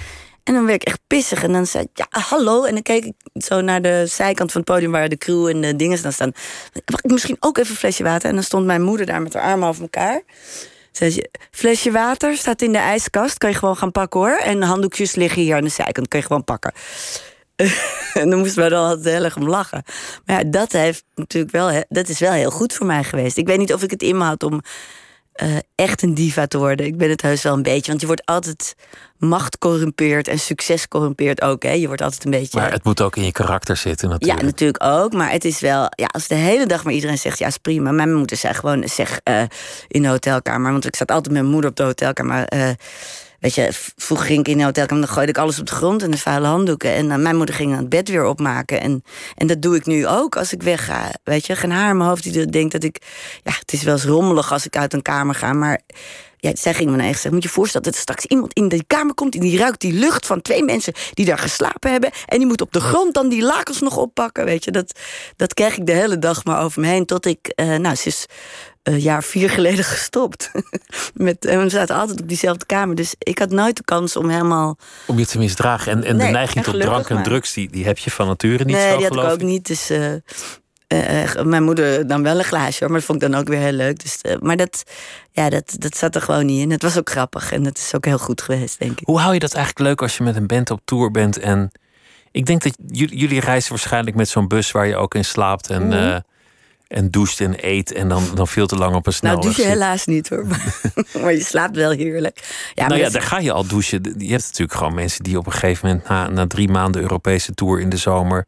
En 0.43 0.53
dan 0.53 0.65
werd 0.65 0.81
ik 0.81 0.87
echt 0.87 0.99
pissig. 1.07 1.43
En 1.43 1.51
dan 1.51 1.67
zei 1.67 1.83
ik, 1.83 1.89
ja, 1.93 2.07
hallo. 2.09 2.63
En 2.63 2.73
dan 2.73 2.81
keek 2.81 3.05
ik 3.05 3.13
zo 3.33 3.61
naar 3.61 3.81
de 3.81 4.03
zijkant 4.07 4.51
van 4.51 4.61
het 4.61 4.69
podium... 4.69 4.91
waar 4.91 5.09
de 5.09 5.17
crew 5.17 5.47
en 5.47 5.61
de 5.61 5.75
dingen 5.75 5.97
staan. 5.97 6.31
Mag 6.85 7.01
ik 7.01 7.11
misschien 7.11 7.37
ook 7.39 7.57
even 7.57 7.71
een 7.71 7.77
flesje 7.77 8.03
water? 8.03 8.29
En 8.29 8.35
dan 8.35 8.43
stond 8.43 8.65
mijn 8.65 8.81
moeder 8.81 9.05
daar 9.05 9.21
met 9.21 9.33
haar 9.33 9.43
armen 9.43 9.67
over 9.67 9.81
elkaar. 9.81 10.21
Flesje 11.51 11.91
water 11.91 12.37
staat 12.37 12.61
in 12.61 12.71
de 12.71 12.77
ijskast. 12.77 13.37
Kan 13.37 13.49
je 13.49 13.55
gewoon 13.55 13.77
gaan 13.77 13.91
pakken 13.91 14.19
hoor. 14.19 14.37
En 14.37 14.61
handdoekjes 14.61 15.15
liggen 15.15 15.41
hier 15.41 15.55
aan 15.55 15.63
de 15.63 15.69
zijkant. 15.69 16.07
Kan 16.07 16.19
je 16.19 16.25
gewoon 16.25 16.43
pakken. 16.43 16.73
en 18.21 18.29
dan 18.29 18.39
moesten 18.39 18.63
we 18.63 18.69
dan 18.69 18.85
altijd 18.85 19.15
heel 19.15 19.23
erg 19.23 19.35
om 19.35 19.47
lachen. 19.47 19.83
Maar 20.25 20.37
ja, 20.37 20.49
dat, 20.49 20.71
heeft 20.71 21.03
natuurlijk 21.15 21.53
wel, 21.53 21.83
dat 21.89 22.09
is 22.09 22.19
wel 22.19 22.31
heel 22.31 22.51
goed 22.51 22.73
voor 22.73 22.85
mij 22.85 23.03
geweest. 23.03 23.37
Ik 23.37 23.47
weet 23.47 23.57
niet 23.57 23.73
of 23.73 23.83
ik 23.83 23.91
het 23.91 24.01
in 24.01 24.17
me 24.17 24.23
had 24.23 24.43
om 24.43 24.61
uh, 25.41 25.57
echt 25.75 26.01
een 26.01 26.13
diva 26.13 26.47
te 26.47 26.57
worden. 26.57 26.85
Ik 26.85 26.97
ben 26.97 27.09
het 27.09 27.21
heus 27.21 27.43
wel 27.43 27.53
een 27.53 27.61
beetje. 27.61 27.87
Want 27.87 28.01
je 28.01 28.07
wordt 28.07 28.25
altijd 28.25 28.75
macht 29.17 29.57
corrumpeert 29.57 30.27
en 30.27 30.39
succes 30.39 30.87
corrumpeert 30.87 31.41
ook. 31.41 31.63
Hè? 31.63 31.71
Je 31.71 31.87
wordt 31.87 32.01
altijd 32.01 32.25
een 32.25 32.31
beetje. 32.31 32.59
Maar 32.59 32.71
het 32.71 32.83
moet 32.83 33.01
ook 33.01 33.15
in 33.15 33.23
je 33.23 33.31
karakter 33.31 33.77
zitten, 33.77 34.09
natuurlijk. 34.09 34.39
Ja, 34.41 34.45
natuurlijk 34.45 34.83
ook. 34.83 35.13
Maar 35.13 35.31
het 35.31 35.45
is 35.45 35.59
wel. 35.59 35.87
Ja, 35.89 36.05
als 36.05 36.27
de 36.27 36.35
hele 36.35 36.65
dag 36.65 36.83
maar 36.83 36.93
iedereen 36.93 37.17
zegt: 37.17 37.39
ja, 37.39 37.47
is 37.47 37.57
prima. 37.57 37.91
Mijn 37.91 38.13
moeder 38.13 38.37
zei 38.37 38.53
gewoon: 38.53 38.87
zeg 38.87 39.19
uh, 39.23 39.41
in 39.87 40.01
de 40.01 40.07
hotelkamer. 40.07 40.71
Want 40.71 40.85
ik 40.85 40.95
zat 40.95 41.11
altijd 41.11 41.33
met 41.33 41.41
mijn 41.41 41.53
moeder 41.53 41.69
op 41.69 41.75
de 41.75 41.83
hotelkamer. 41.83 42.53
Uh, 42.53 42.69
Weet 43.43 43.55
je, 43.55 43.69
vroeger 43.95 44.25
ging 44.25 44.39
ik 44.39 44.47
in 44.47 44.57
de 44.57 44.63
hotelkamer, 44.63 45.05
dan 45.05 45.13
gooide 45.13 45.31
ik 45.31 45.37
alles 45.37 45.59
op 45.59 45.65
de 45.65 45.75
grond 45.75 46.03
en 46.03 46.11
de 46.11 46.17
vuile 46.17 46.47
handdoeken. 46.47 46.93
En 46.93 47.05
uh, 47.05 47.15
mijn 47.15 47.35
moeder 47.35 47.55
ging 47.55 47.69
dan 47.69 47.79
het 47.79 47.89
bed 47.89 48.09
weer 48.09 48.25
opmaken. 48.25 48.81
En, 48.81 49.03
en 49.35 49.47
dat 49.47 49.61
doe 49.61 49.75
ik 49.75 49.85
nu 49.85 50.07
ook 50.07 50.35
als 50.35 50.53
ik 50.53 50.63
wegga. 50.63 51.11
Weet 51.23 51.45
je, 51.45 51.55
geen 51.55 51.71
haar 51.71 51.89
in 51.89 51.97
mijn 51.97 52.09
hoofd 52.09 52.23
die 52.23 52.45
denkt 52.45 52.71
dat 52.71 52.83
ik. 52.83 52.97
Ja, 53.43 53.51
het 53.59 53.73
is 53.73 53.83
wel 53.83 53.93
eens 53.93 54.05
rommelig 54.05 54.51
als 54.51 54.65
ik 54.65 54.77
uit 54.77 54.93
een 54.93 55.01
kamer 55.01 55.35
ga. 55.35 55.53
Maar 55.53 55.81
ja, 56.37 56.51
zij 56.55 56.73
ging 56.73 56.89
me 56.89 57.03
zeggen: 57.03 57.33
Moet 57.33 57.43
je 57.43 57.49
voorstellen 57.49 57.85
dat 57.85 57.95
er 57.95 58.01
straks 58.01 58.25
iemand 58.25 58.53
in 58.53 58.67
die 58.67 58.83
kamer 58.87 59.13
komt. 59.13 59.35
en 59.35 59.41
die 59.41 59.57
ruikt 59.57 59.81
die 59.81 59.93
lucht 59.93 60.25
van 60.25 60.41
twee 60.41 60.63
mensen 60.63 60.93
die 61.13 61.25
daar 61.25 61.39
geslapen 61.39 61.91
hebben. 61.91 62.11
en 62.25 62.37
die 62.37 62.47
moet 62.47 62.61
op 62.61 62.71
de 62.71 62.81
grond 62.81 63.13
dan 63.13 63.29
die 63.29 63.43
lakens 63.43 63.79
nog 63.79 63.97
oppakken. 63.97 64.45
Weet 64.45 64.63
je, 64.63 64.71
dat, 64.71 64.99
dat 65.35 65.53
kreeg 65.53 65.77
ik 65.77 65.85
de 65.85 65.91
hele 65.91 66.19
dag 66.19 66.43
maar 66.43 66.63
over 66.63 66.81
me 66.81 66.87
heen. 66.87 67.05
Tot 67.05 67.25
ik, 67.25 67.53
uh, 67.55 67.75
nou, 67.75 67.95
is 68.03 68.25
een 68.83 68.99
jaar 68.99 69.23
vier 69.23 69.49
geleden 69.49 69.83
gestopt. 69.95 70.51
Met, 71.13 71.45
en 71.45 71.59
we 71.59 71.69
zaten 71.69 71.95
altijd 71.95 72.21
op 72.21 72.27
diezelfde 72.27 72.65
kamer. 72.65 72.95
Dus 72.95 73.15
ik 73.19 73.39
had 73.39 73.49
nooit 73.49 73.77
de 73.77 73.83
kans 73.83 74.15
om 74.15 74.29
helemaal. 74.29 74.77
Om 75.07 75.19
je 75.19 75.25
te 75.25 75.37
misdragen. 75.37 75.91
En, 75.91 76.03
en 76.03 76.17
de 76.17 76.23
neiging 76.23 76.63
tot 76.63 76.81
drank 76.81 77.09
en 77.09 77.23
drugs, 77.23 77.53
die, 77.53 77.69
die 77.69 77.85
heb 77.85 77.97
je 77.97 78.11
van 78.11 78.27
nature 78.27 78.63
niet 78.63 78.75
nee, 78.75 78.83
zo. 78.83 78.87
Nee, 78.87 78.97
die 78.97 79.17
had 79.17 79.25
ik 79.25 79.31
ook 79.31 79.41
niet. 79.41 79.67
Dus 79.67 79.91
uh, 79.91 80.13
uh, 80.87 81.41
mijn 81.43 81.63
moeder 81.63 82.07
dan 82.07 82.23
wel 82.23 82.37
een 82.37 82.43
glaasje 82.43 82.79
hoor, 82.79 82.89
maar 82.89 82.97
dat 82.97 83.07
vond 83.07 83.23
ik 83.23 83.31
dan 83.31 83.39
ook 83.39 83.47
weer 83.47 83.59
heel 83.59 83.71
leuk. 83.71 83.99
Dus, 83.99 84.19
uh, 84.21 84.35
maar 84.39 84.57
dat, 84.57 84.83
ja, 85.31 85.49
dat, 85.49 85.75
dat 85.77 85.97
zat 85.97 86.15
er 86.15 86.21
gewoon 86.21 86.45
niet 86.45 86.61
in. 86.61 86.71
Het 86.71 86.81
was 86.81 86.97
ook 86.97 87.09
grappig 87.09 87.51
en 87.51 87.65
het 87.65 87.77
is 87.77 87.95
ook 87.95 88.05
heel 88.05 88.17
goed 88.17 88.41
geweest, 88.41 88.79
denk 88.79 88.99
ik. 88.99 89.07
Hoe 89.07 89.19
hou 89.19 89.33
je 89.33 89.39
dat 89.39 89.53
eigenlijk 89.53 89.87
leuk 89.87 90.01
als 90.01 90.17
je 90.17 90.23
met 90.23 90.35
een 90.35 90.47
band 90.47 90.71
op 90.71 90.81
tour 90.85 91.11
bent? 91.11 91.39
En 91.39 91.71
ik 92.31 92.45
denk 92.45 92.63
dat 92.63 92.77
jullie, 92.87 93.39
reizen 93.39 93.69
waarschijnlijk 93.69 94.15
met 94.15 94.29
zo'n 94.29 94.47
bus 94.47 94.71
waar 94.71 94.87
je 94.87 94.95
ook 94.95 95.15
in 95.15 95.25
slaapt 95.25 95.69
en, 95.69 95.85
mm. 95.85 95.91
uh, 95.91 96.17
en 96.87 97.11
doucht 97.11 97.39
en 97.39 97.55
eet 97.57 97.91
en 97.91 98.07
dan, 98.07 98.23
dan 98.35 98.47
veel 98.47 98.67
te 98.67 98.75
lang 98.75 98.95
op 98.95 99.07
een 99.07 99.13
snelweg. 99.13 99.43
Nou, 99.43 99.55
douche 99.55 99.71
helaas 99.71 100.05
niet 100.05 100.29
hoor, 100.29 100.45
maar, 101.21 101.33
je 101.33 101.43
slaapt 101.43 101.75
wel 101.75 101.91
heerlijk. 101.91 102.69
Ja, 102.73 102.87
nou 102.87 102.99
ja, 102.99 103.09
daar 103.09 103.21
ga 103.21 103.39
je 103.39 103.51
al 103.51 103.67
douchen. 103.67 104.15
Je 104.17 104.31
hebt 104.31 104.43
natuurlijk 104.43 104.77
gewoon 104.77 104.93
mensen 104.93 105.23
die 105.23 105.37
op 105.37 105.45
een 105.45 105.51
gegeven 105.51 105.87
moment 105.87 106.07
na, 106.07 106.29
na 106.29 106.47
drie 106.47 106.69
maanden 106.69 107.01
Europese 107.01 107.53
tour 107.53 107.79
in 107.79 107.89
de 107.89 107.97
zomer 107.97 108.45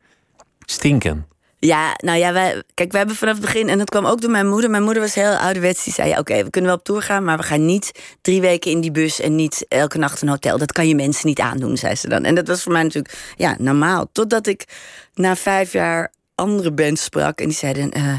stinken. 0.66 1.26
Ja, 1.60 1.94
nou 1.98 2.18
ja, 2.18 2.34
wij, 2.34 2.64
kijk, 2.74 2.92
we 2.92 2.98
hebben 2.98 3.16
vanaf 3.16 3.34
het 3.34 3.46
begin, 3.46 3.70
en 3.70 3.78
dat 3.78 3.90
kwam 3.90 4.06
ook 4.06 4.22
door 4.22 4.32
mijn 4.32 4.48
moeder. 4.48 4.70
Mijn 4.70 4.84
moeder 4.84 5.02
was 5.02 5.16
heel 5.16 5.36
ouderwets. 5.36 5.84
Die 5.84 5.94
zei: 5.94 6.18
Oké, 6.18 6.44
we 6.44 6.50
kunnen 6.50 6.70
wel 6.70 6.80
op 6.80 6.86
tour 6.86 7.02
gaan, 7.02 7.24
maar 7.24 7.38
we 7.38 7.44
gaan 7.44 7.66
niet 7.66 7.92
drie 8.22 8.42
weken 8.42 8.72
in 8.72 8.82
die 8.82 8.92
bus 8.92 9.20
en 9.20 9.36
niet 9.36 9.66
elke 9.68 9.98
nacht 9.98 10.22
een 10.22 10.28
hotel. 10.28 10.58
Dat 10.58 10.72
kan 10.72 10.88
je 10.88 10.96
mensen 10.96 11.28
niet 11.28 11.40
aandoen, 11.40 11.78
zei 11.78 11.96
ze 11.96 12.10
dan. 12.10 12.24
En 12.24 12.36
dat 12.36 12.48
was 12.48 12.64
voor 12.64 12.72
mij 12.72 12.84
natuurlijk 12.84 13.18
ja, 13.36 13.56
normaal. 13.60 14.10
Totdat 14.12 14.48
ik 14.48 14.66
na 15.14 15.36
vijf 15.36 15.72
jaar 15.72 16.12
andere 16.36 16.72
bands 16.72 17.04
sprak. 17.04 17.40
En 17.40 17.48
die 17.48 17.58
zeiden: 17.58 17.98
uh, 17.98 18.14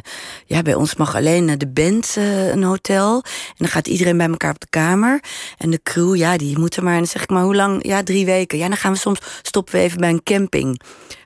Ja, 0.46 0.62
bij 0.62 0.74
ons 0.74 0.94
mag 0.94 1.16
alleen 1.16 1.59
de 1.59 1.68
band 1.68 2.14
uh, 2.18 2.48
een 2.48 2.62
hotel. 2.62 3.14
En 3.24 3.55
dan 3.57 3.68
gaat 3.68 3.87
iedereen 3.87 4.16
bij 4.16 4.29
elkaar 4.29 4.50
op 4.50 4.61
de 4.61 4.66
kamer. 4.70 5.20
En 5.59 5.70
de 5.70 5.81
crew, 5.83 6.16
ja, 6.16 6.37
die 6.37 6.59
moeten 6.59 6.85
maar. 6.85 6.92
En 6.92 6.98
dan 6.98 7.09
zeg 7.09 7.22
ik: 7.22 7.31
Maar 7.31 7.42
hoe 7.42 7.55
lang? 7.55 7.87
Ja, 7.87 8.02
drie 8.02 8.26
weken. 8.26 8.59
Ja, 8.59 8.68
dan 8.68 8.76
gaan 8.76 8.92
we 8.92 8.98
soms 8.98 9.18
stoppen 9.42 9.74
we 9.74 9.81
even 9.81 9.98
bij 9.98 10.11
een 10.11 10.22
camping. 10.22 10.81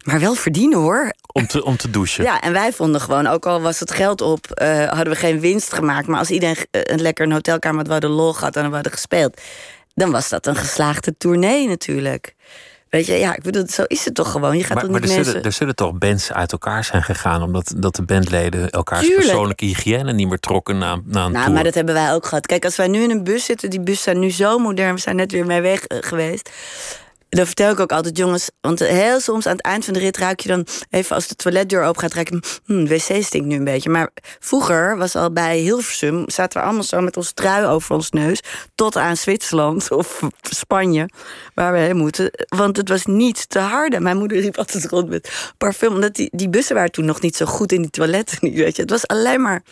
Maar 0.05 0.21
wel 0.21 0.35
verdienen 0.35 0.79
hoor. 0.79 1.13
Om 1.33 1.47
te, 1.47 1.65
om 1.65 1.77
te 1.77 1.91
douchen. 1.91 2.25
Ja, 2.25 2.41
en 2.41 2.53
wij 2.53 2.73
vonden 2.73 3.01
gewoon, 3.01 3.27
ook 3.27 3.47
al 3.47 3.61
was 3.61 3.81
het 3.81 3.91
geld 3.91 4.21
op, 4.21 4.61
uh, 4.63 4.87
hadden 4.87 5.13
we 5.13 5.19
geen 5.19 5.41
winst 5.41 5.73
gemaakt. 5.73 6.07
Maar 6.07 6.19
als 6.19 6.31
iedereen 6.31 6.57
een 6.71 7.01
lekker 7.01 7.25
een 7.27 7.33
hotelkamer 7.33 7.79
had 7.79 7.89
waar 7.89 8.01
de 8.01 8.09
lol 8.09 8.37
had 8.37 8.57
en 8.57 8.69
we 8.69 8.75
hadden 8.75 8.93
gespeeld, 8.93 9.41
dan 9.95 10.11
was 10.11 10.29
dat 10.29 10.47
een 10.47 10.57
geslaagde 10.57 11.17
tournee 11.17 11.69
natuurlijk. 11.69 12.35
Weet 12.91 13.07
je, 13.07 13.13
ja, 13.15 13.37
ik 13.37 13.43
bedoel, 13.43 13.69
zo 13.69 13.83
is 13.87 14.05
het 14.05 14.15
toch 14.15 14.31
gewoon. 14.31 14.57
Je 14.57 14.65
gaat 14.65 14.75
maar, 14.75 14.83
toch 14.83 14.93
maar 14.93 15.01
niet 15.01 15.11
er, 15.11 15.17
mensen... 15.17 15.33
zullen, 15.33 15.47
er 15.49 15.53
zullen 15.57 15.75
toch 15.75 15.93
bands 15.99 16.33
uit 16.33 16.53
elkaar 16.53 16.85
zijn 16.85 17.03
gegaan... 17.03 17.43
omdat 17.43 17.73
dat 17.77 17.95
de 17.97 18.03
bandleden 18.03 18.71
elkaars 18.71 19.01
Tuurlijk. 19.07 19.27
persoonlijke 19.27 19.65
hygiëne 19.65 20.13
niet 20.13 20.29
meer 20.29 20.39
trokken 20.39 20.79
na, 20.79 20.87
na 20.87 20.95
een 20.97 21.05
Nou, 21.13 21.33
tour. 21.33 21.51
maar 21.51 21.65
dat 21.65 21.75
hebben 21.75 21.95
wij 21.95 22.13
ook 22.13 22.27
gehad. 22.27 22.47
Kijk, 22.47 22.65
als 22.65 22.77
wij 22.77 22.89
nu 22.89 23.03
in 23.03 23.11
een 23.11 23.25
bus 23.25 23.45
zitten... 23.45 23.71
die 23.71 23.81
bussen 23.81 24.05
zijn 24.05 24.19
nu 24.19 24.31
zo 24.31 24.59
modern, 24.59 24.95
we 24.95 25.01
zijn 25.01 25.17
net 25.17 25.33
weer 25.33 25.47
mee 25.47 25.61
weg 25.61 25.81
uh, 25.89 25.99
geweest... 26.01 26.51
Dan 27.31 27.47
vertel 27.47 27.73
ik 27.73 27.81
ook 27.81 27.93
altijd, 27.93 28.17
jongens, 28.17 28.51
want 28.61 28.79
heel 28.79 29.21
soms 29.21 29.47
aan 29.47 29.57
het 29.57 29.65
eind 29.65 29.85
van 29.85 29.95
de 29.95 30.01
rit 30.01 30.17
ruik 30.17 30.41
je 30.41 30.49
dan 30.49 30.67
even 30.91 31.17
als 31.17 31.27
de 31.27 31.35
toiletdeur 31.35 31.85
open 31.85 32.01
gaat, 32.01 32.15
ruik 32.15 32.29
je, 32.29 32.41
hm, 32.65 32.85
de 32.85 32.89
wc 32.89 33.23
stinkt 33.25 33.47
nu 33.47 33.57
een 33.57 33.65
beetje. 33.65 33.91
Maar 33.91 34.11
vroeger 34.39 34.97
was 34.97 35.17
al 35.17 35.33
bij 35.33 35.59
Hilversum, 35.59 36.25
zaten 36.27 36.59
we 36.59 36.65
allemaal 36.65 36.83
zo 36.83 37.01
met 37.01 37.17
ons 37.17 37.33
trui 37.33 37.67
over 37.67 37.95
ons 37.95 38.11
neus, 38.11 38.43
tot 38.75 38.97
aan 38.97 39.17
Zwitserland 39.17 39.91
of 39.91 40.23
Spanje, 40.43 41.09
waar 41.55 41.73
we 41.73 41.79
heen 41.79 41.97
moeten. 41.97 42.31
Want 42.49 42.77
het 42.77 42.89
was 42.89 43.07
niet 43.07 43.49
te 43.49 43.59
harde. 43.59 44.01
Mijn 44.01 44.19
moeder 44.19 44.41
riep 44.41 44.59
altijd 44.59 44.85
rond 44.87 45.09
met 45.09 45.53
parfum, 45.59 45.93
omdat 45.93 46.15
die, 46.15 46.29
die 46.33 46.49
bussen 46.49 46.75
waren 46.75 46.91
toen 46.91 47.05
nog 47.05 47.21
niet 47.21 47.37
zo 47.37 47.47
goed 47.47 47.73
in 47.73 47.81
die 47.81 47.91
toiletten. 47.91 48.39
Weet 48.55 48.77
je. 48.77 48.83
Het 48.83 48.91
was 48.91 49.07
alleen 49.07 49.43
maar 49.43 49.63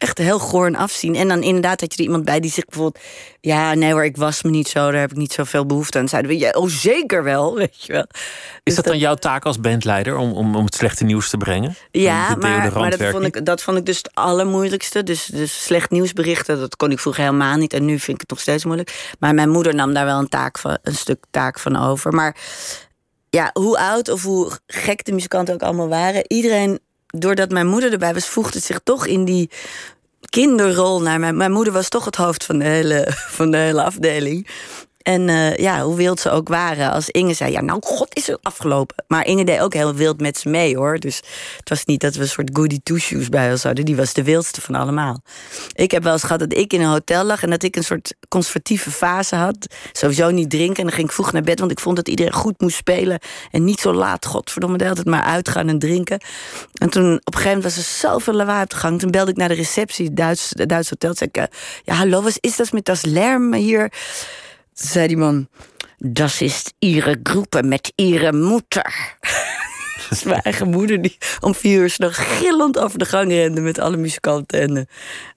echt 0.00 0.18
heel 0.18 0.38
goor 0.38 0.66
en 0.66 0.76
afzien. 0.76 1.14
En 1.14 1.28
dan 1.28 1.42
inderdaad 1.42 1.80
had 1.80 1.92
je 1.92 1.98
er 1.98 2.04
iemand 2.04 2.24
bij 2.24 2.40
die 2.40 2.50
zich 2.50 2.64
bijvoorbeeld... 2.64 3.04
ja, 3.40 3.74
nee 3.74 3.92
hoor, 3.92 4.04
ik 4.04 4.16
was 4.16 4.42
me 4.42 4.50
niet 4.50 4.68
zo, 4.68 4.90
daar 4.90 5.00
heb 5.00 5.10
ik 5.10 5.16
niet 5.16 5.32
zoveel 5.32 5.66
behoefte 5.66 5.98
aan. 5.98 6.08
zeiden 6.08 6.30
we, 6.30 6.38
ja, 6.38 6.50
oh 6.50 6.68
zeker 6.68 7.24
wel, 7.24 7.54
weet 7.62 7.84
je 7.84 7.92
wel. 7.92 8.06
Is 8.12 8.60
dus 8.62 8.74
dat 8.74 8.84
dan 8.84 8.98
jouw 8.98 9.14
taak 9.14 9.44
als 9.44 9.60
bandleider 9.60 10.16
om, 10.16 10.32
om, 10.32 10.56
om 10.56 10.64
het 10.64 10.74
slechte 10.74 11.04
nieuws 11.04 11.30
te 11.30 11.36
brengen? 11.36 11.76
Ja, 11.90 12.34
maar, 12.34 12.72
maar 12.72 12.90
dat, 12.90 13.10
vond 13.10 13.24
ik, 13.24 13.44
dat 13.44 13.62
vond 13.62 13.76
ik 13.76 13.86
dus 13.86 13.96
het 13.96 14.10
allermoeilijkste. 14.14 15.02
Dus, 15.02 15.24
dus 15.24 15.64
slecht 15.64 15.90
nieuwsberichten, 15.90 16.58
dat 16.58 16.76
kon 16.76 16.90
ik 16.90 16.98
vroeger 16.98 17.24
helemaal 17.24 17.56
niet. 17.56 17.72
En 17.72 17.84
nu 17.84 17.98
vind 17.98 18.14
ik 18.14 18.20
het 18.20 18.30
nog 18.30 18.40
steeds 18.40 18.64
moeilijk. 18.64 19.14
Maar 19.18 19.34
mijn 19.34 19.50
moeder 19.50 19.74
nam 19.74 19.94
daar 19.94 20.04
wel 20.04 20.18
een, 20.18 20.28
taak 20.28 20.58
van, 20.58 20.78
een 20.82 20.94
stuk 20.94 21.24
taak 21.30 21.58
van 21.58 21.76
over. 21.76 22.12
Maar 22.12 22.36
ja, 23.30 23.50
hoe 23.52 23.78
oud 23.78 24.08
of 24.08 24.22
hoe 24.22 24.50
gek 24.66 25.04
de 25.04 25.12
muzikanten 25.12 25.54
ook 25.54 25.62
allemaal 25.62 25.88
waren... 25.88 26.24
iedereen 26.26 26.80
doordat 27.10 27.50
mijn 27.50 27.66
moeder 27.66 27.92
erbij 27.92 28.14
was, 28.14 28.28
voegde 28.28 28.56
het 28.56 28.66
zich 28.66 28.80
toch 28.84 29.06
in 29.06 29.24
die 29.24 29.50
kinderrol 30.30 31.00
naar 31.00 31.20
mijn. 31.20 31.36
Mijn 31.36 31.52
moeder 31.52 31.72
was 31.72 31.88
toch 31.88 32.04
het 32.04 32.16
hoofd 32.16 32.44
van 32.44 32.58
de 32.58 32.64
hele, 32.64 33.06
van 33.38 33.50
de 33.50 33.56
hele 33.56 33.82
afdeling. 33.82 34.46
En 35.10 35.28
uh, 35.28 35.56
ja, 35.56 35.82
hoe 35.82 35.96
wild 35.96 36.20
ze 36.20 36.30
ook 36.30 36.48
waren. 36.48 36.90
Als 36.92 37.08
Inge 37.08 37.34
zei, 37.34 37.52
ja, 37.52 37.60
nou, 37.60 37.80
god, 37.82 38.16
is 38.16 38.26
het 38.26 38.38
afgelopen. 38.42 39.04
Maar 39.06 39.26
Inge 39.26 39.44
deed 39.44 39.60
ook 39.60 39.74
heel 39.74 39.94
wild 39.94 40.20
met 40.20 40.38
ze 40.38 40.48
mee, 40.48 40.76
hoor. 40.76 40.98
Dus 40.98 41.16
het 41.56 41.68
was 41.68 41.84
niet 41.84 42.00
dat 42.00 42.14
we 42.14 42.20
een 42.20 42.28
soort 42.28 42.50
goody 42.52 42.80
two-shoes 42.82 43.28
bij 43.28 43.50
ons 43.50 43.62
hadden. 43.62 43.84
Die 43.84 43.96
was 43.96 44.12
de 44.12 44.22
wildste 44.22 44.60
van 44.60 44.74
allemaal. 44.74 45.22
Ik 45.72 45.90
heb 45.90 46.02
wel 46.02 46.12
eens 46.12 46.22
gehad 46.22 46.38
dat 46.38 46.54
ik 46.54 46.72
in 46.72 46.80
een 46.80 46.88
hotel 46.88 47.24
lag... 47.24 47.42
en 47.42 47.50
dat 47.50 47.62
ik 47.62 47.76
een 47.76 47.84
soort 47.84 48.14
conservatieve 48.28 48.90
fase 48.90 49.36
had. 49.36 49.66
Sowieso 49.92 50.30
niet 50.30 50.50
drinken. 50.50 50.76
En 50.76 50.82
dan 50.82 50.92
ging 50.92 51.06
ik 51.06 51.12
vroeg 51.12 51.32
naar 51.32 51.42
bed, 51.42 51.58
want 51.58 51.70
ik 51.70 51.80
vond 51.80 51.96
dat 51.96 52.08
iedereen 52.08 52.32
goed 52.32 52.60
moest 52.60 52.76
spelen. 52.76 53.18
En 53.50 53.64
niet 53.64 53.80
zo 53.80 53.92
laat, 53.92 54.26
godverdomme, 54.26 54.78
de 54.78 54.88
altijd 54.88 55.06
maar 55.06 55.22
uitgaan 55.22 55.68
en 55.68 55.78
drinken. 55.78 56.20
En 56.74 56.90
toen, 56.90 57.12
op 57.12 57.34
een 57.34 57.40
gegeven 57.40 57.56
moment 57.56 57.74
was 57.74 57.76
er 57.76 58.08
zoveel 58.08 58.34
lawaai 58.34 58.62
op 58.62 58.70
de 58.70 58.76
gang. 58.76 58.98
Toen 58.98 59.10
belde 59.10 59.30
ik 59.30 59.36
naar 59.36 59.48
de 59.48 59.54
receptie, 59.54 60.12
Duits, 60.12 60.52
Duits 60.52 60.90
hotel. 60.90 61.14
Toen 61.14 61.28
zei 61.32 61.46
ik, 61.46 61.54
ja, 61.84 61.94
hallo, 61.94 62.22
wat 62.22 62.38
is 62.40 62.56
dat 62.56 62.72
met 62.72 62.84
dat 62.84 63.06
lerm 63.06 63.54
hier... 63.54 63.92
Zei 64.72 65.06
die 65.06 65.16
man, 65.16 65.48
dat 65.98 66.40
is 66.40 66.72
ihre 66.78 67.20
groepen 67.22 67.68
met 67.68 67.92
ihre 67.94 68.32
moeder. 68.32 69.16
dat 70.08 70.18
is 70.18 70.22
mijn 70.22 70.40
eigen 70.40 70.70
moeder 70.70 71.02
die 71.02 71.18
om 71.40 71.54
vier 71.54 71.80
uur 71.80 71.94
nog 71.96 72.38
gillend 72.38 72.78
over 72.78 72.98
de 72.98 73.04
gang 73.04 73.30
rende 73.30 73.60
met 73.60 73.78
alle 73.78 73.96
muzikanten. 73.96 74.60
En, 74.60 74.88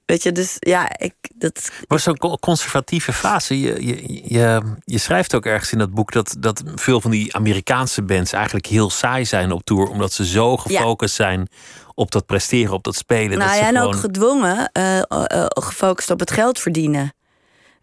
weet 0.05 0.23
je, 0.23 0.31
dus 0.31 0.55
ja, 0.59 0.97
ik, 0.97 1.13
dat... 1.35 1.71
Was 1.87 2.03
zo'n 2.03 2.37
conservatieve 2.39 3.13
fase. 3.13 3.59
Je, 3.59 3.85
je, 3.85 4.21
je, 4.33 4.61
je, 4.85 4.97
schrijft 4.97 5.35
ook 5.35 5.45
ergens 5.45 5.71
in 5.71 5.77
dat 5.77 5.93
boek 5.93 6.11
dat, 6.11 6.35
dat 6.39 6.63
veel 6.75 7.01
van 7.01 7.11
die 7.11 7.35
Amerikaanse 7.35 8.03
bands 8.03 8.33
eigenlijk 8.33 8.65
heel 8.65 8.89
saai 8.89 9.25
zijn 9.25 9.51
op 9.51 9.63
tour, 9.63 9.87
omdat 9.87 10.13
ze 10.13 10.25
zo 10.25 10.57
gefocust 10.57 11.17
ja. 11.17 11.23
zijn 11.25 11.47
op 11.95 12.11
dat 12.11 12.25
presteren, 12.25 12.73
op 12.73 12.83
dat 12.83 12.95
spelen. 12.95 13.37
Nou 13.37 13.49
dat 13.49 13.59
ja, 13.59 13.67
en 13.67 13.75
gewoon... 13.75 13.93
ook 13.93 13.99
gedwongen, 13.99 14.69
uh, 14.77 14.97
uh, 14.97 15.45
gefocust 15.47 16.11
op 16.11 16.19
het 16.19 16.31
geld 16.31 16.59
verdienen. 16.59 17.13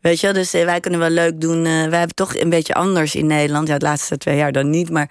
Weet 0.01 0.21
je, 0.21 0.33
dus 0.33 0.51
wij 0.51 0.81
kunnen 0.81 1.01
wel 1.01 1.11
leuk 1.11 1.41
doen. 1.41 1.59
Uh, 1.59 1.65
wij 1.65 1.99
hebben 1.99 2.15
toch 2.15 2.37
een 2.37 2.51
beetje 2.51 2.75
anders 2.75 3.15
in 3.15 3.27
Nederland. 3.27 3.69
Ja, 3.69 3.79
de 3.79 3.85
laatste 3.87 4.17
twee 4.17 4.37
jaar 4.37 4.53
dan 4.53 4.71
niet. 4.71 4.91
Maar 4.91 5.11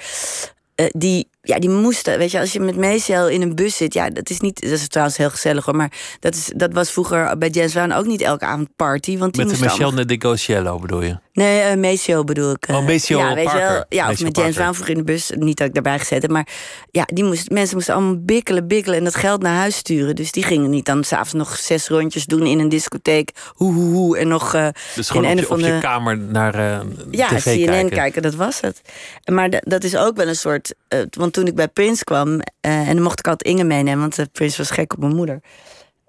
uh, 0.75 0.86
die, 0.91 1.30
ja, 1.50 1.60
die 1.60 1.70
moesten. 1.70 2.18
Weet 2.18 2.32
je, 2.32 2.40
als 2.40 2.54
je 2.54 2.60
met 2.60 2.76
Meesel 2.76 3.28
in 3.30 3.42
een 3.42 3.56
bus 3.56 3.78
zit. 3.78 3.94
Ja, 3.94 4.10
dat 4.10 4.30
is 4.30 4.40
niet. 4.40 4.62
Dat 4.62 4.72
is 4.72 4.88
trouwens 4.88 5.18
heel 5.18 5.30
gezellig 5.30 5.66
hoor. 5.66 5.76
Maar 5.76 5.92
dat, 6.20 6.36
is, 6.36 6.52
dat 6.56 6.74
was 6.74 6.92
vroeger 6.92 7.38
bij 7.38 7.50
Jens 7.50 7.74
Waan 7.74 7.92
ook 7.92 8.06
niet 8.06 8.22
elke 8.22 8.46
avond 8.46 8.70
party. 8.76 9.18
Want 9.18 9.34
die 9.34 9.46
met 9.46 9.54
de 9.54 9.62
moesten 9.62 9.86
Michel 9.86 10.04
Negociello 10.06 10.80
bedoel 10.80 11.02
je? 11.02 11.18
Nee, 11.34 11.76
uh, 12.08 12.24
bedoel 12.24 12.52
ik. 12.52 12.68
oh, 12.70 12.88
Maceo 12.88 13.20
ja, 13.20 13.34
weet 13.34 13.44
Parker. 13.44 13.62
Je 13.62 13.68
wel, 13.68 13.86
ja, 13.90 14.10
of 14.10 14.22
met 14.22 14.34
Parker. 14.34 14.54
Brown 14.54 14.74
vroeger 14.74 14.90
in 14.90 14.98
de 14.98 15.04
bus. 15.04 15.32
Niet 15.36 15.58
dat 15.58 15.68
ik 15.68 15.74
daarbij 15.74 16.00
gezet 16.00 16.22
heb. 16.22 16.32
Maar 16.32 16.48
ja, 16.92 17.04
die 17.14 17.24
moest, 17.24 17.50
mensen 17.50 17.76
moesten 17.76 17.94
allemaal 17.94 18.18
bikkelen, 18.20 18.68
bikkelen. 18.68 18.98
En 18.98 19.04
dat 19.04 19.16
geld 19.16 19.42
naar 19.42 19.56
huis 19.56 19.76
sturen. 19.76 20.16
Dus 20.16 20.32
die 20.32 20.44
gingen 20.44 20.70
niet 20.70 20.86
dan 20.86 21.04
s'avonds 21.04 21.34
nog 21.34 21.56
zes 21.56 21.88
rondjes 21.88 22.26
doen 22.26 22.46
in 22.46 22.60
een 22.60 22.70
discotheek. 22.70 23.32
Hoe, 23.54 23.74
hoe, 23.74 23.94
hoe. 23.94 24.18
En 24.18 24.28
nog 24.28 24.56
uh, 24.56 24.68
Dus 24.96 25.10
gewoon 25.10 25.26
in 25.26 25.32
op 25.32 25.40
je, 25.40 25.46
van 25.46 25.58
op 25.58 25.64
de... 25.64 25.68
je 25.68 25.80
kamer 25.80 26.18
naar 26.18 26.84
Ja, 27.12 27.28
tv 27.28 27.56
CNN 27.56 27.66
kijken. 27.66 27.90
kijken. 27.90 28.22
dat 28.22 28.36
was 28.36 28.62
het. 28.62 28.82
Maar 29.26 29.50
dat 29.60 29.84
is 29.84 29.98
ook 29.98 30.16
wel 30.16 30.28
een 30.28 30.36
soort... 30.36 30.74
Want 31.10 31.34
toen 31.39 31.47
ik 31.47 31.56
bij 31.56 31.67
Prince 31.67 32.04
kwam... 32.04 32.28
Uh, 32.30 32.41
en 32.62 32.93
dan 32.93 33.02
mocht 33.02 33.19
ik 33.19 33.28
altijd 33.28 33.49
Inge 33.49 33.63
meenemen... 33.63 33.99
want 33.99 34.17
uh, 34.17 34.25
Prince 34.32 34.58
was 34.58 34.71
gek 34.71 34.93
op 34.93 34.99
mijn 34.99 35.15
moeder. 35.15 35.41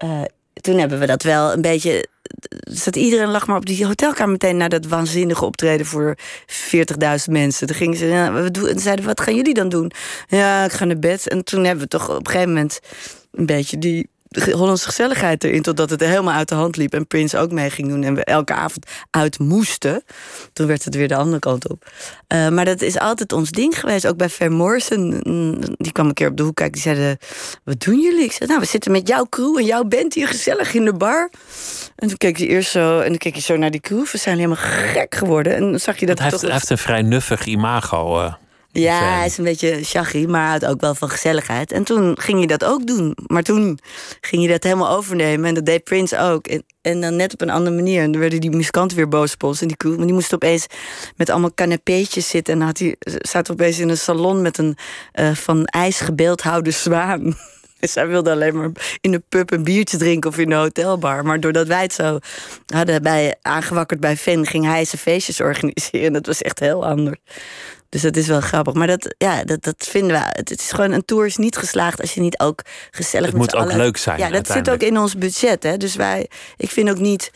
Uh, 0.03 0.21
toen 0.53 0.77
hebben 0.77 0.99
we 0.99 1.05
dat 1.05 1.23
wel 1.23 1.53
een 1.53 1.61
beetje... 1.61 2.07
Zat 2.59 2.95
iedereen 2.95 3.31
lag 3.31 3.47
maar 3.47 3.57
op 3.57 3.65
die 3.65 3.85
hotelkamer 3.85 4.31
meteen... 4.31 4.57
naar 4.57 4.69
dat 4.69 4.85
waanzinnige 4.85 5.45
optreden 5.45 5.85
voor 5.85 6.17
40.000 6.47 6.85
mensen. 7.29 7.67
Toen 7.67 7.75
gingen 7.75 7.97
ze... 7.97 8.05
Ja, 8.05 8.33
we 8.33 8.51
doen, 8.51 8.67
en 8.67 8.79
zeiden, 8.79 9.05
wat 9.05 9.21
gaan 9.21 9.35
jullie 9.35 9.53
dan 9.53 9.69
doen? 9.69 9.91
Ja, 10.27 10.65
ik 10.65 10.71
ga 10.71 10.85
naar 10.85 10.99
bed. 10.99 11.27
En 11.27 11.43
toen 11.43 11.63
hebben 11.63 11.83
we 11.83 11.89
toch 11.89 12.09
op 12.09 12.25
een 12.25 12.31
gegeven 12.31 12.53
moment... 12.53 12.79
een 13.31 13.45
beetje 13.45 13.77
die 13.77 14.09
Hollandse 14.31 14.85
gezelligheid 14.85 15.43
erin... 15.43 15.61
totdat 15.61 15.89
het 15.89 15.99
helemaal 15.99 16.33
uit 16.33 16.49
de 16.49 16.55
hand 16.55 16.77
liep 16.77 16.93
en 16.93 17.07
Prince 17.07 17.37
ook 17.37 17.51
mee 17.51 17.69
ging 17.69 17.87
doen... 17.87 18.03
en 18.03 18.15
we 18.15 18.23
elke 18.23 18.53
avond 18.53 18.85
uit 19.09 19.39
moesten. 19.39 20.03
Toen 20.53 20.67
werd 20.67 20.83
het 20.85 20.95
weer 20.95 21.07
de 21.07 21.15
andere 21.15 21.39
kant 21.39 21.69
op. 21.69 21.85
Uh, 22.33 22.49
maar 22.49 22.65
dat 22.65 22.81
is 22.81 22.99
altijd 22.99 23.31
ons 23.31 23.51
ding 23.51 23.79
geweest. 23.79 24.07
Ook 24.07 24.17
bij 24.17 24.29
Van 24.29 24.51
Morrison, 24.51 25.09
die 25.77 25.91
kwam 25.91 26.07
een 26.07 26.13
keer 26.13 26.27
op 26.27 26.37
de 26.37 26.43
hoek 26.43 26.55
kijken... 26.55 26.73
die 26.73 26.81
zeiden, 26.81 27.17
wat 27.63 27.79
doen 27.79 27.99
jullie? 27.99 28.23
Ik 28.23 28.31
zei, 28.31 28.49
nou, 28.49 28.61
we 28.61 28.67
zitten 28.67 28.91
met 28.91 29.07
jouw 29.07 29.25
crew 29.29 29.57
en 29.57 29.65
jouw 29.65 29.83
band 29.83 30.13
hier 30.13 30.27
gezellig 30.27 30.73
in 30.73 30.85
de 30.85 30.93
bar. 30.93 31.31
En 31.95 32.07
toen 32.07 32.17
keek 32.17 32.37
je 32.37 32.47
eerst 32.47 32.71
zo, 32.71 32.99
en 32.99 33.07
dan 33.07 33.17
keek 33.17 33.35
je 33.35 33.41
zo 33.41 33.57
naar 33.57 33.71
die 33.71 33.81
crew. 33.81 34.05
We 34.05 34.17
zijn 34.17 34.35
helemaal 34.35 34.63
gek 34.93 35.15
geworden. 35.15 35.55
En 35.55 35.71
dan 35.71 35.79
zag 35.79 35.97
je 35.97 36.05
dat 36.05 36.19
hij, 36.19 36.29
toch 36.29 36.41
heeft, 36.41 36.51
hij 36.51 36.61
heeft 36.61 36.69
een 36.69 36.85
vrij 36.85 37.01
nuffig 37.01 37.45
imago. 37.45 38.21
eh. 38.21 38.33
Ja, 38.73 39.15
hij 39.17 39.25
is 39.25 39.37
een 39.37 39.43
beetje 39.43 39.83
shaggy, 39.83 40.25
maar 40.25 40.47
houdt 40.47 40.65
ook 40.65 40.81
wel 40.81 40.95
van 40.95 41.09
gezelligheid. 41.09 41.71
En 41.71 41.83
toen 41.83 42.19
ging 42.19 42.39
je 42.39 42.47
dat 42.47 42.63
ook 42.63 42.87
doen. 42.87 43.17
Maar 43.27 43.43
toen 43.43 43.79
ging 44.21 44.41
je 44.41 44.47
dat 44.47 44.63
helemaal 44.63 44.89
overnemen. 44.89 45.45
En 45.45 45.53
dat 45.53 45.65
deed 45.65 45.83
Prince 45.83 46.19
ook. 46.19 46.47
En, 46.47 46.63
en 46.81 47.01
dan 47.01 47.15
net 47.15 47.33
op 47.33 47.41
een 47.41 47.49
andere 47.49 47.75
manier. 47.75 48.01
En 48.01 48.11
dan 48.11 48.21
werden 48.21 48.41
die 48.41 48.49
muzikanten 48.49 48.97
weer 48.97 49.07
boos 49.07 49.33
op 49.33 49.43
ons. 49.43 49.61
En 49.61 49.67
die 49.67 49.89
maar 49.89 50.05
die 50.05 50.13
moest 50.13 50.33
opeens 50.33 50.67
met 51.15 51.29
allemaal 51.29 51.53
canapéetjes 51.53 52.29
zitten. 52.29 52.53
En 52.53 52.59
dan 52.59 52.67
had 52.67 52.79
hij, 52.79 52.95
zat 53.21 53.51
opeens 53.51 53.79
in 53.79 53.89
een 53.89 53.97
salon 53.97 54.41
met 54.41 54.57
een 54.57 54.77
eh, 55.11 55.31
van 55.31 55.65
ijs 55.65 55.99
gebeeldhouwde 55.99 56.71
zwaan. 56.71 57.33
Dus 57.79 57.95
hij 57.95 58.07
wilde 58.07 58.31
alleen 58.31 58.57
maar 58.57 58.69
in 59.01 59.11
de 59.11 59.23
pub 59.29 59.51
een 59.51 59.63
biertje 59.63 59.97
drinken 59.97 60.29
of 60.29 60.37
in 60.37 60.49
de 60.49 60.55
hotelbar. 60.55 61.25
Maar 61.25 61.39
doordat 61.39 61.67
wij 61.67 61.81
het 61.81 61.93
zo 61.93 62.19
hadden 62.65 63.01
bij, 63.01 63.35
aangewakkerd 63.41 63.99
bij 63.99 64.17
Fan, 64.17 64.45
ging 64.45 64.65
hij 64.65 64.85
zijn 64.85 65.01
feestjes 65.01 65.41
organiseren. 65.41 66.13
Dat 66.13 66.25
was 66.25 66.41
echt 66.41 66.59
heel 66.59 66.85
anders. 66.85 67.17
Dus 67.91 68.01
dat 68.01 68.15
is 68.15 68.27
wel 68.27 68.41
grappig. 68.41 68.73
Maar 68.73 68.87
dat, 68.87 69.15
ja, 69.17 69.43
dat, 69.43 69.63
dat 69.63 69.87
vinden 69.89 70.17
we. 70.19 70.23
Het 70.27 70.51
is 70.51 70.71
gewoon 70.71 70.91
een 70.91 71.05
tour 71.05 71.25
is 71.25 71.37
niet 71.37 71.57
geslaagd 71.57 72.01
als 72.01 72.13
je 72.13 72.21
niet 72.21 72.39
ook 72.39 72.61
gezellig 72.91 73.25
Het 73.31 73.37
met 73.37 73.41
moet 73.45 73.55
ook 73.55 73.61
allen- 73.61 73.77
leuk 73.77 73.97
zijn, 73.97 74.19
Ja, 74.19 74.29
dat 74.29 74.47
zit 74.47 74.69
ook 74.69 74.81
in 74.81 74.97
ons 74.97 75.17
budget. 75.17 75.63
Hè? 75.63 75.77
Dus 75.77 75.95
wij, 75.95 76.29
ik 76.57 76.69
vind 76.69 76.89
ook 76.89 76.99
niet. 76.99 77.31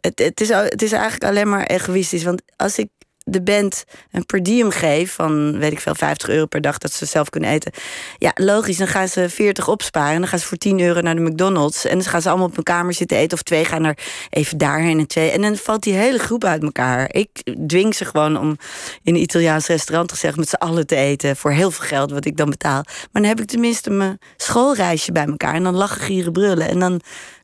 Het, 0.00 0.18
het, 0.18 0.40
is, 0.40 0.48
het 0.48 0.82
is 0.82 0.92
eigenlijk 0.92 1.24
alleen 1.24 1.48
maar 1.48 1.66
egoïstisch. 1.66 2.24
Want 2.24 2.42
als 2.56 2.78
ik 2.78 2.88
de 3.30 3.42
band 3.42 3.84
een 4.10 4.26
per 4.26 4.42
diem 4.42 4.70
geef 4.70 5.12
van, 5.12 5.58
weet 5.58 5.72
ik 5.72 5.80
veel, 5.80 5.94
50 5.94 6.28
euro 6.28 6.46
per 6.46 6.60
dag 6.60 6.78
dat 6.78 6.92
ze 6.92 7.06
zelf 7.06 7.30
kunnen 7.30 7.50
eten. 7.50 7.72
Ja, 8.18 8.30
logisch, 8.34 8.76
dan 8.76 8.86
gaan 8.86 9.08
ze 9.08 9.28
40 9.28 9.68
opsparen. 9.68 10.12
En 10.14 10.20
dan 10.20 10.28
gaan 10.28 10.38
ze 10.38 10.46
voor 10.46 10.56
10 10.56 10.80
euro 10.80 11.00
naar 11.00 11.14
de 11.14 11.20
McDonald's. 11.20 11.84
En 11.84 11.98
dan 11.98 12.06
gaan 12.06 12.22
ze 12.22 12.28
allemaal 12.28 12.46
op 12.46 12.56
een 12.56 12.62
kamer 12.62 12.94
zitten 12.94 13.16
eten. 13.16 13.36
Of 13.36 13.42
twee 13.42 13.64
gaan 13.64 13.84
er 13.84 13.98
even 14.30 14.58
daarheen 14.58 14.98
en 14.98 15.06
twee. 15.06 15.30
En 15.30 15.42
dan 15.42 15.56
valt 15.56 15.82
die 15.82 15.94
hele 15.94 16.18
groep 16.18 16.44
uit 16.44 16.62
elkaar. 16.62 17.08
Ik 17.12 17.42
dwing 17.66 17.94
ze 17.94 18.04
gewoon 18.04 18.38
om 18.38 18.56
in 19.02 19.14
een 19.14 19.20
Italiaans 19.20 19.66
restaurant 19.66 20.12
gezegd 20.12 20.36
met 20.36 20.48
z'n 20.48 20.54
allen 20.54 20.86
te 20.86 20.96
eten. 20.96 21.36
Voor 21.36 21.50
heel 21.50 21.70
veel 21.70 21.86
geld, 21.86 22.10
wat 22.10 22.24
ik 22.24 22.36
dan 22.36 22.50
betaal. 22.50 22.82
Maar 22.84 23.22
dan 23.22 23.24
heb 23.24 23.40
ik 23.40 23.46
tenminste 23.46 23.90
mijn 23.90 24.18
schoolreisje 24.36 25.12
bij 25.12 25.26
elkaar. 25.26 25.54
En 25.54 25.62
dan 25.62 25.74
lachen, 25.74 26.00
gieren, 26.00 26.32
brullen. 26.32 26.68
En 26.68 26.78
dan 26.78 27.00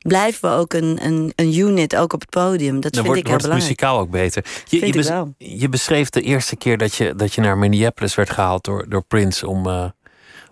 blijven 0.07 0.49
we 0.49 0.55
ook 0.55 0.73
een, 0.73 0.99
een, 1.01 1.33
een 1.35 1.57
unit, 1.57 1.95
ook 1.95 2.13
op 2.13 2.21
het 2.21 2.29
podium. 2.29 2.73
Dat 2.73 2.93
Dan 2.93 3.03
vind 3.03 3.05
wordt, 3.05 3.19
ik 3.19 3.27
heel 3.27 3.37
wordt 3.37 3.43
belangrijk. 3.43 3.79
muzikaal 3.79 3.99
ook 3.99 4.09
beter. 4.09 4.45
Je, 4.67 5.33
je, 5.37 5.57
je 5.57 5.69
beschreef 5.69 6.09
de 6.09 6.21
eerste 6.21 6.55
keer 6.55 6.77
dat 6.77 6.95
je, 6.95 7.15
dat 7.15 7.33
je 7.33 7.41
naar 7.41 7.57
Minneapolis 7.57 8.15
werd 8.15 8.29
gehaald 8.29 8.63
door, 8.63 8.85
door 8.89 9.03
Prince 9.03 9.47
om, 9.47 9.67
eh, 9.67 9.85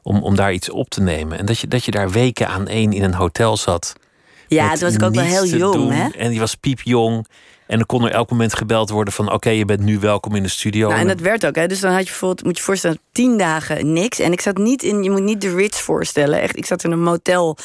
om, 0.01 0.23
om 0.23 0.35
daar 0.35 0.53
iets 0.53 0.69
op 0.69 0.89
te 0.89 1.01
nemen. 1.01 1.37
En 1.37 1.45
dat 1.45 1.59
je, 1.59 1.67
dat 1.67 1.85
je 1.85 1.91
daar 1.91 2.11
weken 2.11 2.47
aan 2.47 2.67
één 2.67 2.93
in 2.93 3.03
een 3.03 3.13
hotel 3.13 3.57
zat. 3.57 3.93
Ja, 4.47 4.71
toen 4.71 4.79
was 4.79 4.93
ik 4.93 5.03
ook 5.03 5.15
wel 5.15 5.23
heel 5.23 5.45
jong, 5.45 5.73
doen. 5.73 5.91
hè? 5.91 6.07
En 6.09 6.29
die 6.29 6.39
was 6.39 6.55
piepjong. 6.55 7.27
En 7.67 7.77
dan 7.77 7.85
kon 7.85 8.05
er 8.05 8.11
elk 8.11 8.29
moment 8.29 8.53
gebeld 8.55 8.89
worden 8.89 9.13
van... 9.13 9.31
oké, 9.31 9.49
je 9.49 9.65
bent 9.65 9.79
nu 9.79 9.99
welkom 9.99 10.35
in 10.35 10.43
de 10.43 10.49
studio. 10.49 10.87
Nou, 10.87 10.99
en 10.99 11.07
dat 11.07 11.19
werd 11.19 11.45
ook, 11.45 11.55
hè. 11.55 11.67
Dus 11.67 11.79
dan 11.79 11.91
had 11.91 11.99
je 11.99 12.05
bijvoorbeeld, 12.05 12.43
moet 12.43 12.57
je 12.57 12.63
voorstellen, 12.63 12.99
tien 13.11 13.37
dagen 13.37 13.93
niks. 13.93 14.19
En 14.19 14.31
ik 14.31 14.41
zat 14.41 14.57
niet 14.57 14.83
in, 14.83 15.03
je 15.03 15.11
moet 15.11 15.23
niet 15.23 15.41
de 15.41 15.55
Ritz 15.55 15.79
voorstellen. 15.79 16.41
Echt, 16.41 16.57
ik 16.57 16.65
zat 16.65 16.83
in 16.83 16.91
een 16.91 17.03
motel 17.03 17.57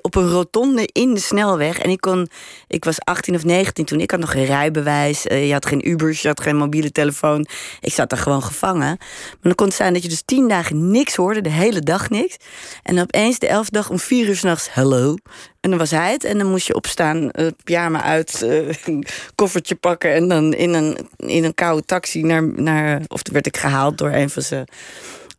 op 0.00 0.14
een 0.14 0.28
rotonde 0.28 0.88
in 0.92 1.14
de 1.14 1.20
snelweg. 1.20 1.78
En 1.78 1.90
ik 1.90 2.00
kon, 2.00 2.28
ik 2.68 2.84
was 2.84 3.00
18 3.00 3.34
of 3.34 3.44
19 3.44 3.84
toen. 3.84 4.00
Ik 4.00 4.10
had 4.10 4.20
nog 4.20 4.30
geen 4.30 4.44
rijbewijs. 4.44 5.26
eh, 5.26 5.46
je 5.46 5.52
had 5.52 5.66
geen 5.66 5.88
Ubers, 5.88 6.22
je 6.22 6.28
had 6.28 6.40
geen 6.40 6.56
mobiele 6.56 6.92
telefoon. 6.92 7.46
Ik 7.80 7.92
zat 7.92 8.10
daar 8.10 8.18
gewoon 8.18 8.42
gevangen. 8.42 8.96
Maar 8.98 9.38
dan 9.40 9.54
kon 9.54 9.66
het 9.66 9.76
zijn 9.76 9.92
dat 9.92 10.02
je 10.02 10.08
dus 10.08 10.22
tien 10.24 10.48
dagen 10.48 10.90
niks 10.90 11.14
hoorde, 11.14 11.40
de 11.40 11.50
hele 11.50 11.80
dag 11.80 12.10
niks. 12.10 12.36
En 12.82 13.00
opeens 13.00 13.38
de 13.38 13.46
elfde 13.46 13.72
dag 13.72 13.90
om 13.90 13.98
vier 13.98 14.28
uur 14.28 14.36
s'nachts, 14.36 14.68
hello. 14.74 15.14
En 15.60 15.70
dan 15.70 15.78
was 15.78 15.90
hij 15.90 16.12
het. 16.12 16.24
En 16.24 16.38
dan 16.38 16.50
moest 16.50 16.66
je 16.66 16.74
opstaan, 16.74 17.30
eh 17.30 17.46
pyjama 17.64 18.02
uit, 18.02 18.40
een 18.84 19.06
koffertje 19.34 19.74
pakken. 19.74 20.14
En 20.14 20.28
dan 20.28 20.54
in 20.54 20.74
een, 20.74 20.98
in 21.16 21.44
een 21.44 21.54
koude 21.54 21.84
taxi 21.84 22.22
naar, 22.22 22.42
naar... 22.54 23.00
Of 23.08 23.20
werd 23.32 23.46
ik 23.46 23.56
gehaald 23.56 23.98
door 23.98 24.10
een 24.10 24.30
van 24.30 24.42
ze 24.42 24.64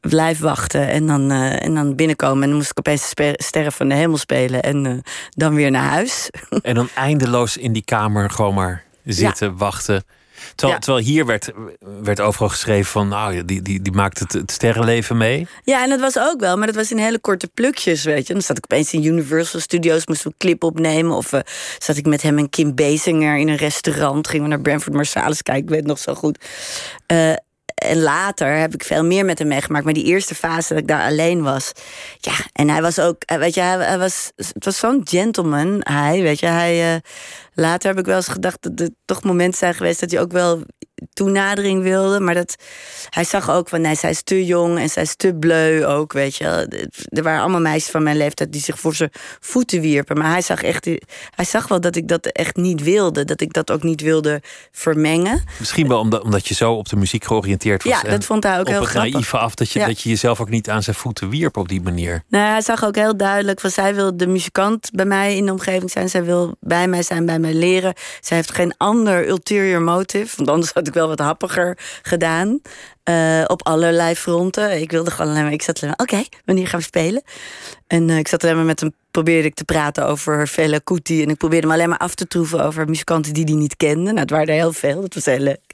blijf 0.01 0.39
wachten 0.39 0.87
en 0.87 1.07
dan, 1.07 1.31
eh, 1.31 1.63
en 1.63 1.75
dan 1.75 1.95
binnenkomen. 1.95 2.43
En 2.43 2.47
dan 2.49 2.57
moest 2.57 2.71
ik 2.71 2.79
opeens 2.79 3.13
sterren 3.35 3.71
van 3.71 3.89
de 3.89 3.95
hemel 3.95 4.17
spelen. 4.17 4.61
En 4.61 4.85
eh, 4.85 4.93
dan 5.29 5.53
weer 5.55 5.71
naar 5.71 5.89
huis. 5.89 6.29
En 6.61 6.75
dan 6.75 6.89
eindeloos 6.95 7.57
in 7.57 7.73
die 7.73 7.83
kamer 7.85 8.29
gewoon 8.29 8.53
maar 8.53 8.83
zitten, 9.03 9.57
wachten. 9.57 10.03
Terwijl, 10.55 10.77
Ja. 10.79 10.85
terwijl 10.85 11.05
hier 11.05 11.25
werd, 11.25 11.51
werd 12.03 12.19
overal 12.19 12.49
geschreven 12.49 12.91
van... 12.91 13.07
nou, 13.07 13.45
die, 13.45 13.61
die, 13.61 13.81
die 13.81 13.91
maakt 13.93 14.19
het, 14.19 14.33
het 14.33 14.51
sterrenleven 14.51 15.17
mee. 15.17 15.47
Ja, 15.63 15.83
en 15.83 15.89
dat 15.89 15.99
was 15.99 16.19
ook 16.19 16.39
wel, 16.39 16.57
maar 16.57 16.67
dat 16.67 16.75
was 16.75 16.91
in 16.91 16.97
hele 16.97 17.19
korte 17.19 17.47
plukjes, 17.53 18.03
weet 18.03 18.27
je. 18.27 18.33
Dan 18.33 18.41
zat 18.41 18.57
ik 18.57 18.63
opeens 18.63 18.93
in 18.93 19.03
Universal 19.03 19.59
Studios, 19.59 20.07
moesten 20.07 20.27
we 20.27 20.33
een 20.33 20.47
clip 20.47 20.63
opnemen. 20.63 21.15
Of 21.15 21.33
eh, 21.33 21.39
zat 21.77 21.97
ik 21.97 22.05
met 22.05 22.21
hem 22.21 22.37
en 22.37 22.49
Kim 22.49 22.75
Basinger 22.75 23.37
in 23.37 23.47
een 23.47 23.55
restaurant. 23.55 24.27
Gingen 24.27 24.43
we 24.43 24.49
naar 24.49 24.61
Branford 24.61 24.95
Marsalis 24.95 25.41
kijken, 25.41 25.63
ik 25.63 25.69
weet 25.69 25.79
het 25.79 25.87
nog 25.87 25.99
zo 25.99 26.13
goed. 26.13 26.45
En 27.77 28.01
later 28.01 28.57
heb 28.57 28.73
ik 28.73 28.83
veel 28.83 29.03
meer 29.03 29.25
met 29.25 29.39
hem 29.39 29.47
meegemaakt. 29.47 29.85
Maar 29.85 29.93
die 29.93 30.05
eerste 30.05 30.35
fase 30.35 30.73
dat 30.73 30.81
ik 30.81 30.87
daar 30.87 31.03
alleen 31.03 31.43
was. 31.43 31.71
Ja, 32.19 32.33
en 32.53 32.69
hij 32.69 32.81
was 32.81 32.99
ook, 32.99 33.23
eh, 33.23 33.37
weet 33.37 33.53
je, 33.53 33.61
hij, 33.61 33.97
was, 33.97 34.31
het 34.35 34.65
was 34.65 34.77
zo'n 34.77 35.01
gentleman. 35.03 35.77
Hij, 35.79 36.21
weet 36.21 36.39
je, 36.39 36.45
hij. 36.45 36.93
eh, 36.93 37.01
later 37.59 37.89
heb 37.89 37.99
ik 37.99 38.05
wel 38.05 38.15
eens 38.15 38.27
gedacht 38.27 38.61
dat 38.61 38.79
er 38.79 38.89
toch 39.05 39.23
momenten 39.23 39.57
zijn 39.57 39.73
geweest 39.73 39.99
dat 39.99 40.11
hij 40.11 40.19
ook 40.21 40.31
wel 40.31 40.61
toenadering 41.13 41.83
wilde. 41.83 42.19
Maar 42.19 42.33
dat 42.33 42.55
hij 43.09 43.23
zag 43.23 43.49
ook 43.49 43.69
van 43.69 43.81
nee, 43.81 43.95
zij 43.95 44.09
is 44.09 44.23
te 44.23 44.45
jong 44.45 44.77
en 44.79 44.89
zij 44.89 45.03
is 45.03 45.15
te 45.15 45.33
bleu 45.33 45.85
ook, 45.85 46.13
weet 46.13 46.35
je. 46.35 46.45
Er 47.09 47.23
waren 47.23 47.41
allemaal 47.41 47.61
meisjes 47.61 47.91
van 47.91 48.03
mijn 48.03 48.17
leeftijd 48.17 48.51
die 48.51 48.61
zich 48.61 48.79
voor 48.79 48.95
zijn 48.95 49.09
voeten 49.39 49.81
wierpen. 49.81 50.17
Maar 50.17 50.31
hij 50.31 50.41
zag 50.41 50.61
echt, 50.63 50.85
hij 51.29 51.45
zag 51.45 51.67
wel 51.67 51.81
dat 51.81 51.95
ik 51.95 52.07
dat 52.07 52.25
echt 52.25 52.55
niet 52.55 52.83
wilde. 52.83 53.25
Dat 53.25 53.41
ik 53.41 53.53
dat 53.53 53.71
ook 53.71 53.83
niet 53.83 54.01
wilde 54.01 54.41
vermengen. 54.71 55.43
Misschien 55.59 55.87
wel 55.87 55.99
omdat, 55.99 56.21
omdat 56.23 56.47
je 56.47 56.53
zo 56.53 56.73
op 56.73 56.89
de 56.89 56.95
muziek 56.95 57.25
georiënteerd 57.25 57.83
was. 57.83 58.01
Ja, 58.01 58.09
dat 58.09 58.25
vond 58.25 58.43
hij 58.43 58.53
ook 58.53 58.59
op 58.59 58.67
heel 58.67 58.79
het 58.79 58.89
grappig. 58.89 59.11
naïeve 59.11 59.37
af 59.37 59.55
dat 59.55 59.71
je, 59.71 59.79
Ja. 59.79 59.85
dat 59.85 60.01
je 60.01 60.09
jezelf 60.09 60.41
ook 60.41 60.49
niet 60.49 60.69
aan 60.69 60.83
zijn 60.83 60.95
voeten 60.95 61.29
wierp 61.29 61.57
op 61.57 61.67
die 61.67 61.81
manier. 61.81 62.23
Nou, 62.27 62.49
hij 62.51 62.61
zag 62.61 62.85
ook 62.85 62.95
heel 62.95 63.17
duidelijk 63.17 63.59
van 63.59 63.69
zij 63.69 63.95
wil 63.95 64.17
de 64.17 64.27
muzikant 64.27 64.89
bij 64.91 65.05
mij 65.05 65.35
in 65.35 65.45
de 65.45 65.51
omgeving 65.51 65.91
zijn. 65.91 66.09
Zij 66.09 66.23
wil 66.23 66.55
bij 66.59 66.87
mij 66.87 67.03
zijn, 67.03 67.25
bij 67.25 67.39
mij 67.39 67.46
leren. 67.53 67.93
Zij 68.19 68.37
heeft 68.37 68.51
geen 68.51 68.73
ander 68.77 69.27
ulterior 69.27 69.81
motive. 69.81 70.35
Want 70.35 70.49
anders 70.49 70.71
had 70.73 70.87
ik 70.87 70.93
wel 70.93 71.07
wat 71.07 71.19
happiger 71.19 71.77
gedaan. 72.01 72.61
eh, 73.03 73.43
op 73.47 73.65
allerlei 73.67 74.15
fronten. 74.15 74.81
Ik 74.81 74.91
wilde 74.91 75.11
gewoon 75.11 75.31
alleen 75.31 75.43
maar. 75.43 75.51
Ik 75.51 75.61
zat 75.61 75.81
alleen 75.83 75.93
maar. 75.97 76.07
Oké, 76.19 76.27
wanneer 76.45 76.67
gaan 76.67 76.79
we 76.79 76.85
spelen? 76.85 77.21
En 77.87 78.09
eh, 78.09 78.17
ik 78.17 78.27
zat 78.27 78.43
alleen 78.43 78.55
maar 78.55 78.65
met 78.65 78.79
hem. 78.79 78.93
Probeerde 79.11 79.47
ik 79.47 79.53
te 79.55 79.63
praten 79.63 80.05
over 80.07 80.47
Fela 80.47 80.79
Kuti. 80.83 81.23
En 81.23 81.29
ik 81.29 81.37
probeerde 81.37 81.67
hem 81.67 81.75
alleen 81.75 81.89
maar 81.89 81.97
af 81.97 82.15
te 82.15 82.27
troeven 82.27 82.63
over 82.63 82.85
muzikanten 82.85 83.33
die 83.33 83.43
hij 83.43 83.53
niet 83.53 83.77
kende. 83.77 84.03
Nou, 84.03 84.19
het 84.19 84.29
waren 84.29 84.47
er 84.47 84.53
heel 84.53 84.73
veel. 84.73 85.01
Dat 85.01 85.13
was 85.13 85.25
heel 85.25 85.39
leuk. 85.39 85.71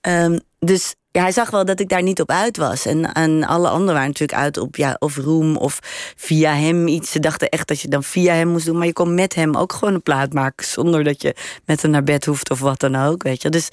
Ehm, 0.00 0.38
dus 0.58 0.94
ja, 1.12 1.22
hij 1.22 1.32
zag 1.32 1.50
wel 1.50 1.64
dat 1.64 1.80
ik 1.80 1.88
daar 1.88 2.02
niet 2.02 2.20
op 2.20 2.30
uit 2.30 2.56
was. 2.56 2.86
En, 2.86 3.12
en 3.12 3.44
alle 3.44 3.68
anderen 3.68 3.94
waren 3.94 4.08
natuurlijk 4.08 4.38
uit 4.38 4.56
op 4.56 4.76
ja, 4.76 4.96
of 4.98 5.16
roem 5.16 5.56
of 5.56 5.78
via 6.16 6.54
hem 6.54 6.86
iets. 6.86 7.10
Ze 7.10 7.20
dachten 7.20 7.48
echt 7.48 7.68
dat 7.68 7.80
je 7.80 7.88
dan 7.88 8.02
via 8.02 8.34
hem 8.34 8.48
moest 8.48 8.66
doen. 8.66 8.78
Maar 8.78 8.86
je 8.86 8.92
kon 8.92 9.14
met 9.14 9.34
hem 9.34 9.56
ook 9.56 9.72
gewoon 9.72 9.94
een 9.94 10.02
plaat 10.02 10.32
maken. 10.32 10.66
Zonder 10.66 11.04
dat 11.04 11.22
je 11.22 11.34
met 11.64 11.82
hem 11.82 11.90
naar 11.90 12.02
bed 12.02 12.24
hoeft 12.24 12.50
of 12.50 12.60
wat 12.60 12.80
dan 12.80 12.96
ook. 12.96 13.22
Weet 13.22 13.42
je. 13.42 13.48
Dus 13.48 13.68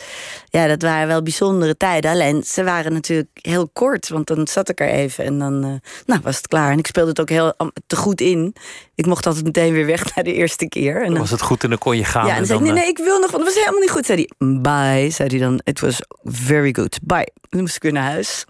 ja, 0.49 0.67
dat 0.67 0.81
waren 0.81 1.07
wel 1.07 1.23
bijzondere 1.23 1.77
tijden. 1.77 2.11
Alleen 2.11 2.43
ze 2.43 2.63
waren 2.63 2.93
natuurlijk 2.93 3.29
heel 3.41 3.69
kort. 3.73 4.09
Want 4.09 4.27
dan 4.27 4.47
zat 4.47 4.69
ik 4.69 4.79
er 4.79 4.89
even 4.89 5.25
en 5.25 5.39
dan 5.39 5.63
eh, 5.63 5.89
nou, 6.05 6.21
was 6.23 6.37
het 6.37 6.47
klaar. 6.47 6.71
En 6.71 6.77
ik 6.77 6.87
speelde 6.87 7.09
het 7.09 7.19
ook 7.19 7.29
heel 7.29 7.53
te 7.87 7.95
goed 7.95 8.21
in. 8.21 8.55
Ik 8.95 9.05
mocht 9.05 9.25
altijd 9.25 9.45
meteen 9.45 9.73
weer 9.73 9.85
weg 9.85 10.03
na 10.15 10.23
de 10.23 10.33
eerste 10.33 10.67
keer. 10.67 10.95
En 10.95 11.01
Dan 11.01 11.11
dan, 11.11 11.19
was 11.21 11.31
het 11.31 11.41
goed 11.41 11.63
en 11.63 11.69
dan 11.69 11.79
kon 11.79 11.97
je 11.97 12.03
gaan. 12.03 12.25
ja, 12.25 12.31
en 12.31 12.37
dan 12.37 12.45
zei 12.45 12.59
ik, 12.59 12.65
nee, 12.65 12.73
nee, 12.73 12.87
ik 12.87 12.97
wil 12.97 13.19
nog, 13.19 13.31
want 13.31 13.43
het 13.43 13.53
was 13.53 13.63
helemaal 13.63 13.81
niet 13.81 13.91
goed. 13.91 14.05
Zei 14.05 14.27
hij, 14.37 14.47
bye, 14.61 15.09
zei 15.09 15.29
hij 15.29 15.39
dan. 15.39 15.59
It 15.63 15.79
was 15.79 16.01
very 16.23 16.73
good, 16.73 16.99
bye. 17.03 17.28
Dan 17.49 17.59
moest 17.61 17.75
ik 17.75 17.81
weer 17.81 17.91
naar 17.91 18.11
huis. 18.11 18.45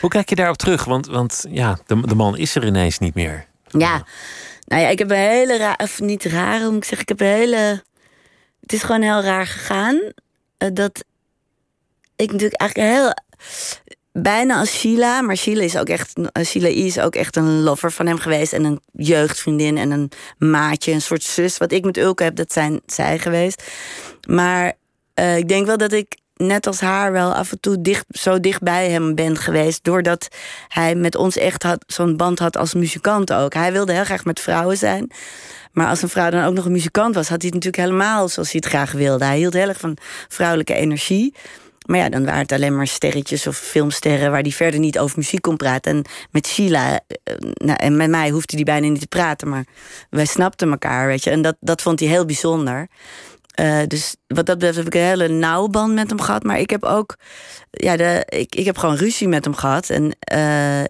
Hoe 0.00 0.10
kijk 0.10 0.28
je 0.28 0.34
daarop 0.34 0.56
terug? 0.56 0.84
Want, 0.84 1.06
want 1.06 1.44
ja, 1.48 1.78
de, 1.86 2.00
de 2.00 2.14
man 2.14 2.36
is 2.36 2.54
er 2.54 2.66
ineens 2.66 2.98
niet 2.98 3.14
meer. 3.14 3.46
Ja, 3.68 4.04
nou 4.66 4.82
ja, 4.82 4.88
ik 4.88 4.98
heb 4.98 5.10
een 5.10 5.16
hele 5.16 5.56
raar, 5.56 5.76
of 5.82 6.00
niet 6.00 6.24
raar, 6.24 6.60
hoe 6.60 6.72
moet 6.72 6.82
ik 6.82 6.88
zeggen, 6.88 7.00
ik 7.00 7.08
heb 7.08 7.20
een 7.20 7.34
hele, 7.36 7.82
het 8.60 8.72
is 8.72 8.82
gewoon 8.82 9.02
heel 9.02 9.20
raar 9.20 9.46
gegaan. 9.46 10.00
eh, 10.58 10.68
dat 10.72 11.04
ik 12.16 12.32
natuurlijk 12.32 12.60
eigenlijk 12.60 12.90
heel, 12.92 13.12
bijna 14.12 14.58
als 14.58 14.70
Sheila, 14.78 15.20
maar 15.20 15.36
Sheila 15.36 15.62
is 15.62 15.76
ook 15.78 15.88
echt, 15.88 16.12
eh, 16.32 16.44
Sheila 16.44 16.68
I 16.68 16.86
is 16.86 16.98
ook 16.98 17.14
echt 17.14 17.36
een 17.36 17.62
lover 17.62 17.92
van 17.92 18.06
hem 18.06 18.18
geweest 18.18 18.52
en 18.52 18.64
een 18.64 18.80
jeugdvriendin 18.92 19.78
en 19.78 19.90
een 19.90 20.10
maatje, 20.38 20.92
een 20.92 21.02
soort 21.02 21.22
zus. 21.22 21.58
Wat 21.58 21.72
ik 21.72 21.84
met 21.84 21.96
Ulke 21.96 22.22
heb, 22.22 22.36
dat 22.36 22.52
zijn 22.52 22.80
zij 22.86 23.18
geweest. 23.18 23.62
Maar 24.28 24.72
eh, 25.14 25.36
ik 25.36 25.48
denk 25.48 25.66
wel 25.66 25.76
dat 25.76 25.92
ik 25.92 26.16
net 26.36 26.66
als 26.66 26.80
haar 26.80 27.12
wel 27.12 27.34
af 27.34 27.52
en 27.52 27.60
toe 27.60 27.80
dicht, 27.80 28.04
zo 28.08 28.40
dicht 28.40 28.62
bij 28.62 28.90
hem 28.90 29.14
ben 29.14 29.36
geweest. 29.36 29.84
Doordat 29.84 30.28
hij 30.68 30.94
met 30.94 31.16
ons 31.16 31.36
echt 31.36 31.62
had, 31.62 31.84
zo'n 31.86 32.16
band 32.16 32.38
had 32.38 32.56
als 32.56 32.74
muzikant 32.74 33.32
ook. 33.32 33.54
Hij 33.54 33.72
wilde 33.72 33.92
heel 33.92 34.04
graag 34.04 34.24
met 34.24 34.40
vrouwen 34.40 34.76
zijn. 34.76 35.10
Maar 35.72 35.88
als 35.88 36.02
een 36.02 36.08
vrouw 36.08 36.30
dan 36.30 36.44
ook 36.44 36.54
nog 36.54 36.64
een 36.64 36.72
muzikant 36.72 37.14
was, 37.14 37.28
had 37.28 37.42
hij 37.42 37.50
het 37.52 37.64
natuurlijk 37.64 37.82
helemaal 37.82 38.28
zoals 38.28 38.52
hij 38.52 38.60
het 38.64 38.72
graag 38.72 38.92
wilde. 38.92 39.24
Hij 39.24 39.36
hield 39.36 39.52
heel 39.52 39.68
erg 39.68 39.80
van 39.80 39.96
vrouwelijke 40.28 40.74
energie. 40.74 41.34
Maar 41.86 41.98
ja, 41.98 42.08
dan 42.08 42.24
waren 42.24 42.40
het 42.40 42.52
alleen 42.52 42.76
maar 42.76 42.86
sterretjes 42.86 43.46
of 43.46 43.56
filmsterren 43.56 44.30
waar 44.30 44.42
die 44.42 44.54
verder 44.54 44.80
niet 44.80 44.98
over 44.98 45.18
muziek 45.18 45.42
kon 45.42 45.56
praten. 45.56 45.92
En 45.92 46.04
met 46.30 46.46
Sheila 46.46 47.00
eh, 47.06 47.34
nou, 47.52 47.78
en 47.78 47.96
met 47.96 48.10
mij 48.10 48.30
hoefde 48.30 48.56
hij 48.56 48.64
bijna 48.64 48.88
niet 48.88 49.00
te 49.00 49.06
praten, 49.06 49.48
maar 49.48 49.64
wij 50.10 50.24
snapten 50.26 50.70
elkaar, 50.70 51.06
weet 51.06 51.24
je. 51.24 51.30
En 51.30 51.42
dat, 51.42 51.56
dat 51.60 51.82
vond 51.82 52.00
hij 52.00 52.08
heel 52.08 52.24
bijzonder. 52.24 52.88
Uh, 53.60 53.78
dus 53.86 54.16
wat 54.26 54.46
dat 54.46 54.58
betreft 54.58 54.76
heb 54.76 54.86
ik 54.86 54.94
een 54.94 55.00
hele 55.00 55.28
nauwe 55.28 55.68
band 55.68 55.94
met 55.94 56.08
hem 56.08 56.20
gehad. 56.20 56.42
Maar 56.42 56.58
ik 56.58 56.70
heb 56.70 56.84
ook, 56.84 57.16
ja, 57.70 57.96
de, 57.96 58.22
ik, 58.28 58.54
ik 58.54 58.64
heb 58.64 58.78
gewoon 58.78 58.96
ruzie 58.96 59.28
met 59.28 59.44
hem 59.44 59.54
gehad. 59.54 59.90
En 59.90 60.16
uh, 60.32 60.84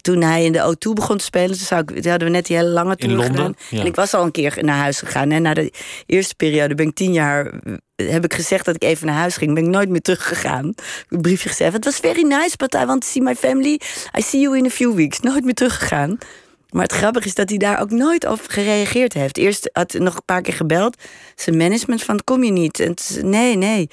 toen 0.00 0.22
hij 0.22 0.44
in 0.44 0.52
de 0.52 0.74
O2 0.74 0.92
begon 0.92 1.16
te 1.16 1.24
spelen, 1.24 1.56
toen, 1.56 1.66
zou 1.66 1.80
ik, 1.80 2.04
hadden 2.04 2.28
we 2.28 2.34
net 2.34 2.46
die 2.46 2.56
hele 2.56 2.68
lange 2.68 2.96
tour 2.96 3.22
gedaan. 3.22 3.54
En 3.70 3.86
ik 3.86 3.94
was 3.94 4.14
al 4.14 4.24
een 4.24 4.30
keer 4.30 4.58
naar 4.60 4.76
huis 4.76 4.98
gegaan. 4.98 5.30
En 5.30 5.42
na 5.42 5.54
de 5.54 5.72
eerste 6.06 6.34
periode 6.34 6.74
ben 6.74 6.86
ik 6.86 6.94
tien 6.94 7.12
jaar, 7.12 7.52
heb 7.96 8.24
ik 8.24 8.34
gezegd 8.34 8.64
dat 8.64 8.74
ik 8.74 8.82
even 8.82 9.06
naar 9.06 9.16
huis 9.16 9.36
ging. 9.36 9.54
Ben 9.54 9.64
ik 9.64 9.70
nooit 9.70 9.88
meer 9.88 10.00
teruggegaan. 10.00 10.74
Een 11.08 11.20
briefje 11.20 11.48
gezegd. 11.48 11.72
Het 11.72 11.84
was 11.84 11.96
very 11.96 12.22
nice, 12.22 12.56
but 12.56 12.74
I 12.74 12.84
want 12.84 13.00
to 13.00 13.08
see 13.08 13.22
my 13.22 13.34
family. 13.34 13.80
I 14.18 14.22
see 14.22 14.40
you 14.40 14.56
in 14.56 14.66
a 14.66 14.70
few 14.70 14.94
weeks. 14.94 15.20
Nooit 15.20 15.44
meer 15.44 15.54
teruggegaan. 15.54 16.18
Maar 16.70 16.82
het 16.82 16.92
grappige 16.92 17.26
is 17.26 17.34
dat 17.34 17.48
hij 17.48 17.58
daar 17.58 17.80
ook 17.80 17.90
nooit 17.90 18.26
op 18.26 18.40
gereageerd 18.46 19.12
heeft. 19.12 19.36
Eerst 19.36 19.70
had 19.72 19.92
hij 19.92 20.00
nog 20.00 20.14
een 20.14 20.24
paar 20.24 20.42
keer 20.42 20.54
gebeld. 20.54 21.02
Zijn 21.34 21.56
management 21.56 22.02
van, 22.02 22.24
kom 22.24 22.44
je 22.44 22.52
niet? 22.52 22.80
En 22.80 22.94
nee, 23.22 23.56
nee. 23.56 23.88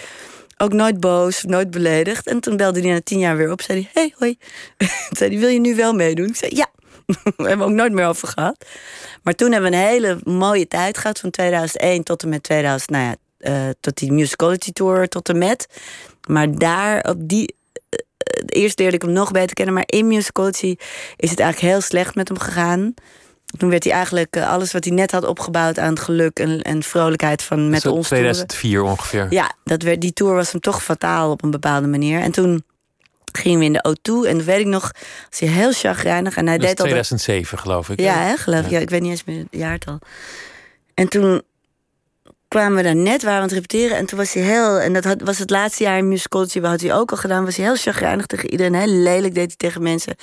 Ook 0.58 0.74
nooit 0.74 1.00
boos, 1.00 1.44
nooit 1.44 1.72
beledigd. 1.72 2.28
En 2.28 2.40
toen 2.40 2.58
belde 2.58 2.82
hij 2.82 2.92
na 2.92 3.02
tien 3.02 3.20
jaar 3.20 3.38
weer 3.38 3.52
op. 3.52 3.62
Zei 3.62 3.80
hij, 3.80 3.90
hey, 3.94 4.14
hoi. 4.18 4.38
zei 5.18 5.30
hij, 5.30 5.40
wil 5.40 5.50
je 5.50 5.60
nu 5.60 5.76
wel 5.76 5.94
meedoen? 5.94 6.28
Ik 6.28 6.36
zei, 6.36 6.56
ja. 6.56 6.68
we 7.38 7.48
hebben 7.48 7.66
ook 7.66 7.74
nooit 7.74 7.92
meer 7.92 8.08
over 8.08 8.28
gehad. 8.28 8.66
Maar 9.24 9.34
toen 9.34 9.52
hebben 9.52 9.72
we 9.72 9.78
een 9.78 9.84
hele 9.84 10.20
mooie 10.24 10.68
tijd 10.68 10.98
gehad. 10.98 11.20
Van 11.20 11.30
2001 11.30 12.04
tot 12.04 12.24
en 12.24 12.30
met 12.30 12.44
2000, 12.44 12.90
nou 12.90 13.04
ja, 13.04 13.16
uh, 13.50 13.70
tot 13.80 13.98
die 13.98 14.12
Musicality 14.12 14.72
Tour 14.72 15.08
tot 15.08 15.30
en 15.30 15.38
met. 15.38 15.68
Maar 16.28 16.58
daar, 16.58 17.10
op 17.10 17.18
die... 17.20 17.56
Uh, 18.34 18.62
eerst 18.62 18.80
leerde 18.80 18.96
ik 18.96 19.02
hem 19.02 19.12
nog 19.12 19.32
beter 19.32 19.54
kennen. 19.54 19.74
Maar 19.74 19.84
in 19.86 20.08
Musicality 20.08 20.76
is 21.16 21.30
het 21.30 21.40
eigenlijk 21.40 21.74
heel 21.74 21.82
slecht 21.82 22.16
met 22.16 22.28
hem 22.28 22.40
gegaan. 22.40 22.94
Toen 23.58 23.70
werd 23.70 23.84
hij 23.84 23.94
eigenlijk 23.94 24.36
uh, 24.36 24.52
alles 24.52 24.72
wat 24.72 24.84
hij 24.84 24.94
net 24.94 25.12
had 25.12 25.26
opgebouwd 25.26 25.80
aan 25.80 26.00
geluk 26.00 26.40
en, 26.40 26.62
en 26.62 26.84
vrolijkheid 26.84 27.44
van 27.44 27.70
met 27.70 27.86
ons. 27.86 28.08
2004 28.08 28.82
ongeveer. 28.82 29.28
Ja, 29.30 29.56
dat 29.64 29.82
werd, 29.82 30.02
die 30.02 30.14
tour 30.14 30.34
was 30.34 30.52
hem 30.52 30.62
toch 30.62 30.84
fataal 30.84 31.32
op 31.32 31.44
een 31.44 31.52
bepaalde 31.52 31.88
manier. 31.88 32.20
En 32.20 32.32
toen 32.32 32.64
gingen 33.32 33.60
we 33.60 33.66
in 33.66 33.74
de 33.74 33.86
O2 33.90 34.30
en 34.30 34.38
dat 34.38 34.46
weet 34.46 34.60
ik 34.60 34.66
nog, 34.66 34.92
was 35.30 35.40
hij 35.40 35.50
heel 35.50 35.72
chagrijnig 35.72 36.36
en 36.36 36.48
hij 36.48 36.58
dat 36.58 36.68
deed 36.68 36.78
2007 36.78 37.58
geloof 37.58 37.90
ik. 37.90 38.00
Ja, 38.00 38.22
hè, 38.22 38.38
geloof 38.38 38.60
ik. 38.60 38.70
Ja. 38.70 38.78
ja. 38.78 38.84
ik 38.84 38.90
weet 38.90 39.02
niet 39.02 39.12
eens 39.12 39.24
meer 39.24 39.38
het 39.38 39.48
jaartal. 39.50 40.00
En 40.94 41.08
toen 41.08 41.42
kwamen 42.56 42.78
we 42.78 42.84
daar 42.84 42.96
net, 42.96 43.22
we 43.22 43.30
aan 43.30 43.42
het 43.42 43.52
repeteren. 43.52 43.98
En 43.98 44.06
toen 44.06 44.18
was 44.18 44.34
hij 44.34 44.44
heel... 44.44 44.80
En 44.80 44.94
dat 44.94 45.04
had, 45.04 45.22
was 45.22 45.40
het 45.40 45.50
laatste 45.50 45.84
jaar 45.84 45.98
in 45.98 46.08
musicology, 46.08 46.60
had 46.60 46.82
hij 46.82 46.94
ook 46.94 47.12
al 47.12 47.18
gedaan. 47.18 47.46
Was 47.46 47.56
hij 47.56 47.66
heel 47.66 47.76
chagrijnig 47.76 48.26
tegen 48.26 48.52
iedereen. 48.52 48.76
Heel 48.76 48.88
lelijk 48.88 49.34
deed 49.34 49.48
hij 49.48 49.56
tegen 49.58 49.84
mensen. 49.84 50.16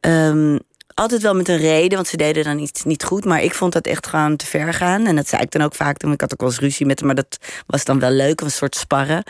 Um, 0.00 0.58
altijd 0.94 1.22
wel 1.22 1.34
met 1.34 1.48
een 1.48 1.56
reden, 1.56 1.94
want 1.94 2.08
ze 2.08 2.16
deden 2.16 2.44
dan 2.44 2.58
iets 2.58 2.84
niet 2.84 3.04
goed. 3.04 3.24
Maar 3.24 3.42
ik 3.42 3.54
vond 3.54 3.72
dat 3.72 3.86
echt 3.86 4.06
gewoon 4.06 4.36
te 4.36 4.46
ver 4.46 4.74
gaan. 4.74 5.06
En 5.06 5.16
dat 5.16 5.28
zei 5.28 5.42
ik 5.42 5.50
dan 5.50 5.62
ook 5.62 5.74
vaak 5.74 5.96
toen. 5.96 6.12
Ik 6.12 6.20
had 6.20 6.32
ook 6.32 6.40
wel 6.40 6.48
eens 6.48 6.58
ruzie 6.58 6.86
met 6.86 6.98
hem, 6.98 7.06
maar 7.06 7.16
dat 7.16 7.38
was 7.66 7.84
dan 7.84 7.98
wel 7.98 8.10
leuk. 8.10 8.40
Een 8.40 8.50
soort 8.50 8.76
sparren. 8.76 9.22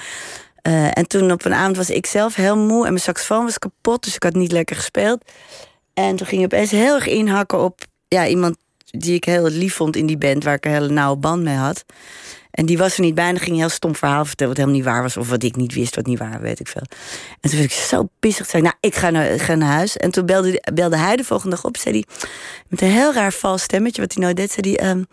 Uh, 0.62 0.98
en 0.98 1.06
toen 1.06 1.32
op 1.32 1.44
een 1.44 1.54
avond 1.54 1.76
was 1.76 1.90
ik 1.90 2.06
zelf 2.06 2.34
heel 2.34 2.56
moe 2.56 2.84
en 2.84 2.92
mijn 2.92 3.04
saxofoon 3.04 3.44
was 3.44 3.58
kapot. 3.58 4.04
Dus 4.04 4.14
ik 4.14 4.22
had 4.22 4.34
niet 4.34 4.52
lekker 4.52 4.76
gespeeld. 4.76 5.24
En 5.94 6.16
toen 6.16 6.26
ging 6.26 6.40
ik 6.40 6.52
opeens 6.52 6.70
heel 6.70 6.94
erg 6.94 7.06
inhakken 7.06 7.58
op 7.58 7.80
ja, 8.08 8.26
iemand 8.26 8.56
die 8.90 9.14
ik 9.14 9.24
heel 9.24 9.48
lief 9.48 9.74
vond 9.74 9.96
in 9.96 10.06
die 10.06 10.18
band, 10.18 10.44
waar 10.44 10.54
ik 10.54 10.64
een 10.64 10.72
hele 10.72 10.88
nauwe 10.88 11.16
band 11.16 11.42
mee 11.42 11.56
had. 11.56 11.84
En 12.50 12.66
die 12.66 12.78
was 12.78 12.94
er 12.94 13.00
niet 13.00 13.14
bij 13.14 13.28
en 13.28 13.38
ging 13.38 13.50
een 13.50 13.56
heel 13.56 13.68
stom 13.68 13.96
verhaal 13.96 14.24
vertellen... 14.24 14.54
wat 14.54 14.62
helemaal 14.62 14.82
niet 14.82 14.92
waar 14.92 15.02
was 15.02 15.16
of 15.16 15.28
wat 15.28 15.42
ik 15.42 15.56
niet 15.56 15.74
wist, 15.74 15.96
wat 15.96 16.06
niet 16.06 16.18
waar, 16.18 16.40
weet 16.40 16.60
ik 16.60 16.68
veel. 16.68 16.82
En 17.40 17.50
toen 17.50 17.58
werd 17.58 17.72
ik 17.72 17.78
zo 17.78 18.08
pissig. 18.20 18.46
zei 18.46 18.62
nou, 18.62 18.74
ik 18.80 18.94
ga 18.94 19.10
naar, 19.10 19.40
ga 19.40 19.54
naar 19.54 19.72
huis. 19.72 19.96
En 19.96 20.10
toen 20.10 20.26
belde, 20.26 20.62
belde 20.74 20.96
hij 20.96 21.16
de 21.16 21.24
volgende 21.24 21.56
dag 21.56 21.64
op. 21.64 21.76
Zei 21.76 21.94
hij, 21.94 22.04
met 22.68 22.80
een 22.80 22.90
heel 22.90 23.12
raar 23.12 23.32
vals 23.32 23.62
stemmetje, 23.62 24.02
wat 24.02 24.14
hij 24.14 24.24
nooit 24.24 24.36
deed... 24.36 24.52
zei 24.52 24.74
hij, 24.74 24.90
um, 24.90 25.06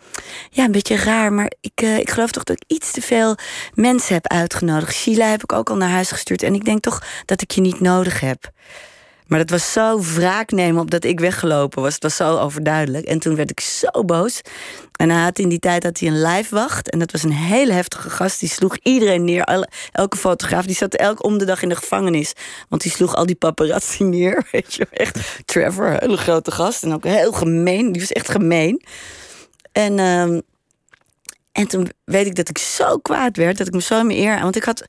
ja, 0.50 0.64
een 0.64 0.72
beetje 0.72 0.96
raar, 0.96 1.32
maar 1.32 1.52
ik, 1.60 1.82
uh, 1.82 1.98
ik 1.98 2.10
geloof 2.10 2.30
toch 2.30 2.44
dat 2.44 2.56
ik 2.56 2.76
iets 2.76 2.90
te 2.90 3.00
veel 3.00 3.36
mensen 3.74 4.14
heb 4.14 4.26
uitgenodigd. 4.26 4.94
Sheila 4.94 5.30
heb 5.30 5.42
ik 5.42 5.52
ook 5.52 5.70
al 5.70 5.76
naar 5.76 5.90
huis 5.90 6.10
gestuurd. 6.10 6.42
En 6.42 6.54
ik 6.54 6.64
denk 6.64 6.80
toch 6.80 7.02
dat 7.24 7.42
ik 7.42 7.50
je 7.50 7.60
niet 7.60 7.80
nodig 7.80 8.20
heb. 8.20 8.50
Maar 9.28 9.38
dat 9.38 9.50
was 9.50 9.72
zo 9.72 10.00
wraak 10.00 10.50
nemen 10.50 10.80
op 10.80 10.90
dat 10.90 11.04
ik 11.04 11.20
weggelopen 11.20 11.82
was. 11.82 11.94
Het 11.94 12.02
was 12.02 12.16
zo 12.16 12.38
overduidelijk. 12.38 13.06
En 13.06 13.18
toen 13.18 13.36
werd 13.36 13.50
ik 13.50 13.60
zo 13.60 14.04
boos. 14.04 14.40
En 14.96 15.10
hij 15.10 15.22
had 15.22 15.38
in 15.38 15.48
die 15.48 15.58
tijd 15.58 15.82
had 15.82 15.98
hij 15.98 16.08
een 16.08 16.22
live 16.22 16.54
wacht. 16.54 16.90
En 16.90 16.98
dat 16.98 17.12
was 17.12 17.22
een 17.22 17.32
hele 17.32 17.72
heftige 17.72 18.10
gast. 18.10 18.40
Die 18.40 18.48
sloeg 18.48 18.76
iedereen 18.82 19.24
neer. 19.24 19.68
Elke 19.92 20.16
fotograaf. 20.16 20.66
Die 20.66 20.76
zat 20.76 20.94
elk 20.94 21.24
om 21.24 21.38
de 21.38 21.44
dag 21.44 21.62
in 21.62 21.68
de 21.68 21.76
gevangenis. 21.76 22.32
Want 22.68 22.82
die 22.82 22.92
sloeg 22.92 23.14
al 23.14 23.26
die 23.26 23.36
paparazzi 23.36 24.04
neer. 24.14 24.46
Weet 24.52 24.74
je, 24.74 24.86
echt. 24.90 25.18
Trevor, 25.44 25.86
een 25.86 25.98
hele 25.98 26.16
grote 26.16 26.50
gast. 26.50 26.82
En 26.82 26.92
ook 26.92 27.04
heel 27.04 27.32
gemeen. 27.32 27.92
Die 27.92 28.00
was 28.00 28.12
echt 28.12 28.30
gemeen. 28.30 28.82
En... 29.72 29.98
Um, 29.98 30.42
en 31.58 31.68
toen 31.68 31.90
weet 32.04 32.26
ik 32.26 32.34
dat 32.34 32.48
ik 32.48 32.58
zo 32.58 32.98
kwaad 32.98 33.36
werd, 33.36 33.58
dat 33.58 33.66
ik 33.66 33.72
me 33.72 33.80
zo 33.80 33.98
in 33.98 34.06
mijn 34.06 34.18
eer... 34.18 34.40
Want 34.40 34.56
ik, 34.56 34.64
had, 34.64 34.84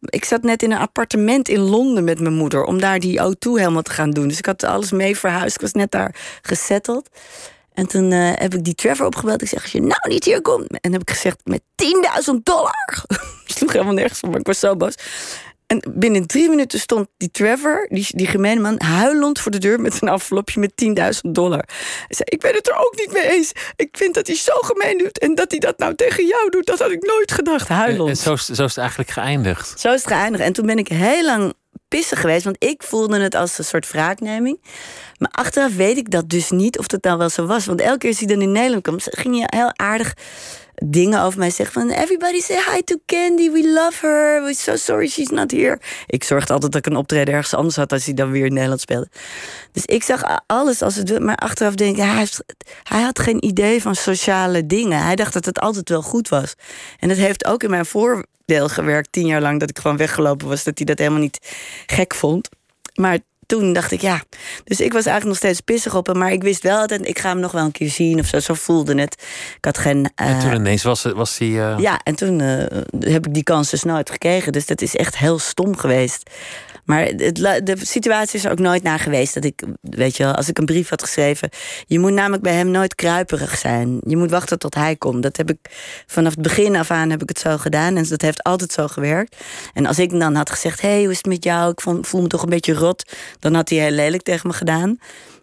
ik 0.00 0.24
zat 0.24 0.42
net 0.42 0.62
in 0.62 0.72
een 0.72 0.78
appartement 0.78 1.48
in 1.48 1.60
Londen 1.60 2.04
met 2.04 2.20
mijn 2.20 2.34
moeder... 2.34 2.64
om 2.64 2.80
daar 2.80 2.98
die 2.98 3.20
O2 3.20 3.38
helemaal 3.38 3.82
te 3.82 3.90
gaan 3.90 4.10
doen. 4.10 4.28
Dus 4.28 4.38
ik 4.38 4.46
had 4.46 4.62
alles 4.62 4.90
mee 4.90 5.18
verhuisd. 5.18 5.54
Ik 5.54 5.60
was 5.60 5.72
net 5.72 5.90
daar 5.90 6.14
gesetteld. 6.42 7.08
En 7.72 7.86
toen 7.86 8.10
uh, 8.10 8.30
heb 8.34 8.54
ik 8.54 8.64
die 8.64 8.74
Trevor 8.74 9.06
opgebeld. 9.06 9.42
Ik 9.42 9.48
zeg, 9.48 9.62
als 9.62 9.72
je 9.72 9.80
nou 9.80 10.08
niet 10.08 10.24
hier 10.24 10.42
komt... 10.42 10.80
En 10.80 10.92
heb 10.92 11.00
ik 11.00 11.10
gezegd, 11.10 11.40
met 11.44 11.62
10.000 12.30 12.34
dollar. 12.42 13.04
sloeg 13.56 13.72
helemaal 13.72 13.94
nergens 13.94 14.20
op, 14.20 14.30
maar 14.30 14.40
ik 14.40 14.46
was 14.46 14.58
zo 14.58 14.76
boos. 14.76 14.94
En 15.70 15.82
binnen 15.94 16.26
drie 16.26 16.48
minuten 16.48 16.80
stond 16.80 17.08
die 17.16 17.30
Trevor, 17.30 17.86
die, 17.90 18.06
die 18.08 18.26
gemene 18.26 18.60
man, 18.60 18.82
huilend 18.82 19.40
voor 19.40 19.50
de 19.50 19.58
deur 19.58 19.80
met 19.80 20.02
een 20.02 20.08
envelopje 20.08 20.60
met 20.60 20.72
10.000 20.84 21.30
dollar. 21.30 21.64
Hij 21.66 22.06
zei: 22.08 22.28
Ik 22.28 22.40
ben 22.40 22.54
het 22.54 22.68
er 22.68 22.74
ook 22.74 22.94
niet 22.96 23.12
mee 23.12 23.30
eens. 23.30 23.52
Ik 23.76 23.96
vind 23.96 24.14
dat 24.14 24.26
hij 24.26 24.36
zo 24.36 24.52
gemeen 24.54 24.98
doet. 24.98 25.18
En 25.18 25.34
dat 25.34 25.50
hij 25.50 25.60
dat 25.60 25.78
nou 25.78 25.94
tegen 25.94 26.26
jou 26.26 26.50
doet, 26.50 26.66
dat 26.66 26.78
had 26.78 26.90
ik 26.90 27.02
nooit 27.02 27.32
gedacht. 27.32 27.68
Huilend. 27.68 28.08
En, 28.08 28.16
zo, 28.16 28.36
zo 28.36 28.52
is 28.52 28.58
het 28.58 28.76
eigenlijk 28.76 29.10
geëindigd. 29.10 29.80
Zo 29.80 29.92
is 29.92 30.02
het 30.02 30.12
geëindigd. 30.12 30.44
En 30.44 30.52
toen 30.52 30.66
ben 30.66 30.78
ik 30.78 30.88
heel 30.88 31.24
lang 31.24 31.54
pissig 31.90 32.20
geweest, 32.20 32.44
want 32.44 32.64
ik 32.64 32.82
voelde 32.82 33.20
het 33.20 33.34
als 33.34 33.58
een 33.58 33.64
soort 33.64 33.90
wraakneming. 33.90 34.60
Maar 35.18 35.30
achteraf 35.30 35.76
weet 35.76 35.96
ik 35.96 36.10
dat 36.10 36.28
dus 36.28 36.50
niet 36.50 36.78
of 36.78 36.86
dat 36.86 37.02
nou 37.02 37.18
wel 37.18 37.28
zo 37.28 37.46
was. 37.46 37.66
Want 37.66 37.80
elke 37.80 37.98
keer 37.98 38.08
als 38.08 38.18
hij 38.18 38.28
dan 38.28 38.42
in 38.42 38.52
Nederland 38.52 38.82
kwam, 38.82 38.96
ging 39.00 39.36
hij 39.38 39.58
heel 39.58 39.72
aardig 39.76 40.14
dingen 40.84 41.22
over 41.22 41.38
mij 41.38 41.50
zeggen 41.50 41.80
van... 41.80 41.90
Everybody 41.90 42.40
say 42.40 42.56
hi 42.72 42.82
to 42.82 42.96
Candy, 43.06 43.50
we 43.50 43.70
love 43.72 44.06
her. 44.06 44.42
We're 44.42 44.54
so 44.54 44.76
sorry 44.76 45.08
she's 45.08 45.28
not 45.28 45.50
here. 45.50 45.80
Ik 46.06 46.24
zorgde 46.24 46.52
altijd 46.52 46.72
dat 46.72 46.86
ik 46.86 46.92
een 46.92 46.98
optreden 46.98 47.34
ergens 47.34 47.54
anders 47.54 47.76
had... 47.76 47.92
als 47.92 48.04
hij 48.04 48.14
dan 48.14 48.30
weer 48.30 48.44
in 48.44 48.52
Nederland 48.52 48.80
speelde. 48.80 49.08
Dus 49.72 49.84
ik 49.84 50.02
zag 50.02 50.40
alles 50.46 50.82
als 50.82 50.96
het... 50.96 51.18
Maar 51.18 51.36
achteraf 51.36 51.74
denk 51.74 51.96
ik, 51.96 52.02
hij, 52.02 52.28
hij 52.82 53.02
had 53.02 53.18
geen 53.18 53.44
idee 53.44 53.82
van 53.82 53.94
sociale 53.94 54.66
dingen. 54.66 55.02
Hij 55.02 55.16
dacht 55.16 55.32
dat 55.32 55.44
het 55.44 55.58
altijd 55.58 55.88
wel 55.88 56.02
goed 56.02 56.28
was. 56.28 56.54
En 56.98 57.08
dat 57.08 57.16
heeft 57.16 57.46
ook 57.46 57.62
in 57.62 57.70
mijn 57.70 57.86
voordeel 58.50 58.68
gewerkt... 58.68 59.12
tien 59.12 59.26
jaar 59.26 59.40
lang 59.40 59.60
dat 59.60 59.70
ik 59.70 59.78
gewoon 59.78 59.96
weggelopen 59.96 60.48
was... 60.48 60.64
dat 60.64 60.78
hij 60.78 60.86
dat 60.86 60.98
helemaal 60.98 61.20
niet 61.20 61.38
gek 61.86 62.14
vond. 62.14 62.48
Maar 62.94 63.18
toen 63.46 63.72
dacht 63.72 63.92
ik, 63.92 64.00
ja. 64.00 64.22
Dus 64.64 64.80
ik 64.80 64.92
was 64.92 65.06
eigenlijk 65.06 65.24
nog 65.24 65.36
steeds 65.36 65.60
pissig 65.60 65.94
op 65.94 66.06
hem. 66.06 66.18
Maar 66.18 66.32
ik 66.32 66.42
wist 66.42 66.62
wel 66.62 66.78
altijd, 66.78 67.08
ik 67.08 67.18
ga 67.18 67.28
hem 67.28 67.40
nog 67.40 67.52
wel 67.52 67.64
een 67.64 67.72
keer 67.72 67.90
zien 67.90 68.18
of 68.18 68.26
zo. 68.26 68.38
Zo 68.38 68.54
voelde 68.54 69.00
het. 69.00 69.14
Ik 69.56 69.64
had 69.64 69.78
geen... 69.78 69.98
Uh, 69.98 70.26
en 70.28 70.38
toen 70.38 70.54
ineens 70.54 70.82
was, 70.82 71.02
was 71.02 71.38
hij... 71.38 71.48
Uh... 71.48 71.78
Ja, 71.78 72.00
en 72.02 72.14
toen 72.14 72.38
uh, 72.38 72.64
heb 73.00 73.26
ik 73.26 73.34
die 73.34 73.42
kans 73.42 73.70
dus 73.70 73.82
nooit 73.82 74.10
gekregen. 74.10 74.52
Dus 74.52 74.66
dat 74.66 74.80
is 74.80 74.96
echt 74.96 75.18
heel 75.18 75.38
stom 75.38 75.76
geweest. 75.76 76.30
Maar 76.84 77.16
de 77.16 77.76
situatie 77.82 78.38
is 78.38 78.44
er 78.44 78.50
ook 78.50 78.58
nooit 78.58 78.82
naar 78.82 78.98
geweest 78.98 79.34
dat 79.34 79.44
ik, 79.44 79.62
weet 79.80 80.16
je 80.16 80.22
wel, 80.22 80.34
als 80.34 80.48
ik 80.48 80.58
een 80.58 80.64
brief 80.64 80.88
had 80.88 81.02
geschreven. 81.02 81.48
Je 81.86 81.98
moet 81.98 82.12
namelijk 82.12 82.42
bij 82.42 82.54
hem 82.54 82.70
nooit 82.70 82.94
kruiperig 82.94 83.58
zijn. 83.58 84.00
Je 84.06 84.16
moet 84.16 84.30
wachten 84.30 84.58
tot 84.58 84.74
hij 84.74 84.96
komt. 84.96 85.22
Dat 85.22 85.36
heb 85.36 85.50
ik 85.50 85.58
vanaf 86.06 86.34
het 86.34 86.42
begin 86.42 86.76
af 86.76 86.90
aan 86.90 87.10
heb 87.10 87.22
ik 87.22 87.28
het 87.28 87.38
zo 87.38 87.56
gedaan. 87.56 87.96
En 87.96 88.08
dat 88.08 88.22
heeft 88.22 88.42
altijd 88.42 88.72
zo 88.72 88.86
gewerkt. 88.88 89.36
En 89.74 89.86
als 89.86 89.98
ik 89.98 90.10
dan 90.10 90.34
had 90.34 90.50
gezegd: 90.50 90.80
hey, 90.80 91.00
hoe 91.02 91.10
is 91.10 91.16
het 91.16 91.26
met 91.26 91.44
jou? 91.44 91.70
Ik 91.70 91.80
voel 91.80 92.22
me 92.22 92.26
toch 92.26 92.42
een 92.42 92.48
beetje 92.48 92.74
rot. 92.74 93.12
Dan 93.38 93.54
had 93.54 93.68
hij 93.68 93.78
heel 93.78 93.90
lelijk 93.90 94.22
tegen 94.22 94.48
me 94.48 94.54
gedaan. 94.54 94.98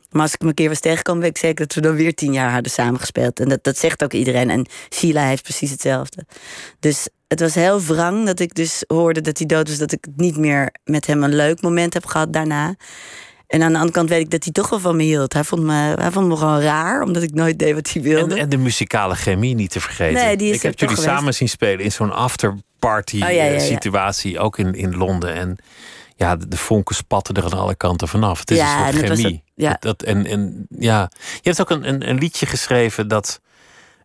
Maar 0.09 0.21
als 0.21 0.33
ik 0.33 0.39
hem 0.39 0.49
een 0.49 0.55
keer 0.55 0.69
was 0.69 0.79
tegengekomen, 0.79 1.21
weet 1.21 1.29
ik 1.29 1.37
zeker 1.37 1.65
dat 1.67 1.75
we 1.75 1.81
dan 1.81 1.95
weer 1.95 2.13
tien 2.13 2.33
jaar 2.33 2.51
hadden 2.51 2.71
samengespeeld. 2.71 3.39
En 3.39 3.49
dat, 3.49 3.63
dat 3.63 3.77
zegt 3.77 4.03
ook 4.03 4.13
iedereen. 4.13 4.49
En 4.49 4.65
Sheila 4.89 5.27
heeft 5.27 5.43
precies 5.43 5.71
hetzelfde. 5.71 6.25
Dus 6.79 7.07
het 7.27 7.39
was 7.39 7.55
heel 7.55 7.81
wrang 7.81 8.25
dat 8.25 8.39
ik 8.39 8.53
dus 8.53 8.83
hoorde 8.87 9.21
dat 9.21 9.37
hij 9.37 9.47
dood 9.47 9.69
was. 9.69 9.77
Dat 9.77 9.91
ik 9.91 10.07
niet 10.15 10.37
meer 10.37 10.73
met 10.83 11.07
hem 11.07 11.23
een 11.23 11.35
leuk 11.35 11.61
moment 11.61 11.93
heb 11.93 12.05
gehad 12.05 12.33
daarna. 12.33 12.75
En 13.47 13.61
aan 13.61 13.71
de 13.71 13.77
andere 13.77 13.93
kant 13.93 14.09
weet 14.09 14.21
ik 14.21 14.29
dat 14.29 14.43
hij 14.43 14.53
toch 14.53 14.69
wel 14.69 14.79
van 14.79 14.95
me 14.95 15.03
hield. 15.03 15.33
Hij 15.33 15.43
vond 15.43 15.63
me, 15.63 15.73
hij 15.73 16.11
vond 16.11 16.27
me 16.27 16.35
gewoon 16.35 16.61
raar, 16.61 17.01
omdat 17.01 17.23
ik 17.23 17.33
nooit 17.33 17.59
deed 17.59 17.73
wat 17.73 17.89
hij 17.89 18.01
wilde. 18.01 18.35
En, 18.35 18.41
en 18.41 18.49
de 18.49 18.57
muzikale 18.57 19.15
chemie 19.15 19.55
niet 19.55 19.71
te 19.71 19.79
vergeten. 19.79 20.23
Nee, 20.23 20.37
die 20.37 20.49
is 20.49 20.55
ik 20.55 20.61
heb 20.61 20.79
jullie 20.79 20.97
samen 20.97 21.33
zien 21.33 21.49
spelen 21.49 21.79
in 21.79 21.91
zo'n 21.91 22.11
afterparty 22.11 23.21
oh, 23.21 23.31
ja, 23.31 23.59
situatie, 23.59 24.39
ook 24.39 24.57
in, 24.57 24.73
in 24.73 24.97
Londen. 24.97 25.33
En 25.33 25.57
ja, 26.15 26.35
de, 26.35 26.47
de 26.47 26.57
vonken 26.57 26.95
spatten 26.95 27.35
er 27.35 27.43
aan 27.43 27.59
alle 27.59 27.75
kanten 27.75 28.07
vanaf. 28.07 28.39
Het 28.39 28.51
is 28.51 28.59
een 28.59 28.93
soort 28.93 29.09
chemie. 29.09 29.43
ja. 29.55 29.77
Dat, 29.79 30.03
en, 30.03 30.25
en, 30.25 30.67
ja. 30.69 31.11
Je 31.19 31.49
hebt 31.49 31.61
ook 31.61 31.69
een, 31.69 31.87
een, 31.87 32.09
een 32.09 32.17
liedje 32.17 32.45
geschreven 32.45 33.07
dat 33.07 33.41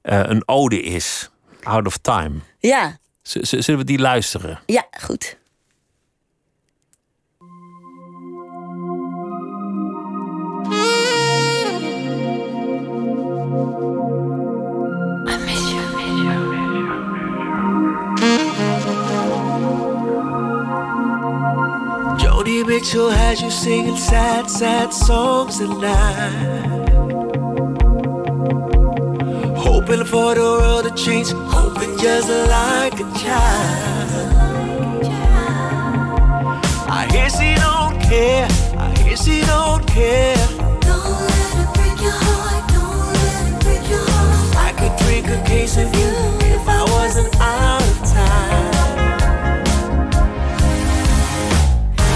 uh, 0.03 0.21
een 0.23 0.49
ode 0.49 0.83
is. 0.83 1.31
Out 1.63 1.87
of 1.87 1.97
Time. 1.97 2.35
Ja 2.59 3.01
zullen 3.23 3.79
we 3.79 3.85
die 3.85 3.99
luisteren? 3.99 4.59
Ja, 4.67 4.87
goed. 5.01 5.41
Jody 22.19 22.65
Mitchell 22.65 23.11
has 23.11 23.41
you 23.41 23.51
singing 23.51 23.97
sad, 23.97 24.51
sad 24.51 24.93
songs 24.93 25.61
at 25.61 25.69
night. 25.69 26.82
Hoping 29.85 30.05
for 30.05 30.33
the 30.37 30.41
world 30.41 30.85
to 30.85 30.95
change, 30.95 31.33
hoping 31.33 31.99
just 31.99 32.29
like 32.29 32.95
a 32.95 33.07
child. 33.19 34.33
I 36.89 37.09
hear 37.11 37.29
she 37.29 37.57
don't 37.57 38.01
care, 38.01 38.47
I 38.79 38.95
hear 39.01 39.17
she 39.17 39.41
don't 39.41 39.85
care. 39.89 40.37
Don't 40.87 41.19
let 41.27 41.55
it 41.63 41.75
break 41.75 42.01
your 42.01 42.15
heart, 42.15 42.63
don't 42.71 43.13
let 43.13 43.43
it 43.51 43.59
break 43.65 43.91
your 43.91 44.07
heart. 44.07 44.57
I 44.57 44.73
could 44.79 44.95
drink 45.05 45.27
a 45.27 45.43
case 45.49 45.77
of 45.77 45.93
you 45.99 46.11
if 46.55 46.69
I 46.69 46.85
wasn't 46.95 47.35
out 47.41 47.83
of 47.83 47.99
time. 48.15 48.71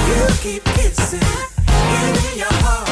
You 0.06 0.22
keep 0.38 0.62
kissing, 0.76 1.18
giving 1.66 2.38
your 2.38 2.54
heart 2.62 2.88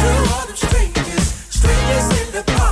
to 0.00 0.10
all 0.32 0.46
them 0.46 0.54
strangers, 0.54 1.26
strangers 1.50 2.06
in 2.20 2.28
the 2.36 2.44
park 2.52 2.69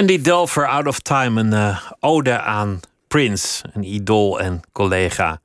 Candy 0.00 0.20
Dulfer, 0.20 0.66
Out 0.66 0.86
of 0.86 0.98
Time. 0.98 1.40
Een 1.40 1.52
eh, 1.52 1.90
ode 1.98 2.40
aan 2.40 2.80
Prince, 3.08 3.64
een 3.72 3.82
idool 3.84 4.40
en 4.40 4.60
collega. 4.72 5.40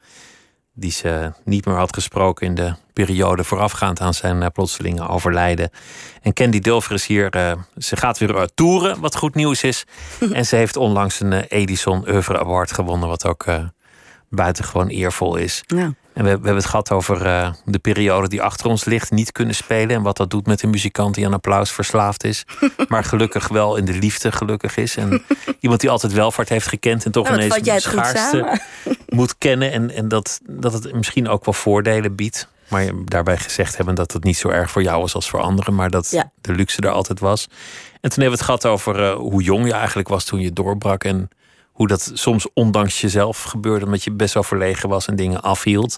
Die 0.74 0.92
ze 0.92 1.32
niet 1.44 1.66
meer 1.66 1.76
had 1.76 1.94
gesproken 1.94 2.48
in 2.48 2.56
de 2.56 2.74
periode 2.94 3.44
voorafgaand 3.44 4.00
aan 4.00 4.14
zijn 4.14 4.42
eh, 4.42 4.50
plotselinge 4.54 5.08
overlijden. 5.08 5.70
En 6.22 6.34
Candy 6.34 6.60
Dulfer 6.60 6.94
is 6.94 7.06
hier, 7.06 7.30
eh, 7.30 7.52
ze 7.78 7.98
gaat 7.98 8.18
weer 8.18 8.36
eh, 8.36 8.44
toeren, 8.56 9.00
wat 9.00 9.16
goed 9.16 9.36
nieuws 9.36 9.64
is. 9.64 9.86
en 10.32 10.46
ze 10.46 10.56
heeft 10.56 10.76
onlangs 10.76 11.20
een 11.20 11.34
Edison 11.34 12.10
Oeuvre 12.10 12.40
Award 12.40 12.72
gewonnen, 12.72 13.10
wat 13.10 13.26
ook 13.26 13.46
buitengewoon 14.30 14.88
eervol 14.88 15.36
is. 15.36 15.64
Ja. 15.68 15.94
En 16.16 16.24
we, 16.24 16.30
we 16.30 16.36
hebben 16.36 16.56
het 16.56 16.66
gehad 16.66 16.92
over 16.92 17.26
eh, 17.26 17.52
de 17.66 17.80
periode 17.80 18.28
die 18.28 18.42
achter 18.42 18.68
ons 18.68 18.86
ligt, 18.86 19.12
niet 19.12 19.32
kunnen 19.32 19.56
spelen. 19.56 19.96
En 19.96 20.02
wat 20.02 20.18
dat 20.18 20.30
doet 20.30 20.48
met 20.48 20.62
een 20.62 20.70
muzikant 20.70 21.16
die 21.16 21.26
aan 21.26 21.34
applaus 21.34 21.72
verslaafd 21.72 22.24
is. 22.24 22.46
maar 22.88 23.04
gelukkig 23.04 23.48
wel 23.48 23.76
in 23.76 23.86
de 23.86 23.94
liefde 23.94 24.32
gelukkig 24.32 24.78
is. 24.78 24.96
En 24.96 25.24
iemand 25.60 25.82
die 25.82 25.90
altijd 25.90 26.14
welvaart 26.14 26.50
heeft 26.50 26.68
gekend 26.68 27.06
en 27.06 27.12
toch 27.12 27.24
Nou, 27.24 27.36
ineens 27.36 27.62
de 27.64 27.72
het 27.72 27.82
schaarste 27.82 28.60
moet 29.10 29.38
kennen. 29.38 29.72
En, 29.72 29.92
en 29.92 30.08
dat, 30.08 30.40
dat 30.44 30.74
het 30.74 30.94
misschien 30.94 31.28
ook 31.28 31.46
wel 31.46 31.54
voordelen 31.54 32.16
biedt. 32.16 32.48
Maar 32.68 32.92
daarbij 33.06 33.38
gezegd 33.38 33.78
hebben 33.78 33.96
dat 33.96 34.12
het 34.14 34.24
niet 34.24 34.38
zo 34.38 34.50
erg 34.50 34.72
voor 34.72 34.84
jou 34.84 35.02
was 35.02 35.16
als 35.16 35.30
voor 35.30 35.42
anderen. 35.42 35.76
Maar 35.76 35.90
dat 35.90 36.10
Ja. 36.12 36.32
de 36.42 36.54
luxe 36.54 36.82
er 36.82 36.90
altijd 36.90 37.20
was. 37.20 37.48
En 38.02 38.10
toen 38.10 38.24
hebben 38.24 38.26
we 38.26 38.32
het 38.32 38.42
gehad 38.42 38.66
over 38.66 39.04
eh, 39.04 39.16
hoe 39.16 39.44
jong 39.44 39.66
je 39.66 39.74
eigenlijk 39.74 40.08
was 40.08 40.24
toen 40.24 40.40
je 40.40 40.54
doorbrak. 40.54 41.04
En 41.04 41.30
hoe 41.76 41.88
dat 41.88 42.12
soms 42.14 42.48
ondanks 42.54 43.02
jezelf 43.02 43.44
gebeurde. 43.44 43.86
Omdat 43.86 44.04
je 44.04 44.12
best 44.12 44.34
wel 44.34 44.44
verlegen 44.44 44.90
was 44.90 45.08
en 45.08 45.16
dingen 45.16 45.42
afhield. 45.42 45.98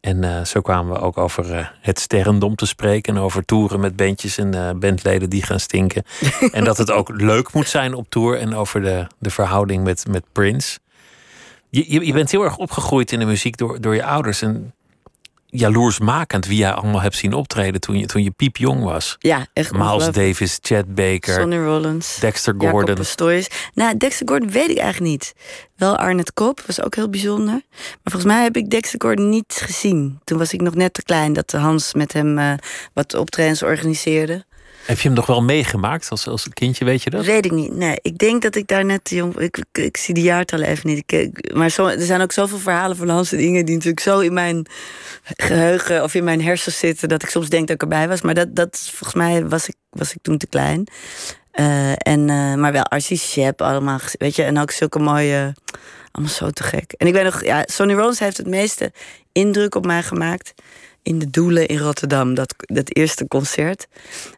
En 0.00 0.24
eh, 0.24 0.44
zo 0.44 0.60
kwamen 0.60 0.94
we 0.94 1.00
ook 1.00 1.18
over 1.18 1.54
eh, 1.54 1.66
het 1.80 1.98
sterrendom 1.98 2.54
te 2.54 2.66
spreken. 2.66 3.16
En 3.16 3.22
over 3.22 3.44
toeren 3.44 3.80
met 3.80 3.96
bandjes 3.96 4.38
en 4.38 4.54
eh, 4.54 4.70
bandleden 4.74 5.30
die 5.30 5.42
gaan 5.42 5.60
stinken. 5.60 6.02
en 6.52 6.64
dat 6.64 6.78
het 6.78 6.90
ook 6.90 7.08
leuk 7.08 7.52
moet 7.52 7.68
zijn 7.68 7.94
op 7.94 8.06
tour. 8.08 8.38
En 8.38 8.54
over 8.54 8.82
de, 8.82 9.06
de 9.18 9.30
verhouding 9.30 9.84
met, 9.84 10.06
met 10.08 10.24
Prince. 10.32 10.78
Je, 11.70 11.84
je, 11.92 12.06
je 12.06 12.12
bent 12.12 12.30
heel 12.30 12.44
erg 12.44 12.56
opgegroeid 12.56 13.12
in 13.12 13.18
de 13.18 13.24
muziek 13.24 13.56
door, 13.56 13.80
door 13.80 13.94
je 13.94 14.04
ouders. 14.04 14.42
En 14.42 14.74
jaloersmakend 15.58 16.46
wie 16.46 16.58
jij 16.58 16.72
allemaal 16.72 17.00
hebt 17.00 17.16
zien 17.16 17.32
optreden 17.32 17.80
toen 17.80 17.98
je, 17.98 18.06
toen 18.06 18.22
je 18.22 18.30
piepjong 18.30 18.82
was. 18.82 19.16
Ja, 19.18 19.46
echt 19.52 19.72
Miles. 19.72 20.10
Davis, 20.10 20.58
Chad 20.62 20.94
Baker, 20.94 21.34
Sonny 21.34 21.56
Rollins. 21.56 22.16
Dexter 22.20 22.54
Gordon. 22.58 22.94
Pastorius. 22.94 23.48
Nou, 23.74 23.96
Dexter 23.96 24.28
Gordon 24.28 24.50
weet 24.50 24.70
ik 24.70 24.78
eigenlijk 24.78 25.10
niet. 25.10 25.34
Wel 25.76 25.96
Arnett 25.96 26.32
Kop, 26.32 26.62
was 26.66 26.82
ook 26.82 26.94
heel 26.94 27.08
bijzonder. 27.10 27.62
Maar 27.70 27.98
volgens 28.02 28.32
mij 28.32 28.42
heb 28.42 28.56
ik 28.56 28.70
Dexter 28.70 29.00
Gordon 29.02 29.28
niet 29.28 29.60
gezien. 29.64 30.20
Toen 30.24 30.38
was 30.38 30.52
ik 30.52 30.60
nog 30.60 30.74
net 30.74 30.94
te 30.94 31.02
klein 31.02 31.32
dat 31.32 31.52
Hans 31.52 31.94
met 31.94 32.12
hem 32.12 32.38
eh, 32.38 32.52
wat 32.92 33.14
optredens 33.14 33.62
organiseerde. 33.62 34.44
Heb 34.84 34.96
je 34.96 35.08
hem 35.08 35.16
nog 35.16 35.26
wel 35.26 35.42
meegemaakt 35.42 36.10
als, 36.10 36.28
als 36.28 36.48
kindje, 36.48 36.84
weet 36.84 37.02
je 37.02 37.10
dat? 37.10 37.24
Weet 37.24 37.44
ik 37.44 37.52
niet. 37.52 37.76
Nee, 37.76 37.98
ik 38.02 38.18
denk 38.18 38.42
dat 38.42 38.54
ik 38.54 38.66
daar 38.66 38.84
net 38.84 39.10
jong... 39.10 39.38
Ik, 39.38 39.56
ik, 39.56 39.84
ik 39.84 39.96
zie 39.96 40.14
de 40.14 40.22
jaartallen 40.22 40.68
even 40.68 40.88
niet. 40.88 41.30
Maar 41.54 41.78
er 41.78 42.06
zijn 42.06 42.20
ook 42.20 42.32
zoveel 42.32 42.58
verhalen 42.58 42.96
van 42.96 43.08
Hans 43.08 43.32
en 43.32 43.38
Inge... 43.38 43.64
die 43.64 43.74
natuurlijk 43.74 44.02
zo 44.02 44.18
in 44.18 44.32
mijn 44.32 44.66
geheugen 45.22 46.02
of 46.02 46.14
in 46.14 46.24
mijn 46.24 46.42
hersens 46.42 46.78
zitten... 46.78 47.08
dat 47.08 47.22
ik 47.22 47.28
soms 47.28 47.48
denk 47.48 47.66
dat 47.66 47.76
ik 47.76 47.82
erbij 47.82 48.08
was. 48.08 48.22
Maar 48.22 48.34
dat, 48.34 48.56
dat 48.56 48.90
volgens 48.92 49.14
mij 49.14 49.48
was 49.48 49.68
ik, 49.68 49.74
was 49.90 50.12
ik 50.12 50.18
toen 50.22 50.38
te 50.38 50.46
klein. 50.46 50.86
Eh, 51.50 51.90
en, 51.90 52.30
eh, 52.30 52.54
maar 52.54 52.72
wel 52.72 52.84
Archie 52.84 53.18
Shep 53.18 53.62
allemaal, 53.62 53.98
weet 54.18 54.36
je. 54.36 54.42
En 54.42 54.58
ook 54.58 54.70
zulke 54.70 54.98
mooie... 54.98 55.54
Allemaal 56.10 56.34
zo 56.34 56.50
te 56.50 56.62
gek. 56.62 56.92
En 56.92 57.06
ik 57.06 57.12
weet 57.12 57.24
nog, 57.24 57.44
ja, 57.44 57.62
Sonny 57.66 57.94
Rollins 57.94 58.18
heeft 58.18 58.36
het 58.36 58.46
meeste 58.46 58.92
indruk 59.32 59.74
op 59.74 59.86
mij 59.86 60.02
gemaakt... 60.02 60.54
in 61.04 61.18
de 61.18 61.30
Doelen 61.30 61.66
in 61.66 61.78
Rotterdam, 61.78 62.34
dat, 62.34 62.54
dat 62.56 62.96
eerste 62.96 63.28
concert. 63.28 63.86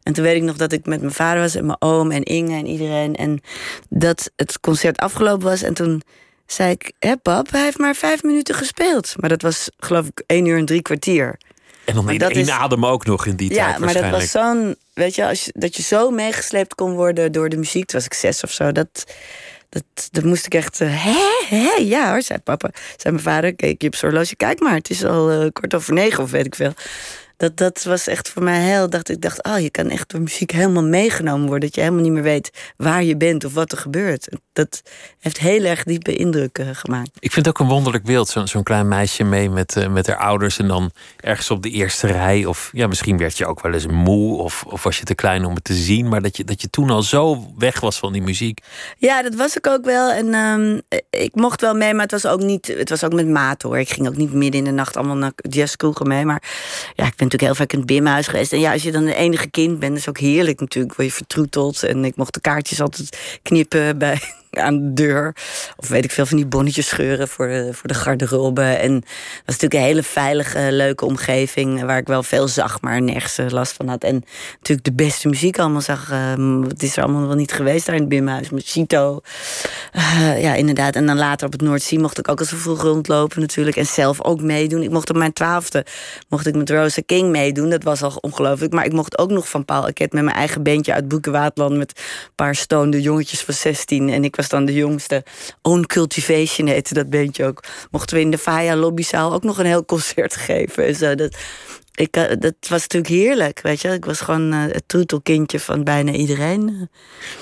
En 0.02 0.12
toen 0.12 0.24
weet 0.24 0.36
ik 0.36 0.42
nog 0.42 0.56
dat 0.56 0.72
ik 0.72 0.86
met 0.86 1.00
mijn 1.00 1.12
vader 1.12 1.40
was 1.40 1.54
en 1.54 1.66
mijn 1.66 1.80
oom 1.80 2.10
en 2.10 2.22
Inge 2.22 2.56
en 2.56 2.66
iedereen. 2.66 3.14
En 3.14 3.40
dat 3.88 4.30
het 4.36 4.60
concert 4.60 4.98
afgelopen 4.98 5.48
was. 5.48 5.62
En 5.62 5.74
toen 5.74 6.02
zei 6.46 6.70
ik, 6.70 6.92
hé 6.98 7.16
pap, 7.16 7.50
hij 7.50 7.62
heeft 7.62 7.78
maar 7.78 7.94
vijf 7.94 8.22
minuten 8.22 8.54
gespeeld. 8.54 9.14
Maar 9.16 9.28
dat 9.28 9.42
was 9.42 9.70
geloof 9.78 10.06
ik 10.06 10.22
één 10.26 10.46
uur 10.46 10.58
en 10.58 10.64
drie 10.64 10.82
kwartier. 10.82 11.38
En 11.84 11.94
dan 11.94 12.10
in 12.10 12.20
één 12.20 12.50
adem 12.50 12.86
ook 12.86 13.06
nog 13.06 13.26
in 13.26 13.36
die 13.36 13.54
ja, 13.54 13.66
tijd 13.66 13.78
maar 13.78 13.92
dat 13.92 14.10
was 14.10 14.30
zo'n, 14.30 14.76
weet 14.92 15.14
je, 15.14 15.26
als 15.26 15.44
je, 15.44 15.52
dat 15.54 15.76
je 15.76 15.82
zo 15.82 16.10
meegesleept 16.10 16.74
kon 16.74 16.94
worden 16.94 17.32
door 17.32 17.48
de 17.48 17.56
muziek. 17.56 17.86
Toen 17.86 17.98
was 17.98 18.08
ik 18.08 18.14
zes 18.14 18.42
of 18.42 18.50
zo. 18.50 18.72
Dat, 18.72 19.04
dat, 19.68 20.08
dat 20.10 20.24
moest 20.24 20.46
ik 20.46 20.54
echt, 20.54 20.80
eh, 20.80 21.04
hè, 21.04 21.56
hè, 21.56 21.82
ja 21.82 22.10
hoor, 22.10 22.22
zei 22.22 22.38
papa. 22.38 22.70
Zei 22.96 23.14
mijn 23.14 23.26
vader, 23.26 23.54
keek 23.54 23.82
je 23.82 23.86
op 23.88 23.94
zijn 23.94 24.10
horloge, 24.10 24.36
kijk 24.36 24.60
maar, 24.60 24.74
het 24.74 24.90
is 24.90 25.04
al 25.04 25.30
eh, 25.30 25.46
kwart 25.52 25.74
over 25.74 25.92
negen 25.92 26.22
of 26.22 26.30
weet 26.30 26.46
ik 26.46 26.54
veel. 26.54 26.72
Dat, 27.36 27.56
dat 27.56 27.82
was 27.82 28.06
echt 28.06 28.28
voor 28.28 28.42
mij 28.42 28.60
heel, 28.60 28.90
dacht 28.90 29.08
ik, 29.08 29.20
dacht, 29.20 29.44
oh, 29.44 29.58
je 29.58 29.70
kan 29.70 29.88
echt 29.90 30.10
door 30.10 30.20
muziek 30.20 30.50
helemaal 30.50 30.84
meegenomen 30.84 31.46
worden. 31.46 31.60
Dat 31.60 31.74
je 31.74 31.80
helemaal 31.80 32.02
niet 32.02 32.12
meer 32.12 32.22
weet 32.22 32.50
waar 32.76 33.02
je 33.02 33.16
bent 33.16 33.44
of 33.44 33.54
wat 33.54 33.72
er 33.72 33.78
gebeurt. 33.78 34.28
Dat 34.52 34.82
heeft 35.18 35.38
heel 35.38 35.64
erg 35.64 35.84
diepe 35.84 36.14
indruk 36.14 36.58
eh, 36.58 36.66
gemaakt. 36.72 37.10
Ik 37.18 37.32
vind 37.32 37.46
het 37.46 37.48
ook 37.48 37.66
een 37.66 37.72
wonderlijk 37.72 38.04
beeld. 38.04 38.28
Zo'n 38.28 38.46
zo'n 38.46 38.62
klein 38.62 38.88
meisje 38.88 39.24
mee 39.24 39.50
met, 39.50 39.76
eh, 39.76 39.88
met 39.88 40.06
haar 40.06 40.16
ouders. 40.16 40.58
En 40.58 40.68
dan 40.68 40.90
ergens 41.20 41.50
op 41.50 41.62
de 41.62 41.70
eerste 41.70 42.06
rij. 42.06 42.44
Of 42.44 42.70
ja, 42.72 42.86
misschien 42.86 43.18
werd 43.18 43.38
je 43.38 43.46
ook 43.46 43.62
wel 43.62 43.72
eens 43.72 43.86
moe. 43.86 44.38
Of, 44.38 44.64
of 44.66 44.82
was 44.82 44.98
je 44.98 45.04
te 45.04 45.14
klein 45.14 45.44
om 45.44 45.54
het 45.54 45.64
te 45.64 45.74
zien. 45.74 46.08
Maar 46.08 46.22
dat 46.22 46.36
je, 46.36 46.44
dat 46.44 46.60
je 46.60 46.70
toen 46.70 46.90
al 46.90 47.02
zo 47.02 47.52
weg 47.58 47.80
was 47.80 47.98
van 47.98 48.12
die 48.12 48.22
muziek. 48.22 48.60
Ja, 48.98 49.22
dat 49.22 49.34
was 49.34 49.56
ik 49.56 49.66
ook 49.66 49.84
wel. 49.84 50.10
En 50.10 50.34
ehm, 50.34 50.80
ik 51.10 51.34
mocht 51.34 51.60
wel 51.60 51.74
mee, 51.74 51.92
maar 51.92 52.02
het 52.02 52.22
was 52.22 52.26
ook 52.26 52.40
niet. 52.40 52.66
Het 52.66 52.88
was 52.88 53.04
ook 53.04 53.12
met 53.12 53.28
maat 53.28 53.62
hoor. 53.62 53.78
Ik 53.78 53.90
ging 53.90 54.08
ook 54.08 54.16
niet 54.16 54.32
midden 54.32 54.58
in 54.58 54.64
de 54.64 54.70
nacht 54.70 54.96
allemaal 54.96 55.16
naar 55.16 55.32
jazzkroegen 55.36 56.08
mee. 56.08 56.24
Maar 56.24 56.42
ja, 56.94 57.06
ik 57.06 57.16
ben 57.16 57.25
natuurlijk 57.30 57.52
heel 57.52 57.54
vaak 57.54 57.72
in 57.72 57.78
het 57.78 57.86
bimhuis 57.86 58.26
geweest. 58.26 58.52
En 58.52 58.60
ja, 58.60 58.72
als 58.72 58.82
je 58.82 58.92
dan 58.92 59.04
de 59.04 59.14
enige 59.14 59.50
kind 59.50 59.78
bent, 59.78 59.96
is 59.96 60.08
ook 60.08 60.18
heerlijk 60.18 60.60
natuurlijk. 60.60 60.94
Word 60.96 61.08
je 61.08 61.14
vertroeteld. 61.14 61.82
En 61.82 62.04
ik 62.04 62.16
mocht 62.16 62.34
de 62.34 62.40
kaartjes 62.40 62.80
altijd 62.80 63.38
knippen 63.42 63.98
bij. 63.98 64.20
Aan 64.58 64.78
de 64.78 64.92
deur. 64.92 65.36
Of 65.76 65.88
weet 65.88 66.04
ik 66.04 66.10
veel 66.10 66.26
van 66.26 66.36
die 66.36 66.46
bonnetjes 66.46 66.88
scheuren 66.88 67.28
voor, 67.28 67.46
eh, 67.46 67.72
voor 67.72 67.88
de 67.88 67.94
garderobe. 67.94 68.62
En 68.62 68.94
het 68.94 69.04
was 69.44 69.54
natuurlijk 69.54 69.74
een 69.74 69.80
hele 69.80 70.02
veilige, 70.02 70.68
leuke 70.70 71.04
omgeving. 71.04 71.82
Waar 71.82 71.98
ik 71.98 72.06
wel 72.06 72.22
veel 72.22 72.48
zag, 72.48 72.80
maar 72.80 73.02
nergens 73.02 73.38
eh, 73.38 73.46
last 73.48 73.72
van 73.72 73.88
had. 73.88 74.04
En 74.04 74.24
natuurlijk 74.52 74.86
de 74.86 74.92
beste 74.92 75.28
muziek 75.28 75.58
allemaal 75.58 75.80
zag. 75.80 76.10
ehm, 76.10 76.62
het 76.62 76.82
is 76.82 76.96
er 76.96 77.02
allemaal 77.02 77.26
wel 77.26 77.36
niet 77.36 77.52
geweest 77.52 77.86
daar 77.86 77.94
in 77.94 78.00
het 78.00 78.10
Bimhuis. 78.10 78.50
Met 78.50 78.64
Chito. 78.66 79.20
Eh, 79.92 80.42
ja, 80.42 80.54
inderdaad. 80.54 80.94
En 80.94 81.06
dan 81.06 81.16
later 81.16 81.46
op 81.46 81.52
het 81.52 81.62
Noordzee 81.62 81.98
mocht 81.98 82.18
ik 82.18 82.28
ook 82.28 82.38
al 82.40 82.46
zo 82.46 82.56
vroeg 82.56 82.82
rondlopen 82.82 83.40
natuurlijk. 83.40 83.76
En 83.76 83.86
zelf 83.86 84.22
ook 84.22 84.40
meedoen. 84.40 84.82
Ik 84.82 84.90
mocht 84.90 85.10
op 85.10 85.16
mijn 85.16 85.32
twaalfde 85.32 85.86
mocht 86.28 86.46
ik 86.46 86.54
met 86.54 86.70
Rosa 86.70 87.02
King 87.06 87.30
meedoen. 87.30 87.70
Dat 87.70 87.82
was 87.82 88.02
al 88.02 88.18
ongelooflijk. 88.20 88.72
Maar 88.72 88.84
ik 88.84 88.92
mocht 88.92 89.18
ook 89.18 89.30
nog 89.30 89.48
van 89.48 89.64
Paul 89.64 89.82
Arquette 89.82 90.16
met 90.16 90.24
mijn 90.24 90.36
eigen 90.36 90.62
bandje 90.62 90.94
uit 90.94 91.08
Boekenwaardland. 91.08 91.76
Met 91.76 91.92
een 91.96 92.32
paar 92.34 92.54
stoonde 92.54 93.00
jongetjes 93.00 93.40
van 93.40 93.54
16. 93.54 94.08
En 94.08 94.24
ik 94.24 94.36
was 94.36 94.45
dan 94.48 94.64
de 94.64 94.74
jongste. 94.74 95.24
Own 95.62 95.84
Cultivation 95.86 96.66
heette 96.66 96.94
dat 96.94 97.10
bandje 97.10 97.44
ook. 97.44 97.64
Mochten 97.90 98.16
we 98.16 98.22
in 98.22 98.30
de 98.30 98.38
Faya 98.38 98.76
lobbyzaal 98.76 99.32
ook 99.32 99.42
nog 99.42 99.58
een 99.58 99.66
heel 99.66 99.84
concert 99.84 100.36
geven. 100.36 100.86
En 100.86 100.94
zo. 100.94 101.14
Dat, 101.14 101.36
ik, 101.94 102.16
eh, 102.16 102.36
dat 102.38 102.54
was 102.68 102.80
natuurlijk 102.80 103.12
heerlijk, 103.12 103.60
weet 103.62 103.80
je. 103.80 103.88
Ik 103.88 104.04
was 104.04 104.20
gewoon 104.20 104.52
eh, 104.52 104.60
het 104.60 104.82
troetelkindje 104.86 105.60
van 105.60 105.84
bijna 105.84 106.12
iedereen. 106.12 106.90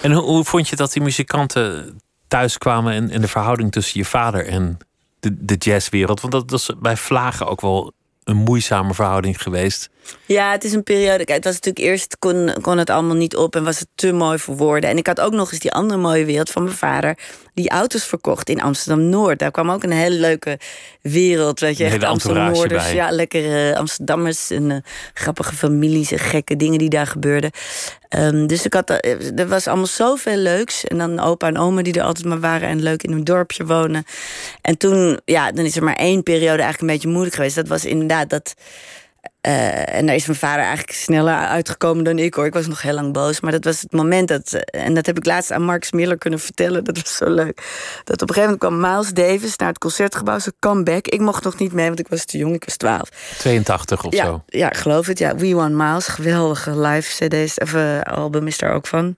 En 0.00 0.12
hoe, 0.12 0.22
hoe 0.22 0.44
vond 0.44 0.68
je 0.68 0.76
dat 0.76 0.92
die 0.92 1.02
muzikanten 1.02 1.98
thuiskwamen. 2.28 2.92
En, 2.92 3.10
en 3.10 3.20
de 3.20 3.28
verhouding 3.28 3.72
tussen 3.72 4.00
je 4.00 4.06
vader 4.06 4.46
en 4.46 4.78
de, 5.20 5.44
de 5.44 5.54
jazzwereld? 5.54 6.20
Want 6.20 6.32
dat 6.32 6.50
was 6.50 6.70
bij 6.78 6.96
Vlagen 6.96 7.46
ook 7.46 7.60
wel 7.60 7.92
een 8.24 8.36
moeizame 8.36 8.94
verhouding 8.94 9.42
geweest. 9.42 9.90
Ja, 10.26 10.50
het 10.50 10.64
is 10.64 10.72
een 10.72 10.82
periode. 10.82 11.24
Kijk, 11.24 11.36
het 11.36 11.44
was 11.44 11.54
natuurlijk 11.54 11.84
eerst 11.84 12.18
kon, 12.18 12.52
kon 12.60 12.78
het 12.78 12.90
allemaal 12.90 13.16
niet 13.16 13.36
op 13.36 13.56
en 13.56 13.64
was 13.64 13.78
het 13.78 13.88
te 13.94 14.12
mooi 14.12 14.38
voor 14.38 14.56
woorden. 14.56 14.90
En 14.90 14.96
ik 14.96 15.06
had 15.06 15.20
ook 15.20 15.32
nog 15.32 15.50
eens 15.50 15.60
die 15.60 15.72
andere 15.72 16.00
mooie 16.00 16.24
wereld 16.24 16.50
van 16.50 16.62
mijn 16.62 16.76
vader, 16.76 17.18
die 17.54 17.70
auto's 17.70 18.04
verkocht 18.04 18.48
in 18.48 18.62
Amsterdam 18.62 19.08
Noord. 19.08 19.38
Daar 19.38 19.50
kwam 19.50 19.70
ook 19.70 19.82
een 19.82 19.90
hele 19.90 20.16
leuke 20.16 20.58
wereld, 21.02 21.60
weet 21.60 21.76
je, 21.76 21.84
Een 21.84 21.92
echt 21.92 22.04
Amsterdam 22.04 22.52
Noorders, 22.52 22.92
ja, 22.92 23.10
lekkere 23.10 23.76
Amsterdammers 23.76 24.50
en 24.50 24.70
eh, 24.70 24.76
grappige 25.14 25.54
families 25.54 26.12
en 26.12 26.18
gekke 26.18 26.56
dingen 26.56 26.78
die 26.78 26.88
daar 26.88 27.06
gebeurden. 27.06 27.50
Ehm, 28.08 28.46
dus 28.46 28.64
ik 28.64 28.72
had, 28.72 28.90
eh, 28.90 29.38
er 29.38 29.48
was 29.48 29.66
allemaal 29.66 29.86
zoveel 29.86 30.36
leuks. 30.36 30.84
En 30.84 30.98
dan 30.98 31.20
opa 31.20 31.46
en 31.46 31.58
oma 31.58 31.82
die 31.82 31.92
er 31.92 32.04
altijd 32.04 32.26
maar 32.26 32.40
waren 32.40 32.68
en 32.68 32.82
leuk 32.82 33.02
in 33.02 33.12
een 33.12 33.24
dorpje 33.24 33.66
wonen. 33.66 34.04
En 34.60 34.78
toen, 34.78 35.20
ja, 35.24 35.52
dan 35.52 35.64
is 35.64 35.76
er 35.76 35.84
maar 35.84 35.96
één 35.96 36.22
periode 36.22 36.62
eigenlijk 36.62 36.80
een 36.80 36.86
beetje 36.86 37.08
moeilijk 37.08 37.34
geweest. 37.34 37.54
Dat 37.54 37.68
was 37.68 37.84
inderdaad 37.84 38.30
dat. 38.30 38.54
Eh, 39.40 39.94
en 39.94 40.06
daar 40.06 40.14
is 40.14 40.26
mijn 40.26 40.38
vader 40.38 40.58
eigenlijk 40.64 40.92
sneller 40.92 41.34
uitgekomen 41.34 42.04
dan 42.04 42.18
ik 42.18 42.34
hoor. 42.34 42.46
Ik 42.46 42.52
was 42.52 42.66
nog 42.66 42.82
heel 42.82 42.92
lang 42.94 43.12
boos. 43.12 43.40
Maar 43.40 43.52
dat 43.52 43.64
was 43.64 43.80
het 43.80 43.92
moment 43.92 44.28
dat. 44.28 44.52
eh, 44.52 44.84
en 44.84 44.94
dat 44.94 45.06
heb 45.06 45.16
ik 45.16 45.24
laatst 45.26 45.50
aan 45.52 45.62
Marcus 45.62 45.92
Miller 45.92 46.18
kunnen 46.18 46.38
vertellen. 46.40 46.84
Dat 46.84 46.98
was 47.02 47.16
zo 47.16 47.30
leuk. 47.30 47.62
Dat 48.04 48.22
op 48.22 48.28
een 48.28 48.34
gegeven 48.34 48.58
moment 48.60 48.80
kwam 48.80 48.80
Miles 48.80 49.12
Davis 49.12 49.56
naar 49.56 49.68
het 49.68 49.78
concertgebouw. 49.78 50.38
Zijn 50.38 50.54
comeback. 50.58 51.06
Ik 51.06 51.20
mocht 51.20 51.44
nog 51.44 51.58
niet 51.58 51.72
mee, 51.72 51.86
want 51.86 51.98
ik 51.98 52.08
was 52.08 52.24
te 52.24 52.38
jong. 52.38 52.54
Ik 52.54 52.64
was 52.64 52.76
12. 52.76 53.08
82 53.38 54.04
of 54.04 54.12
Ja, 54.14 54.24
zo. 54.24 54.42
ja, 54.46 54.68
geloof 54.68 55.06
het. 55.06 55.18
Ja, 55.18 55.36
We 55.36 55.54
Want 55.54 55.74
Miles, 55.74 56.06
geweldige 56.06 56.78
live 56.80 57.24
CD's. 57.26 57.58
Of 57.58 57.74
eh, 57.74 58.00
album 58.00 58.46
is 58.46 58.58
daar 58.58 58.72
ook 58.74 58.86
van. 58.86 59.16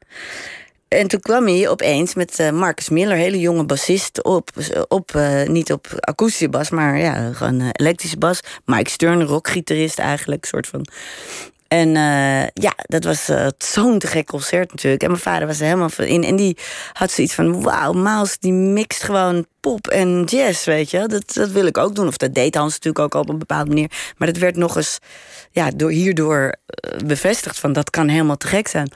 En 0.89 1.09
toen 1.09 1.21
kwam 1.21 1.47
hij 1.47 1.69
opeens 1.69 2.15
met 2.15 2.39
eh, 2.39 2.51
Marcus 2.51 2.89
Miller, 2.89 3.17
hele 3.17 3.41
jonge 3.41 3.65
bassist, 3.65 4.23
op, 4.23 4.51
op 4.89 5.15
eh, 5.15 5.43
niet 5.43 5.73
op 5.73 5.87
akoestische 6.01 6.49
bas, 6.49 6.71
maar 6.71 6.99
ja, 6.99 7.33
gewoon 7.33 7.61
eh, 7.61 7.69
elektrische 7.73 8.19
bas. 8.19 8.41
Mike 8.65 8.91
Stern, 8.91 9.23
rockgitarist 9.23 9.99
eigenlijk, 9.99 10.45
soort 10.45 10.67
van. 10.67 10.87
En 11.69 11.91
ja, 12.55 12.75
dat 12.77 13.05
was 13.05 13.31
zo'n 13.59 13.99
te 13.99 14.07
gek 14.07 14.27
concert 14.27 14.71
natuurlijk. 14.71 15.03
En 15.03 15.11
mijn 15.11 15.23
vader 15.23 15.47
was 15.47 15.59
er 15.61 15.65
helemaal 15.65 15.91
in. 15.97 16.25
En 16.25 16.37
die 16.37 16.57
had 16.93 17.11
zoiets 17.11 17.35
van: 17.35 17.63
wauw, 17.63 17.93
Miles 17.93 18.39
die 18.39 18.53
mixt 18.53 19.03
gewoon 19.03 19.47
pop 19.61 19.89
en 19.89 20.25
jazz, 20.25 20.65
weet 20.65 20.91
je. 20.91 21.07
Dat, 21.07 21.35
dat 21.35 21.51
wil 21.51 21.67
ik 21.67 21.79
ook 21.79 21.95
doen. 21.95 22.07
Of 22.07 22.17
dat 22.17 22.35
deed 22.35 22.55
Hans 22.55 22.73
natuurlijk 22.73 23.05
ook 23.05 23.15
op 23.15 23.29
een 23.29 23.39
bepaalde 23.39 23.69
manier. 23.69 23.91
Maar 24.17 24.29
dat 24.29 24.37
werd 24.37 24.57
nog 24.57 24.77
eens 24.77 24.99
ja, 25.51 25.71
door, 25.71 25.91
hierdoor 25.91 26.55
bevestigd 27.05 27.59
van 27.59 27.73
dat 27.73 27.91
kan 27.91 28.09
helemaal 28.09 28.37
te 28.37 28.47
gek 28.47 28.69
zijn. 28.69 28.91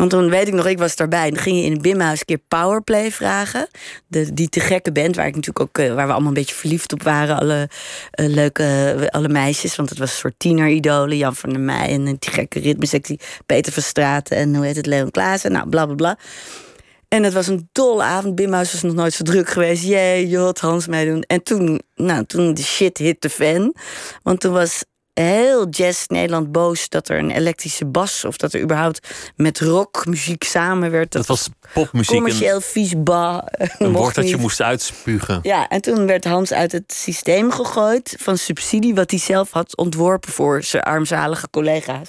Want 0.00 0.12
toen 0.12 0.30
weet 0.30 0.48
ik 0.48 0.54
nog, 0.54 0.66
ik 0.66 0.78
was 0.78 0.96
daarbij. 0.96 1.26
En 1.26 1.34
dan 1.34 1.42
ging 1.42 1.56
je 1.56 1.62
in 1.62 1.72
het 1.72 1.82
Bimhuis 1.82 2.18
een 2.18 2.26
keer 2.26 2.40
Powerplay 2.48 3.10
vragen. 3.10 3.68
De, 4.06 4.34
die 4.34 4.48
te 4.48 4.60
gekke 4.60 4.92
band, 4.92 5.16
waar 5.16 5.26
ik 5.26 5.34
natuurlijk 5.34 5.60
ook, 5.60 5.78
eh, 5.78 5.94
waar 5.94 6.06
we 6.06 6.12
allemaal 6.12 6.28
een 6.28 6.34
beetje 6.34 6.54
verliefd 6.54 6.92
op 6.92 7.02
waren. 7.02 7.38
Alle 7.38 7.68
eh, 8.10 8.26
leuke, 8.26 8.62
eh, 8.98 9.06
alle 9.06 9.28
meisjes. 9.28 9.76
Want 9.76 9.88
het 9.88 9.98
was 9.98 10.10
een 10.10 10.16
soort 10.16 10.34
tieneridolen. 10.36 11.16
Jan 11.16 11.36
van 11.36 11.50
der 11.50 11.60
Meij 11.60 11.88
en 11.88 12.04
die 12.04 12.16
gekke 12.20 12.60
ritmesectie. 12.60 13.20
Peter 13.46 13.72
van 13.72 13.82
Straten 13.82 14.36
en 14.36 14.54
hoe 14.54 14.64
heet 14.64 14.76
het, 14.76 14.86
Leon 14.86 15.10
Klaassen. 15.10 15.52
Nou, 15.52 15.68
bla 15.68 15.86
bla 15.86 15.94
bla. 15.94 16.18
En 17.08 17.22
het 17.22 17.32
was 17.32 17.46
een 17.46 17.68
dolle 17.72 18.02
avond. 18.02 18.34
Bimhuis 18.34 18.72
was 18.72 18.82
nog 18.82 18.94
nooit 18.94 19.12
zo 19.12 19.24
druk 19.24 19.48
geweest. 19.48 19.84
Jee, 19.84 20.28
je 20.28 20.38
had 20.38 20.58
Hans 20.60 20.86
meedoen. 20.86 21.22
En 21.22 21.42
toen, 21.42 21.80
nou, 21.94 22.24
toen 22.24 22.54
de 22.54 22.62
shit 22.62 22.98
hit 22.98 23.22
de 23.22 23.30
fan. 23.30 23.74
Want 24.22 24.40
toen 24.40 24.52
was 24.52 24.84
heel 25.14 25.68
jazz 25.68 26.06
Nederland 26.06 26.52
boos 26.52 26.88
dat 26.88 27.08
er 27.08 27.18
een 27.18 27.30
elektrische 27.30 27.86
bas... 27.86 28.24
of 28.24 28.36
dat 28.36 28.52
er 28.52 28.60
überhaupt 28.60 29.08
met 29.36 29.60
rockmuziek 29.60 30.44
samen 30.44 30.90
werd. 30.90 31.12
Dat 31.12 31.26
was 31.26 31.48
popmuziek, 31.72 32.10
een, 32.10 32.22
commercieel 32.22 32.60
vies 32.60 33.02
ba. 33.02 33.44
een 33.78 33.90
mocht 33.90 34.02
woord 34.02 34.14
dat 34.14 34.28
je 34.28 34.36
moest 34.36 34.62
uitspugen. 34.62 35.38
Ja, 35.42 35.68
en 35.68 35.80
toen 35.80 36.06
werd 36.06 36.24
Hans 36.24 36.52
uit 36.52 36.72
het 36.72 36.92
systeem 36.92 37.50
gegooid 37.50 38.16
van 38.18 38.38
subsidie... 38.38 38.94
wat 38.94 39.10
hij 39.10 39.20
zelf 39.20 39.50
had 39.50 39.76
ontworpen 39.76 40.32
voor 40.32 40.62
zijn 40.62 40.82
armzalige 40.82 41.50
collega's. 41.50 42.08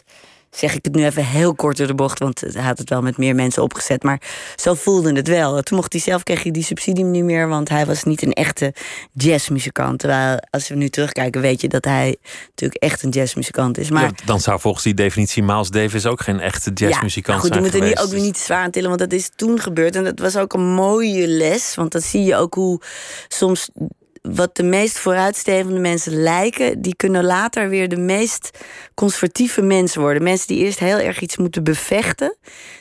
Zeg 0.51 0.75
ik 0.75 0.85
het 0.85 0.95
nu 0.95 1.05
even 1.05 1.25
heel 1.25 1.55
kort 1.55 1.77
door 1.77 1.87
de 1.87 1.95
bocht, 1.95 2.19
want 2.19 2.39
hij 2.39 2.63
had 2.63 2.77
het 2.77 2.89
wel 2.89 3.01
met 3.01 3.17
meer 3.17 3.35
mensen 3.35 3.63
opgezet. 3.63 4.03
Maar 4.03 4.21
zo 4.55 4.73
voelde 4.73 5.13
het 5.13 5.27
wel. 5.27 5.61
Toen 5.61 5.77
mocht 5.77 5.91
hij 5.93 6.01
zelf, 6.01 6.23
kreeg 6.23 6.43
hij 6.43 6.51
die 6.51 6.63
subsidie 6.63 7.03
niet 7.03 7.23
meer, 7.23 7.47
want 7.47 7.69
hij 7.69 7.85
was 7.85 8.03
niet 8.03 8.21
een 8.21 8.33
echte 8.33 8.73
jazzmuzikant. 9.13 9.99
Terwijl, 9.99 10.39
als 10.49 10.67
we 10.67 10.75
nu 10.75 10.89
terugkijken, 10.89 11.41
weet 11.41 11.61
je 11.61 11.67
dat 11.67 11.85
hij 11.85 12.17
natuurlijk 12.49 12.83
echt 12.83 13.03
een 13.03 13.09
jazzmuzikant 13.09 13.77
is. 13.77 13.89
Maar 13.89 14.03
Ja, 14.03 14.11
dan 14.25 14.39
zou 14.39 14.59
volgens 14.59 14.83
die 14.83 14.93
definitie 14.93 15.43
Miles 15.43 15.69
Davis 15.69 16.05
ook 16.05 16.21
geen 16.21 16.39
echte 16.39 16.71
jazzmuzikant 16.73 17.37
ja, 17.37 17.43
goed, 17.43 17.53
zijn 17.53 17.59
je 17.63 17.65
moet 17.65 17.73
er 17.81 17.87
geweest. 17.87 18.03
ook 18.03 18.11
weer 18.11 18.21
niet 18.21 18.37
zwaar 18.37 18.63
aan 18.63 18.71
tillen, 18.71 18.87
want 18.87 19.01
dat 19.01 19.13
is 19.13 19.29
toen 19.35 19.59
gebeurd. 19.59 19.95
En 19.95 20.03
dat 20.03 20.19
was 20.19 20.37
ook 20.37 20.53
een 20.53 20.73
mooie 20.73 21.27
les, 21.27 21.75
want 21.75 21.91
dan 21.91 22.01
zie 22.01 22.23
je 22.23 22.35
ook 22.35 22.53
hoe 22.53 22.81
soms 23.27 23.69
wat 24.21 24.55
de 24.55 24.63
meest 24.63 24.99
vooruitstevende 24.99 25.79
mensen 25.79 26.13
lijken, 26.21 26.81
die 26.81 26.95
kunnen 26.95 27.23
later 27.23 27.69
weer 27.69 27.89
de 27.89 27.97
meest 27.97 28.49
conservatieve 28.93 29.61
mensen 29.61 30.01
worden. 30.01 30.23
Mensen 30.23 30.47
die 30.47 30.57
eerst 30.65 30.79
heel 30.79 30.97
erg 30.97 31.19
iets 31.19 31.37
moeten 31.37 31.63
bevechten. 31.63 32.37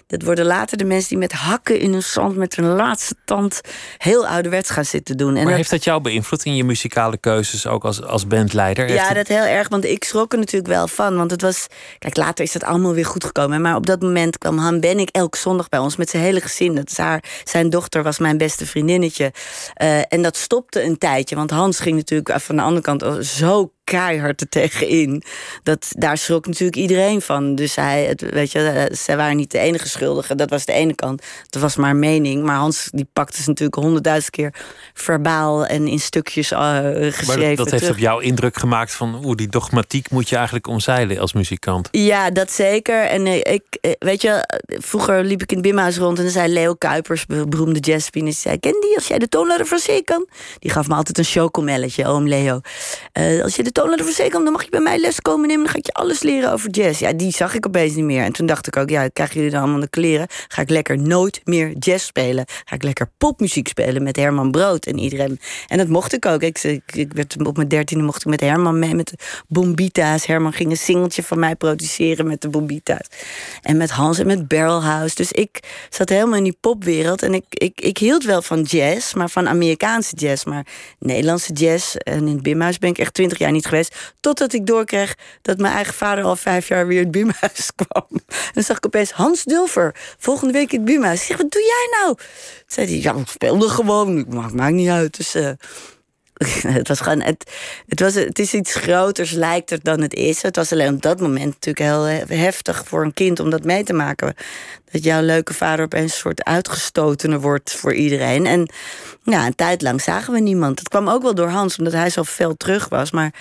Dat 0.06 0.22
worden 0.22 0.44
later 0.44 0.76
de 0.76 0.84
mensen 0.84 1.08
die 1.08 1.18
met 1.18 1.32
hakken 1.32 1.78
in 1.80 1.92
hun 1.92 2.02
zand 2.02 2.36
met 2.36 2.56
hun 2.56 2.66
laatste 2.66 3.14
tand 3.24 3.60
heel 3.98 4.26
ouderwets 4.26 4.70
gaan 4.70 4.84
zitten 4.84 5.16
doen. 5.16 5.28
En 5.28 5.34
Maar 5.34 5.44
dat- 5.44 5.54
heeft 5.56 5.70
dat 5.70 5.84
jou 5.84 6.00
beïnvloed 6.00 6.44
in 6.44 6.56
je 6.56 6.64
muzikale 6.64 7.18
keuzes, 7.18 7.66
ook 7.66 7.84
als, 7.84 8.02
als 8.02 8.26
bandleider? 8.26 8.92
Ja, 8.92 9.14
dat 9.14 9.28
heel 9.28 9.42
erg. 9.44 9.68
Want 9.68 9.84
ik 9.84 10.04
schrok 10.04 10.32
er 10.32 10.38
natuurlijk 10.38 10.72
wel 10.72 10.88
van. 10.88 11.16
Want 11.16 11.30
het 11.30 11.42
was. 11.42 11.66
Kijk, 11.98 12.16
later 12.16 12.44
is 12.44 12.52
dat 12.52 12.64
allemaal 12.64 12.94
weer 12.94 13.06
goed 13.06 13.24
gekomen. 13.24 13.60
Maar 13.60 13.76
op 13.76 13.86
dat 13.86 14.00
moment 14.02 14.38
kwam 14.38 14.58
Han 14.58 14.80
Ben 14.80 14.98
ik 14.98 15.08
elke 15.08 15.38
zondag 15.38 15.68
bij 15.68 15.80
ons 15.80 15.96
met 15.96 16.10
zijn 16.10 16.22
hele 16.22 16.40
gezin. 16.40 16.74
Dat 16.74 16.90
is 16.90 16.96
haar, 16.96 17.24
zijn 17.44 17.70
dochter 17.70 18.02
was 18.02 18.18
mijn 18.18 18.38
beste 18.38 18.66
vriendinnetje. 18.66 19.32
Eh, 19.74 19.98
en 20.08 20.22
dat 20.22 20.36
stopte 20.36 20.82
een 20.82 20.98
tijdje. 20.98 21.29
Want 21.36 21.50
Hans 21.50 21.80
ging 21.80 21.96
natuurlijk 21.96 22.40
van 22.40 22.56
de 22.56 22.62
andere 22.62 22.82
kant 22.82 23.26
zo 23.26 23.72
keihard 23.90 24.40
er 24.40 24.48
tegenin. 24.48 25.22
Dat, 25.62 25.86
daar 25.98 26.18
schrok 26.18 26.46
natuurlijk 26.46 26.76
iedereen 26.76 27.20
van. 27.20 27.54
Dus 27.54 27.74
hij, 27.74 28.04
het, 28.04 28.20
weet 28.20 28.52
je, 28.52 28.58
eh, 28.58 28.96
zij 28.96 29.16
waren 29.16 29.36
niet 29.36 29.50
de 29.50 29.58
enige 29.58 29.88
schuldigen. 29.88 30.36
Dat 30.36 30.50
was 30.50 30.64
de 30.64 30.72
ene 30.72 30.94
kant. 30.94 31.22
Dat 31.48 31.62
was 31.62 31.76
maar 31.76 31.96
mening. 31.96 32.42
Maar 32.44 32.56
Hans 32.56 32.88
die 32.90 33.08
pakte 33.12 33.42
ze 33.42 33.48
natuurlijk 33.48 33.82
honderdduizend 33.82 34.30
keer 34.30 34.54
verbaal 34.94 35.66
en 35.66 35.86
in 35.86 36.00
stukjes 36.00 36.50
eh, 36.50 36.58
geschreven. 37.10 37.46
maar 37.46 37.56
dat, 37.56 37.70
heeft 37.70 37.90
op 37.90 37.98
jou 37.98 38.22
indruk 38.22 38.56
gemaakt 38.56 38.92
van 38.92 39.14
hoe 39.14 39.36
die 39.36 39.48
dogmatiek 39.48 40.10
moet 40.10 40.28
je 40.28 40.34
eigenlijk 40.34 40.66
omzeilen 40.66 41.18
als 41.18 41.32
muzikant. 41.32 41.88
Ja, 41.90 42.30
dat 42.30 42.52
zeker. 42.52 43.04
En 43.04 43.26
eh, 43.26 43.54
ik, 43.54 43.96
weet 43.98 44.22
je, 44.22 44.44
vroeger 44.66 45.24
liep 45.24 45.42
ik 45.42 45.50
in 45.50 45.56
het 45.56 45.66
Bimhuis 45.66 45.96
rond 45.96 46.16
en 46.18 46.24
dan 46.24 46.32
zei 46.32 46.52
Leo 46.52 46.74
Kuipers, 46.74 47.26
be- 47.26 47.48
beroemde 47.48 47.80
jazzpianist, 47.80 48.40
zei: 48.40 48.58
Ken 48.58 48.80
die 48.80 48.94
als 48.94 49.06
jij 49.06 49.18
de 49.18 49.28
toonladder 49.28 49.66
van 49.66 49.78
zee 49.78 50.02
kan? 50.02 50.28
Die 50.58 50.70
gaf 50.70 50.88
me 50.88 50.94
altijd 50.94 51.18
een 51.18 51.24
chocomelletje, 51.24 52.06
oom 52.06 52.28
Leo. 52.28 52.60
Als 53.42 53.56
je 53.56 53.62
de 53.62 53.72
van 53.88 54.12
zee 54.12 54.28
kan, 54.28 54.44
dan 54.44 54.52
mag 54.52 54.64
je 54.64 54.70
bij 54.70 54.80
mij 54.80 54.98
les 54.98 55.20
komen 55.20 55.48
nemen, 55.48 55.62
dan 55.64 55.72
ga 55.72 55.78
ik 55.78 55.86
je 55.86 55.92
alles 55.92 56.22
leren 56.22 56.52
over 56.52 56.70
jazz. 56.70 57.00
Ja, 57.00 57.12
die 57.12 57.32
zag 57.32 57.54
ik 57.54 57.66
opeens 57.66 57.94
niet 57.94 58.04
meer. 58.04 58.22
En 58.22 58.32
toen 58.32 58.46
dacht 58.46 58.66
ik 58.66 58.76
ook: 58.76 58.90
Ja, 58.90 59.08
krijgen 59.08 59.36
jullie 59.36 59.50
dan 59.50 59.60
allemaal 59.60 59.80
de 59.80 59.88
kleren? 59.88 60.26
Ga 60.48 60.62
ik 60.62 60.70
lekker 60.70 60.98
nooit 60.98 61.40
meer 61.44 61.72
jazz 61.78 62.04
spelen? 62.04 62.44
Ga 62.64 62.74
ik 62.74 62.82
lekker 62.82 63.10
popmuziek 63.18 63.68
spelen 63.68 64.02
met 64.02 64.16
Herman 64.16 64.50
Brood 64.50 64.86
en 64.86 64.98
iedereen? 64.98 65.40
En 65.66 65.78
dat 65.78 65.88
mocht 65.88 66.12
ik 66.12 66.26
ook. 66.26 66.42
Ik, 66.42 66.62
ik, 66.62 66.82
ik 66.92 67.12
werd 67.12 67.46
op 67.46 67.56
mijn 67.56 67.68
dertiende 67.68 68.04
mocht 68.04 68.20
ik 68.20 68.26
met 68.26 68.40
Herman 68.40 68.78
mee 68.78 68.94
met 68.94 69.08
de 69.08 69.16
Bombita's. 69.48 70.26
Herman 70.26 70.52
ging 70.52 70.70
een 70.70 70.76
singeltje 70.76 71.22
van 71.22 71.38
mij 71.38 71.56
produceren 71.56 72.26
met 72.26 72.40
de 72.40 72.48
Bombita's. 72.48 73.06
En 73.62 73.76
met 73.76 73.90
Hans 73.90 74.18
en 74.18 74.26
met 74.26 74.48
Barrelhouse. 74.48 75.14
Dus 75.14 75.32
ik 75.32 75.60
zat 75.90 76.08
helemaal 76.08 76.36
in 76.36 76.44
die 76.44 76.56
popwereld. 76.60 77.22
En 77.22 77.34
ik, 77.34 77.44
ik, 77.48 77.80
ik 77.80 77.98
hield 77.98 78.24
wel 78.24 78.42
van 78.42 78.62
jazz, 78.62 79.14
maar 79.14 79.30
van 79.30 79.48
Amerikaanse 79.48 80.16
jazz. 80.16 80.44
Maar 80.44 80.66
Nederlandse 80.98 81.52
jazz. 81.52 81.94
En 81.94 82.26
in 82.26 82.34
het 82.34 82.42
Bimhuis 82.42 82.78
ben 82.78 82.90
ik 82.90 82.98
echt 82.98 83.14
twintig 83.14 83.38
jaar 83.38 83.52
niet 83.52 83.66
Totdat 84.20 84.52
ik 84.52 84.66
doorkreeg 84.66 85.14
dat 85.42 85.58
mijn 85.58 85.74
eigen 85.74 85.94
vader 85.94 86.24
al 86.24 86.36
vijf 86.36 86.68
jaar 86.68 86.86
weer 86.86 87.00
het 87.00 87.10
Bimhuis 87.10 87.70
kwam. 87.86 88.06
En 88.54 88.64
zag 88.64 88.76
ik 88.76 88.86
opeens 88.86 89.10
Hans 89.10 89.44
Dulfer. 89.44 89.94
Volgende 90.18 90.52
week 90.52 90.72
in 90.72 90.80
het 90.80 90.88
Bimhuis. 90.88 91.20
Ik 91.20 91.26
zeg, 91.26 91.36
wat 91.36 91.50
doe 91.50 91.62
jij 91.62 91.98
nou? 92.00 92.14
Toen 92.16 92.26
zei 92.66 92.86
hij, 92.86 92.96
ja, 93.00 93.20
ik 93.20 93.28
speelde 93.28 93.68
gewoon. 93.68 94.26
Maakt 94.28 94.54
maakt 94.54 94.74
niet 94.74 94.88
uit. 94.88 95.16
Dus... 95.16 95.34
eh, 95.34 95.50
het 96.78 96.88
was 96.88 97.00
gewoon, 97.00 97.20
het, 97.20 97.50
het, 97.88 98.00
was, 98.00 98.14
het 98.14 98.38
is 98.38 98.54
iets 98.54 98.74
groters, 98.74 99.30
lijkt 99.30 99.70
het 99.70 99.84
dan 99.84 100.00
het 100.00 100.14
is. 100.14 100.42
Het 100.42 100.56
was 100.56 100.72
alleen 100.72 100.94
op 100.94 101.02
dat 101.02 101.20
moment 101.20 101.44
natuurlijk 101.44 101.78
heel 101.78 102.06
eh, 102.06 102.38
heftig 102.38 102.82
voor 102.86 103.04
een 103.04 103.14
kind 103.14 103.40
om 103.40 103.50
dat 103.50 103.64
mee 103.64 103.84
te 103.84 103.92
maken. 103.92 104.34
Dat 104.90 105.04
jouw 105.04 105.22
leuke 105.22 105.54
vader 105.54 105.84
opeens 105.84 106.12
een 106.12 106.18
soort 106.18 106.44
uitgestotene 106.44 107.40
wordt 107.40 107.74
voor 107.74 107.94
iedereen. 107.94 108.46
En 108.46 108.70
ja, 109.22 109.46
een 109.46 109.54
tijd 109.54 109.82
lang 109.82 110.00
zagen 110.02 110.32
we 110.32 110.40
niemand. 110.40 110.76
Dat 110.76 110.88
kwam 110.88 111.08
ook 111.08 111.22
wel 111.22 111.34
door 111.34 111.48
Hans, 111.48 111.78
omdat 111.78 111.92
hij 111.92 112.10
zo 112.10 112.24
fel 112.24 112.56
terug 112.56 112.88
was. 112.88 113.10
Maar 113.10 113.34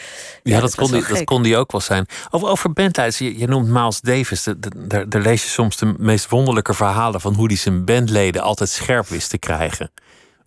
Ja, 0.44 0.60
dat, 0.60 0.76
kon 0.76 0.92
die, 0.92 1.06
dat 1.08 1.24
kon 1.24 1.44
die 1.44 1.58
ook 1.58 1.72
wel 1.72 1.82
zijn. 1.82 2.06
Over, 2.30 2.48
over 2.48 2.74
bandleiders, 2.74 3.20
je, 3.20 3.38
je 3.38 3.48
noemt 3.48 3.68
Miles 3.68 4.02
Davis. 4.02 4.44
De- 4.44 4.60
de- 4.60 4.88
Daar 4.88 5.10
daar 5.10 5.22
lees 5.22 5.44
je 5.44 5.50
soms 5.50 5.78
de 5.78 5.94
meest 5.98 6.30
wonderlijke 6.30 6.74
verhalen 6.74 7.22
van 7.22 7.34
hoe 7.34 7.48
hij 7.48 7.56
zijn 7.56 7.86
bandleden 7.86 8.42
altijd 8.42 8.70
scherp 8.70 9.08
wist 9.08 9.30
te 9.30 9.38
krijgen. 9.38 9.92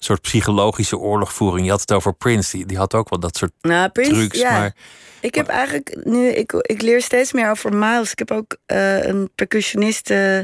Soort 0.05 0.21
psychologische 0.21 0.99
oorlogvoering. 0.99 1.65
Je 1.65 1.71
had 1.71 1.81
het 1.81 1.93
over 1.93 2.15
Prince, 2.15 2.57
die, 2.57 2.67
die 2.67 2.77
had 2.77 2.95
ook 2.95 3.11
wel 3.11 3.19
dat 3.21 3.37
soort 3.37 3.53
Nou, 3.61 3.89
Prince, 3.89 4.13
trucs. 4.13 4.39
ja. 4.39 4.51
Maar 4.51 4.75
Ik 5.21 5.35
heb 5.35 5.49
eigenlijk 5.49 5.97
nu, 6.05 6.29
ik, 6.29 6.53
ik 6.53 6.83
leer 6.83 7.03
steeds 7.03 7.33
meer 7.33 7.51
over 7.51 7.73
Miles. 7.75 8.11
Ik 8.13 8.19
heb 8.19 8.31
ook 8.31 8.57
eh, 8.67 9.05
een 9.05 9.31
percussionist 9.35 10.11
eh, 10.11 10.39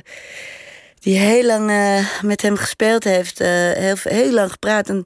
die 0.98 1.18
heel 1.18 1.44
lang 1.44 1.70
eh, 1.70 2.06
met 2.22 2.42
hem 2.42 2.56
gespeeld 2.56 3.04
heeft, 3.04 3.38
heel, 3.38 3.94
heel 4.02 4.32
lang 4.32 4.50
gepraat. 4.50 4.88
En 4.88 4.98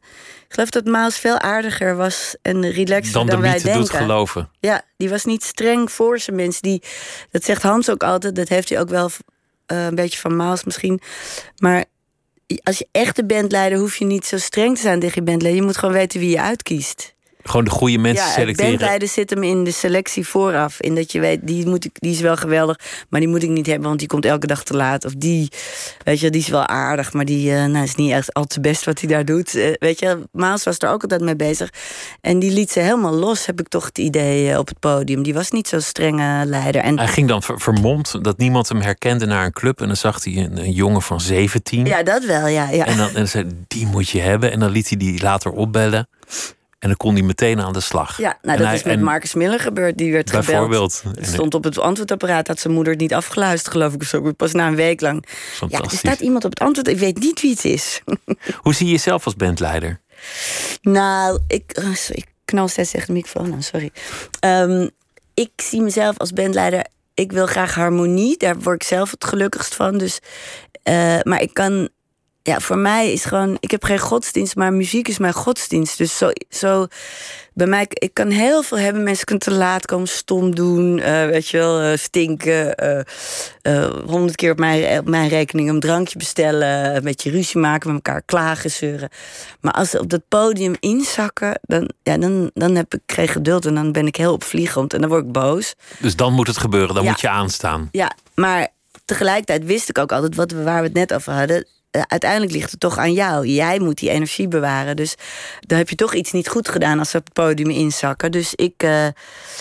ik 0.48 0.54
geloof 0.54 0.70
dat 0.70 0.84
Miles 0.84 1.18
veel 1.18 1.38
aardiger 1.38 1.96
was 1.96 2.36
en 2.42 2.70
relaxer 2.70 3.12
dan 3.12 3.26
dan, 3.26 3.36
de 3.36 3.42
wij 3.42 3.52
denken. 3.58 3.80
doet 3.80 3.90
geloven. 3.90 4.50
Ja, 4.60 4.82
die 4.96 5.08
was 5.10 5.24
niet 5.24 5.44
streng 5.44 5.92
voor 5.92 6.18
zijn 6.18 6.36
mensen. 6.36 6.62
Die, 6.62 6.82
dat 7.30 7.44
zegt 7.44 7.62
Hans 7.62 7.90
ook 7.90 8.02
altijd. 8.02 8.34
Dat 8.36 8.48
heeft 8.48 8.68
hij 8.68 8.80
ook 8.80 8.88
wel 8.88 9.10
een 9.66 9.94
beetje 9.94 10.18
van 10.18 10.36
Miles 10.36 10.64
misschien. 10.64 11.00
Maar 11.56 11.84
als 12.62 12.78
je 12.78 12.88
echt 12.92 13.16
de 13.16 13.24
bandleider 13.24 13.78
hoef 13.78 13.96
je 13.96 14.04
niet 14.04 14.26
zo 14.26 14.38
streng 14.38 14.76
te 14.76 14.82
zijn 14.82 15.00
tegen 15.00 15.14
je 15.14 15.30
bandleider. 15.30 15.60
Je 15.60 15.66
moet 15.66 15.76
gewoon 15.76 15.94
weten 15.94 16.20
wie 16.20 16.30
je 16.30 16.40
uitkiest. 16.40 17.11
Gewoon 17.44 17.64
de 17.64 17.70
goede 17.70 17.98
mensen 17.98 18.26
Ja, 18.26 18.32
selecteren. 18.32 18.70
bandleider 18.70 19.08
zit 19.08 19.30
hem 19.30 19.42
in 19.42 19.64
de 19.64 19.70
selectie 19.70 20.26
vooraf. 20.26 20.80
In 20.80 20.94
dat 20.94 21.12
je 21.12 21.20
weet, 21.20 21.40
die, 21.42 21.66
moet 21.66 21.84
ik, 21.84 21.90
die 21.94 22.12
is 22.12 22.20
wel 22.20 22.36
geweldig, 22.36 22.78
maar 23.08 23.20
die 23.20 23.28
moet 23.28 23.42
ik 23.42 23.48
niet 23.48 23.66
hebben, 23.66 23.86
want 23.86 23.98
die 23.98 24.08
komt 24.08 24.24
elke 24.24 24.46
dag 24.46 24.62
te 24.64 24.74
laat. 24.76 25.04
Of 25.04 25.12
die, 25.16 25.48
weet 26.04 26.20
je, 26.20 26.30
die 26.30 26.40
is 26.40 26.48
wel 26.48 26.66
aardig, 26.66 27.12
maar 27.12 27.24
die 27.24 27.54
eh, 27.54 27.64
nou, 27.64 27.84
is 27.84 27.94
niet 27.94 28.10
echt 28.12 28.34
al 28.34 28.44
te 28.44 28.60
best 28.60 28.84
wat 28.84 29.00
hij 29.00 29.08
daar 29.08 29.24
doet. 29.24 29.54
Eh, 29.54 29.72
weet 29.78 29.98
je, 29.98 30.18
Maas 30.32 30.64
was 30.64 30.78
er 30.78 30.88
ook 30.88 31.02
altijd 31.02 31.20
mee 31.20 31.36
bezig. 31.36 31.70
En 32.20 32.38
die 32.38 32.50
liet 32.52 32.70
ze 32.70 32.80
helemaal 32.80 33.14
los, 33.14 33.46
heb 33.46 33.60
ik 33.60 33.68
toch 33.68 33.84
het 33.84 33.98
idee 33.98 34.50
eh, 34.50 34.58
op 34.58 34.68
het 34.68 34.78
podium. 34.78 35.22
Die 35.22 35.34
was 35.34 35.50
niet 35.50 35.68
zo'n 35.68 35.80
strenge 35.80 36.44
leider. 36.46 36.82
En 36.82 36.98
Hij 36.98 37.08
ging 37.08 37.28
dan 37.28 37.42
ver- 37.42 37.60
vermomd 37.60 38.24
dat 38.24 38.38
niemand 38.38 38.68
hem 38.68 38.80
herkende 38.80 39.26
naar 39.26 39.44
een 39.44 39.52
club. 39.52 39.80
En 39.80 39.86
dan 39.86 39.96
zag 39.96 40.24
hij 40.24 40.36
een, 40.36 40.58
een 40.58 40.72
jongen 40.72 41.02
van 41.02 41.20
17. 41.20 41.84
ja, 41.86 42.02
dat 42.02 42.24
wel, 42.24 42.46
ja. 42.46 42.70
ja. 42.70 42.86
En 42.86 42.96
dan, 42.96 43.08
en 43.08 43.14
dan 43.14 43.26
zei 43.28 43.46
die 43.68 43.86
moet 43.86 44.08
je 44.08 44.20
hebben. 44.20 44.52
En 44.52 44.60
dan 44.60 44.70
liet 44.70 44.88
hij 44.88 44.98
die 44.98 45.22
later 45.22 45.50
opbellen. 45.50 46.08
En 46.82 46.88
dan 46.88 46.96
kon 46.96 47.14
hij 47.14 47.22
meteen 47.22 47.60
aan 47.60 47.72
de 47.72 47.80
slag. 47.80 48.18
Ja, 48.18 48.22
nou, 48.22 48.36
En 48.42 48.56
dat 48.56 48.66
hij- 48.66 48.74
is 48.76 48.82
met 48.82 49.00
Marcus 49.00 49.34
Miller 49.34 49.60
gebeurd. 49.60 49.98
Die 49.98 50.12
werd 50.12 50.30
gebeld. 50.30 50.46
Bijvoorbeeld. 50.46 51.02
Het 51.14 51.26
stond 51.26 51.54
op 51.54 51.64
het 51.64 51.78
antwoordapparaat, 51.78 52.46
had 52.46 52.60
zijn 52.60 52.74
moeder 52.74 52.92
het 52.92 53.02
niet 53.02 53.14
afgeluisterd, 53.14 53.72
geloof 53.72 53.92
ik. 53.92 54.00
Of 54.00 54.06
zo. 54.06 54.32
Pas 54.32 54.52
na 54.52 54.66
een 54.66 54.74
week 54.74 55.00
lang. 55.00 55.24
Ja, 55.68 55.80
er 55.80 55.90
staat 55.90 56.20
iemand 56.20 56.44
op 56.44 56.50
het 56.50 56.60
antwoord, 56.60 56.88
ik 56.88 56.98
weet 56.98 57.18
niet 57.18 57.40
wie 57.40 57.50
het 57.50 57.64
is. 57.64 58.00
Hoe 58.62 58.74
zie 58.74 58.86
je 58.86 58.92
jezelf 58.92 59.24
als 59.24 59.36
bandleider? 59.36 60.00
Nou, 60.82 61.38
ik, 61.46 61.72
oh, 61.74 61.94
sorry, 61.94 62.22
ik 62.22 62.28
knal 62.44 62.68
steeds 62.68 62.90
tegen 62.90 63.06
de 63.06 63.12
microfoon 63.12 63.52
aan, 63.52 63.62
sorry. 63.62 63.90
Ehm, 64.40 64.88
ik 65.34 65.50
zie 65.56 65.80
mezelf 65.80 66.18
als 66.18 66.32
bandleider 66.32 66.86
ik 67.14 67.32
wil 67.32 67.46
graag 67.46 67.74
harmonie. 67.74 68.36
Daar 68.38 68.58
word 68.58 68.82
ik 68.82 68.88
zelf 68.88 69.10
het 69.10 69.24
gelukkigst 69.24 69.74
van. 69.74 69.98
Dus, 69.98 70.18
eh, 70.82 71.18
maar 71.22 71.40
ik 71.42 71.54
kan. 71.54 71.88
Ja, 72.42 72.60
voor 72.60 72.78
mij 72.78 73.12
is 73.12 73.24
gewoon. 73.24 73.56
Ik 73.60 73.70
heb 73.70 73.84
geen 73.84 73.98
godsdienst, 73.98 74.56
maar 74.56 74.72
muziek 74.72 75.08
is 75.08 75.18
mijn 75.18 75.32
godsdienst. 75.32 75.98
Dus 75.98 76.16
zo. 76.18 76.30
zo 76.48 76.86
bij 77.54 77.66
mij, 77.66 77.86
ik 77.88 78.14
kan 78.14 78.30
heel 78.30 78.62
veel 78.62 78.78
hebben. 78.78 79.02
Mensen 79.02 79.24
kunnen 79.24 79.44
te 79.44 79.52
laat 79.52 79.86
komen, 79.86 80.08
stom 80.08 80.54
doen, 80.54 80.98
eh, 80.98 81.26
weet 81.26 81.48
je 81.48 81.56
wel, 81.58 81.80
eh, 81.80 81.96
stinken. 81.98 82.74
eh, 82.74 83.90
Honderd 84.06 84.36
keer 84.36 84.50
op 84.50 84.58
mijn, 84.58 84.98
op 84.98 85.08
mijn 85.08 85.28
rekening 85.28 85.68
een 85.68 85.80
drankje 85.80 86.18
bestellen. 86.18 86.96
Een 86.96 87.02
beetje 87.02 87.30
ruzie 87.30 87.60
maken, 87.60 87.92
met 87.94 88.04
elkaar 88.06 88.22
klagen, 88.22 88.70
zeuren. 88.70 89.08
Maar 89.60 89.72
als 89.72 89.90
ze 89.90 89.98
op 90.00 90.08
dat 90.10 90.22
podium 90.28 90.74
inzakken, 90.80 91.58
dan, 91.62 91.90
ja, 92.02 92.16
dan, 92.18 92.50
dan 92.54 92.74
heb 92.74 92.94
ik 92.94 93.00
geen 93.06 93.28
geduld. 93.28 93.66
En 93.66 93.74
dan 93.74 93.92
ben 93.92 94.06
ik 94.06 94.16
heel 94.16 94.32
opvliegend 94.32 94.94
en 94.94 95.00
dan 95.00 95.08
word 95.10 95.24
ik 95.24 95.32
boos. 95.32 95.74
Dus 95.98 96.16
dan 96.16 96.32
moet 96.32 96.46
het 96.46 96.56
gebeuren, 96.58 96.94
dan 96.94 97.04
Ja. 97.04 97.10
moet 97.10 97.20
je 97.20 97.28
aanstaan. 97.28 97.88
Ja, 97.92 98.12
maar 98.34 98.68
tegelijkertijd 99.04 99.64
wist 99.64 99.88
ik 99.88 99.98
ook 99.98 100.12
altijd, 100.12 100.34
wat 100.34 100.50
we, 100.50 100.62
waar 100.62 100.80
we 100.80 100.86
het 100.86 100.96
net 100.96 101.14
over 101.14 101.32
hadden. 101.32 101.66
Eh, 101.92 102.02
Uiteindelijk 102.06 102.52
ligt 102.52 102.70
het 102.70 102.80
toch 102.80 102.98
aan 102.98 103.12
jou. 103.12 103.46
Jij 103.46 103.78
moet 103.78 103.98
die 103.98 104.10
energie 104.10 104.48
bewaren. 104.48 104.96
Dus 104.96 105.14
dan 105.60 105.78
heb 105.78 105.88
je 105.88 105.94
toch 105.94 106.14
iets 106.14 106.32
niet 106.32 106.48
goed 106.48 106.68
gedaan 106.68 106.98
als 106.98 107.14
op 107.14 107.24
het 107.24 107.32
podium 107.32 107.70
inzakken. 107.70 108.30
Dus 108.30 108.54
ik. 108.54 108.82
eh, 108.82 109.04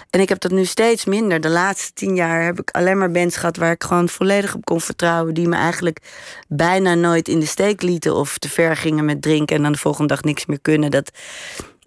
en 0.10 0.20
ik 0.20 0.30
heb 0.30 0.40
dat 0.40 0.52
nu 0.52 0.66
steeds 0.66 1.06
minder. 1.06 1.42
De 1.42 1.50
laatste 1.50 1.94
tien 1.94 2.16
jaar 2.16 2.44
heb 2.44 2.60
ik 2.60 2.70
alleen 2.72 2.98
maar 2.98 3.12
bands 3.12 3.38
gehad 3.38 3.58
waar 3.58 3.72
ik 3.72 3.84
gewoon 3.84 4.10
volledig 4.10 4.56
op 4.56 4.66
kon 4.66 4.82
vertrouwen. 4.82 5.34
Die 5.34 5.48
me 5.48 5.56
eigenlijk 5.56 6.00
bijna 6.48 6.94
nooit 6.94 7.28
in 7.28 7.40
de 7.40 7.46
steek 7.46 7.82
lieten. 7.82 8.16
Of 8.16 8.38
te 8.38 8.50
ver 8.50 8.76
gingen 8.78 9.06
met 9.06 9.22
drinken 9.22 9.56
en 9.56 9.62
dan 9.62 9.72
de 9.72 9.78
volgende 9.78 10.08
dag 10.14 10.24
niks 10.24 10.46
meer 10.46 10.62
kunnen. 10.62 10.92
Dat, 10.92 11.12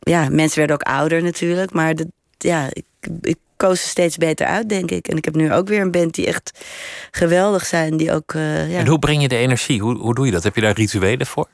ja, 0.01 0.29
mensen 0.31 0.59
werden 0.59 0.77
ook 0.77 0.89
ouder 0.95 1.23
natuurlijk. 1.23 1.73
Maar 1.73 1.95
dat, 1.95 2.07
ja, 2.39 2.69
ik, 2.73 2.85
ik 3.21 3.39
koos 3.65 3.83
er 3.83 3.89
steeds 3.89 4.17
beter 4.17 4.47
uit, 4.47 4.69
denk 4.69 4.91
ik. 4.91 5.09
En 5.09 5.17
ik 5.17 5.25
heb 5.25 5.35
nu 5.35 5.53
ook 5.53 5.69
weer 5.69 5.81
een 5.81 5.91
band 5.91 6.15
die 6.15 6.27
echt 6.27 6.65
geweldig 7.11 7.67
zijn. 7.67 7.97
Die 7.97 8.13
ook, 8.13 8.35
eh, 8.35 8.73
ja. 8.73 8.79
En 8.79 8.87
hoe 8.87 8.99
breng 8.99 9.23
je 9.23 9.29
de 9.29 9.37
energie? 9.37 9.81
Hoe, 9.81 9.97
hoe 9.97 10.15
doe 10.15 10.27
je 10.27 10.33
dat? 10.33 10.43
Heb 10.43 10.55
je 10.55 10.61
daar 10.61 10.75
rituelen 10.75 11.27
voor? 11.27 11.49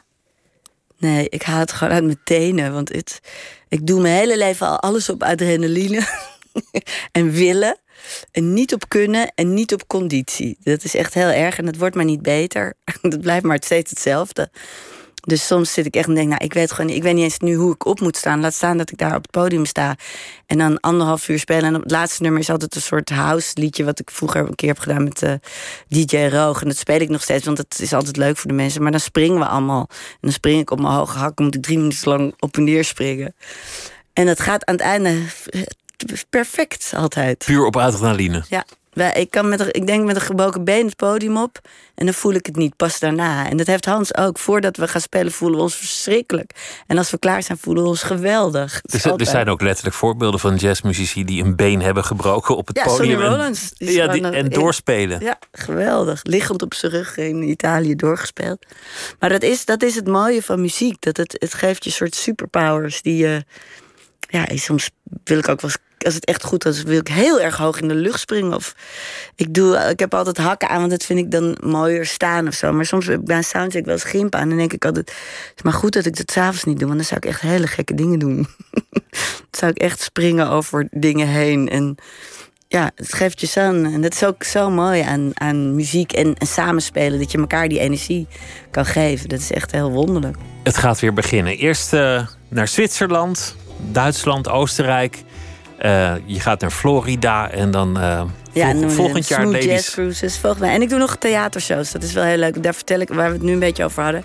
Nee, 0.98 1.28
ik 1.28 1.42
haal 1.42 1.58
het 1.58 1.72
gewoon 1.72 1.92
uit 1.92 2.04
mijn 2.04 2.20
tenen. 2.24 2.72
Want 2.72 2.88
het, 2.92 3.20
ik 3.68 3.86
doe 3.86 4.00
mijn 4.00 4.14
hele 4.14 4.38
leven 4.38 4.66
al 4.66 4.80
alles 4.80 5.08
op 5.08 5.22
adrenaline. 5.22 6.06
en 7.12 7.30
willen. 7.30 7.78
En 8.32 8.54
niet 8.54 8.74
op 8.74 8.88
kunnen 8.88 9.32
en 9.34 9.54
niet 9.54 9.72
op 9.72 9.86
conditie. 9.86 10.56
Dat 10.62 10.84
is 10.84 10.94
echt 10.94 11.14
heel 11.14 11.28
erg 11.28 11.58
en 11.58 11.66
het 11.66 11.78
wordt 11.78 11.94
maar 11.94 12.04
niet 12.04 12.22
beter. 12.22 12.74
Dat 13.02 13.20
blijft 13.20 13.44
maar 13.44 13.58
steeds 13.62 13.90
hetzelfde. 13.90 14.50
Dus 15.20 15.46
soms 15.46 15.72
zit 15.72 15.86
ik 15.86 15.94
echt 15.94 16.08
en 16.08 16.14
denk, 16.14 16.28
nou, 16.28 16.44
ik 16.44 16.52
weet 16.52 16.70
gewoon 16.70 16.86
niet, 16.86 16.96
ik 16.96 17.02
weet 17.02 17.14
niet 17.14 17.24
eens 17.24 17.38
nu 17.38 17.54
hoe 17.54 17.74
ik 17.74 17.84
op 17.84 18.00
moet 18.00 18.16
staan. 18.16 18.40
Laat 18.40 18.54
staan 18.54 18.76
dat 18.76 18.90
ik 18.90 18.98
daar 18.98 19.14
op 19.14 19.22
het 19.22 19.30
podium 19.30 19.64
sta. 19.64 19.96
En 20.46 20.58
dan 20.58 20.80
anderhalf 20.80 21.28
uur 21.28 21.38
spelen. 21.38 21.64
En 21.64 21.74
op 21.74 21.82
het 21.82 21.90
laatste 21.90 22.22
nummer 22.22 22.40
is 22.40 22.50
altijd 22.50 22.74
een 22.74 22.80
soort 22.80 23.10
house 23.10 23.50
liedje. 23.54 23.84
Wat 23.84 24.00
ik 24.00 24.10
vroeger 24.10 24.40
een 24.40 24.54
keer 24.54 24.68
heb 24.68 24.78
gedaan 24.78 25.04
met 25.04 25.22
eh, 25.22 25.32
DJ 25.88 26.16
Roog. 26.16 26.62
En 26.62 26.68
dat 26.68 26.76
speel 26.76 27.00
ik 27.00 27.08
nog 27.08 27.22
steeds, 27.22 27.44
want 27.44 27.58
het 27.58 27.80
is 27.80 27.92
altijd 27.92 28.16
leuk 28.16 28.36
voor 28.36 28.50
de 28.50 28.56
mensen. 28.56 28.82
Maar 28.82 28.90
dan 28.90 29.00
springen 29.00 29.38
we 29.38 29.46
allemaal. 29.46 29.86
En 29.90 30.18
dan 30.20 30.32
spring 30.32 30.60
ik 30.60 30.70
op 30.70 30.80
mijn 30.80 30.94
hoge 30.94 31.18
hakken. 31.18 31.44
Moet 31.44 31.54
ik 31.54 31.62
drie 31.62 31.78
minuten 31.78 32.08
lang 32.08 32.34
op 32.38 32.56
en 32.56 32.64
neer 32.64 32.84
springen. 32.84 33.34
En 34.12 34.26
dat 34.26 34.40
gaat 34.40 34.64
aan 34.64 34.74
het 34.74 34.84
einde 34.84 35.22
eh, 35.46 35.62
perfect 36.30 36.92
altijd. 36.96 37.44
Puur 37.44 37.64
op 37.64 37.76
adrenaline. 37.76 38.44
Ja, 38.48 38.64
ik, 38.92 39.30
kan 39.30 39.48
met, 39.48 39.76
ik 39.76 39.86
denk 39.86 40.04
met 40.04 40.14
een 40.16 40.20
gebroken 40.22 40.64
been 40.64 40.86
het 40.86 40.96
podium 40.96 41.36
op. 41.36 41.58
En 41.94 42.04
dan 42.04 42.14
voel 42.14 42.32
ik 42.32 42.46
het 42.46 42.56
niet, 42.56 42.76
pas 42.76 42.98
daarna. 42.98 43.48
En 43.50 43.56
dat 43.56 43.66
heeft 43.66 43.84
Hans 43.84 44.16
ook. 44.16 44.38
Voordat 44.38 44.76
we 44.76 44.88
gaan 44.88 45.00
spelen 45.00 45.32
voelen 45.32 45.56
we 45.56 45.62
ons 45.62 45.74
verschrikkelijk. 45.74 46.82
En 46.86 46.98
als 46.98 47.10
we 47.10 47.18
klaar 47.18 47.42
zijn 47.42 47.58
voelen 47.58 47.82
we 47.82 47.88
ons 47.88 48.02
geweldig. 48.02 48.80
Dus 48.80 49.04
er 49.04 49.26
zijn 49.26 49.48
ook 49.48 49.60
letterlijk 49.62 49.96
voorbeelden 49.96 50.40
van 50.40 50.56
jazzmuzici 50.56 51.24
die 51.24 51.44
een 51.44 51.56
been 51.56 51.80
hebben 51.82 52.04
gebroken 52.04 52.56
op 52.56 52.66
het 52.66 52.76
Ja, 52.76 52.84
podium. 52.84 53.20
en- 53.20 53.28
Rollins, 53.28 53.72
ja, 53.76 54.06
die, 54.06 54.28
en 54.30 54.48
doorspelen. 54.48 55.20
Ja, 55.20 55.38
geweldig. 55.52 56.20
Liggend 56.22 56.62
op 56.62 56.74
zijn 56.74 56.92
rug 56.92 57.16
in 57.16 57.42
Italië 57.42 57.96
doorgespeeld. 57.96 58.66
Maar 59.18 59.28
dat 59.28 59.42
is, 59.42 59.64
dat 59.64 59.82
is 59.82 59.94
het 59.94 60.06
mooie 60.06 60.42
van 60.42 60.60
muziek. 60.60 61.00
Dat 61.00 61.16
het, 61.16 61.36
het 61.38 61.54
geeft 61.54 61.84
je 61.84 61.90
een 61.90 61.96
soort 61.96 62.14
superpowers 62.14 63.02
die 63.02 63.16
je... 63.16 63.44
Ja, 64.30 64.46
soms 64.56 64.90
wil 65.24 65.38
ik 65.38 65.48
ook 65.48 65.60
wel. 65.60 65.70
Als 65.98 66.14
het 66.14 66.24
echt 66.24 66.44
goed 66.44 66.64
is, 66.64 66.82
wil 66.82 66.98
ik 66.98 67.08
heel 67.08 67.40
erg 67.40 67.56
hoog 67.56 67.80
in 67.80 67.88
de 67.88 67.94
lucht 67.94 68.20
springen. 68.20 68.54
Of 68.54 68.74
ik, 69.34 69.54
doe, 69.54 69.76
ik 69.76 69.98
heb 69.98 70.14
altijd 70.14 70.36
hakken 70.36 70.68
aan, 70.68 70.78
want 70.78 70.90
dat 70.90 71.04
vind 71.04 71.18
ik 71.18 71.30
dan 71.30 71.56
mooier 71.60 72.06
staan 72.06 72.46
of 72.46 72.54
zo. 72.54 72.72
Maar 72.72 72.86
soms 72.86 73.06
heb 73.06 73.20
ik 73.20 73.24
bij 73.24 73.36
een 73.36 73.44
soundcheck 73.44 73.84
wel 73.84 73.98
gimp 73.98 74.34
aan. 74.34 74.40
En 74.42 74.48
dan 74.48 74.58
denk 74.58 74.72
ik 74.72 74.84
altijd, 74.84 75.08
het 75.08 75.52
is 75.56 75.62
maar 75.62 75.72
goed 75.72 75.92
dat 75.92 76.06
ik 76.06 76.16
dat 76.16 76.30
s'avonds 76.30 76.64
niet 76.64 76.78
doe. 76.78 76.86
Want 76.86 76.98
dan 76.98 77.08
zou 77.08 77.20
ik 77.20 77.26
echt 77.26 77.40
hele 77.40 77.66
gekke 77.66 77.94
dingen 77.94 78.18
doen. 78.18 78.46
zou 79.60 79.70
ik 79.70 79.78
echt 79.78 80.00
springen 80.00 80.48
over 80.48 80.88
dingen 80.90 81.28
heen. 81.28 81.68
En 81.68 81.96
ja, 82.68 82.90
het 82.94 83.14
geeft 83.14 83.40
je 83.40 83.46
zo'n. 83.46 83.84
En 83.84 84.00
dat 84.00 84.14
is 84.14 84.24
ook 84.24 84.44
zo 84.44 84.70
mooi 84.70 85.00
aan, 85.00 85.30
aan 85.34 85.74
muziek 85.74 86.12
en, 86.12 86.34
en 86.34 86.46
samenspelen. 86.46 87.18
Dat 87.18 87.32
je 87.32 87.38
elkaar 87.38 87.68
die 87.68 87.78
energie 87.78 88.26
kan 88.70 88.86
geven. 88.86 89.28
Dat 89.28 89.40
is 89.40 89.52
echt 89.52 89.70
heel 89.70 89.90
wonderlijk. 89.90 90.36
Het 90.62 90.76
gaat 90.76 91.00
weer 91.00 91.12
beginnen. 91.12 91.56
Eerst 91.56 91.92
eh, 91.92 92.26
naar 92.50 92.68
Zwitserland, 92.68 93.56
Duitsland, 93.76 94.48
Oostenrijk. 94.48 95.22
Eh, 95.78 96.12
je 96.24 96.40
gaat 96.40 96.60
naar 96.60 96.70
Florida 96.70 97.50
en 97.50 97.70
dan 97.70 97.96
eh, 98.00 98.02
Ja, 98.02 98.26
vol- 98.52 98.62
en 98.62 98.80
dan 98.80 98.90
volgend 98.90 99.28
jaar 99.28 99.40
Smooth 99.40 99.54
Jazz 99.54 99.66
ladies. 99.66 99.90
Cruises. 99.90 100.38
Volgens 100.38 100.62
mij. 100.62 100.74
En 100.74 100.82
ik 100.82 100.88
doe 100.88 100.98
nog 100.98 101.16
theatershows. 101.16 101.90
Dat 101.92 102.02
is 102.02 102.12
wel 102.12 102.24
heel 102.24 102.36
leuk. 102.36 102.62
Daar 102.62 102.74
vertel 102.74 103.00
ik 103.00 103.08
waar 103.08 103.26
we 103.26 103.32
het 103.32 103.42
nu 103.42 103.52
een 103.52 103.58
beetje 103.58 103.84
over 103.84 104.02
hadden. 104.02 104.24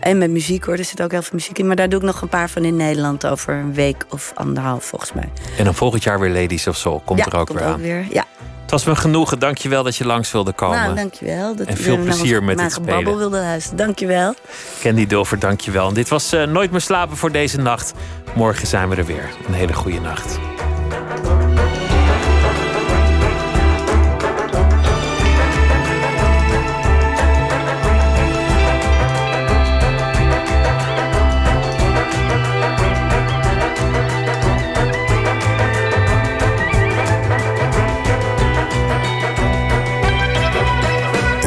En 0.00 0.18
met 0.18 0.30
muziek 0.30 0.64
hoor. 0.64 0.76
Er 0.78 0.84
zit 0.84 1.02
ook 1.02 1.10
heel 1.10 1.22
veel 1.22 1.30
muziek 1.34 1.58
in. 1.58 1.66
Maar 1.66 1.76
daar 1.76 1.88
doe 1.88 1.98
ik 2.00 2.04
nog 2.06 2.20
een 2.20 2.28
paar 2.28 2.50
van 2.50 2.64
in 2.64 2.76
Nederland 2.76 3.26
over 3.26 3.54
een 3.54 3.74
week 3.74 4.04
of 4.10 4.32
anderhalf 4.34 4.84
volgens 4.84 5.12
mij. 5.12 5.28
En 5.58 5.64
dan 5.64 5.74
volgend 5.74 6.02
jaar 6.02 6.20
weer 6.20 6.30
Ladies 6.30 6.66
of 6.66 6.76
Soul. 6.76 7.02
Komt 7.04 7.18
ja, 7.18 7.26
er 7.26 7.36
ook 7.36 7.46
komt 7.46 7.58
weer 7.58 7.68
aan. 7.68 7.80
weer. 7.80 8.04
Ja, 8.10 8.24
Het 8.66 8.74
was 8.74 8.84
me 8.84 8.96
genoegen. 8.96 9.38
Dankjewel 9.38 9.82
dat 9.82 9.96
je 9.96 10.04
langs 10.06 10.32
wilde 10.32 10.52
komen. 10.52 10.78
nou 10.78 10.94
dankjewel. 10.94 11.56
Dat 11.56 11.66
En 11.66 11.76
veel 11.76 11.96
plezier 11.98 12.42
met 12.42 12.60
het 12.60 12.72
spelen. 12.72 13.04
wilde 13.04 13.38
luisteren. 13.38 13.78
Dankjewel. 13.78 14.34
Candy 14.80 15.06
Dulfer, 15.06 15.38
dankjewel. 15.38 15.88
En 15.88 15.94
dit 15.94 16.08
was 16.08 16.32
eh, 16.32 16.46
Nooit 16.46 16.70
meer 16.70 16.80
slapen 16.80 17.16
voor 17.16 17.32
deze 17.32 17.58
nacht. 17.58 17.92
Morgen 18.34 18.66
zijn 18.66 18.88
we 18.88 18.96
er 18.96 19.06
weer. 19.06 19.30
Een 19.48 19.54
hele 19.54 19.72
goede 19.72 20.00
nacht. 20.00 20.38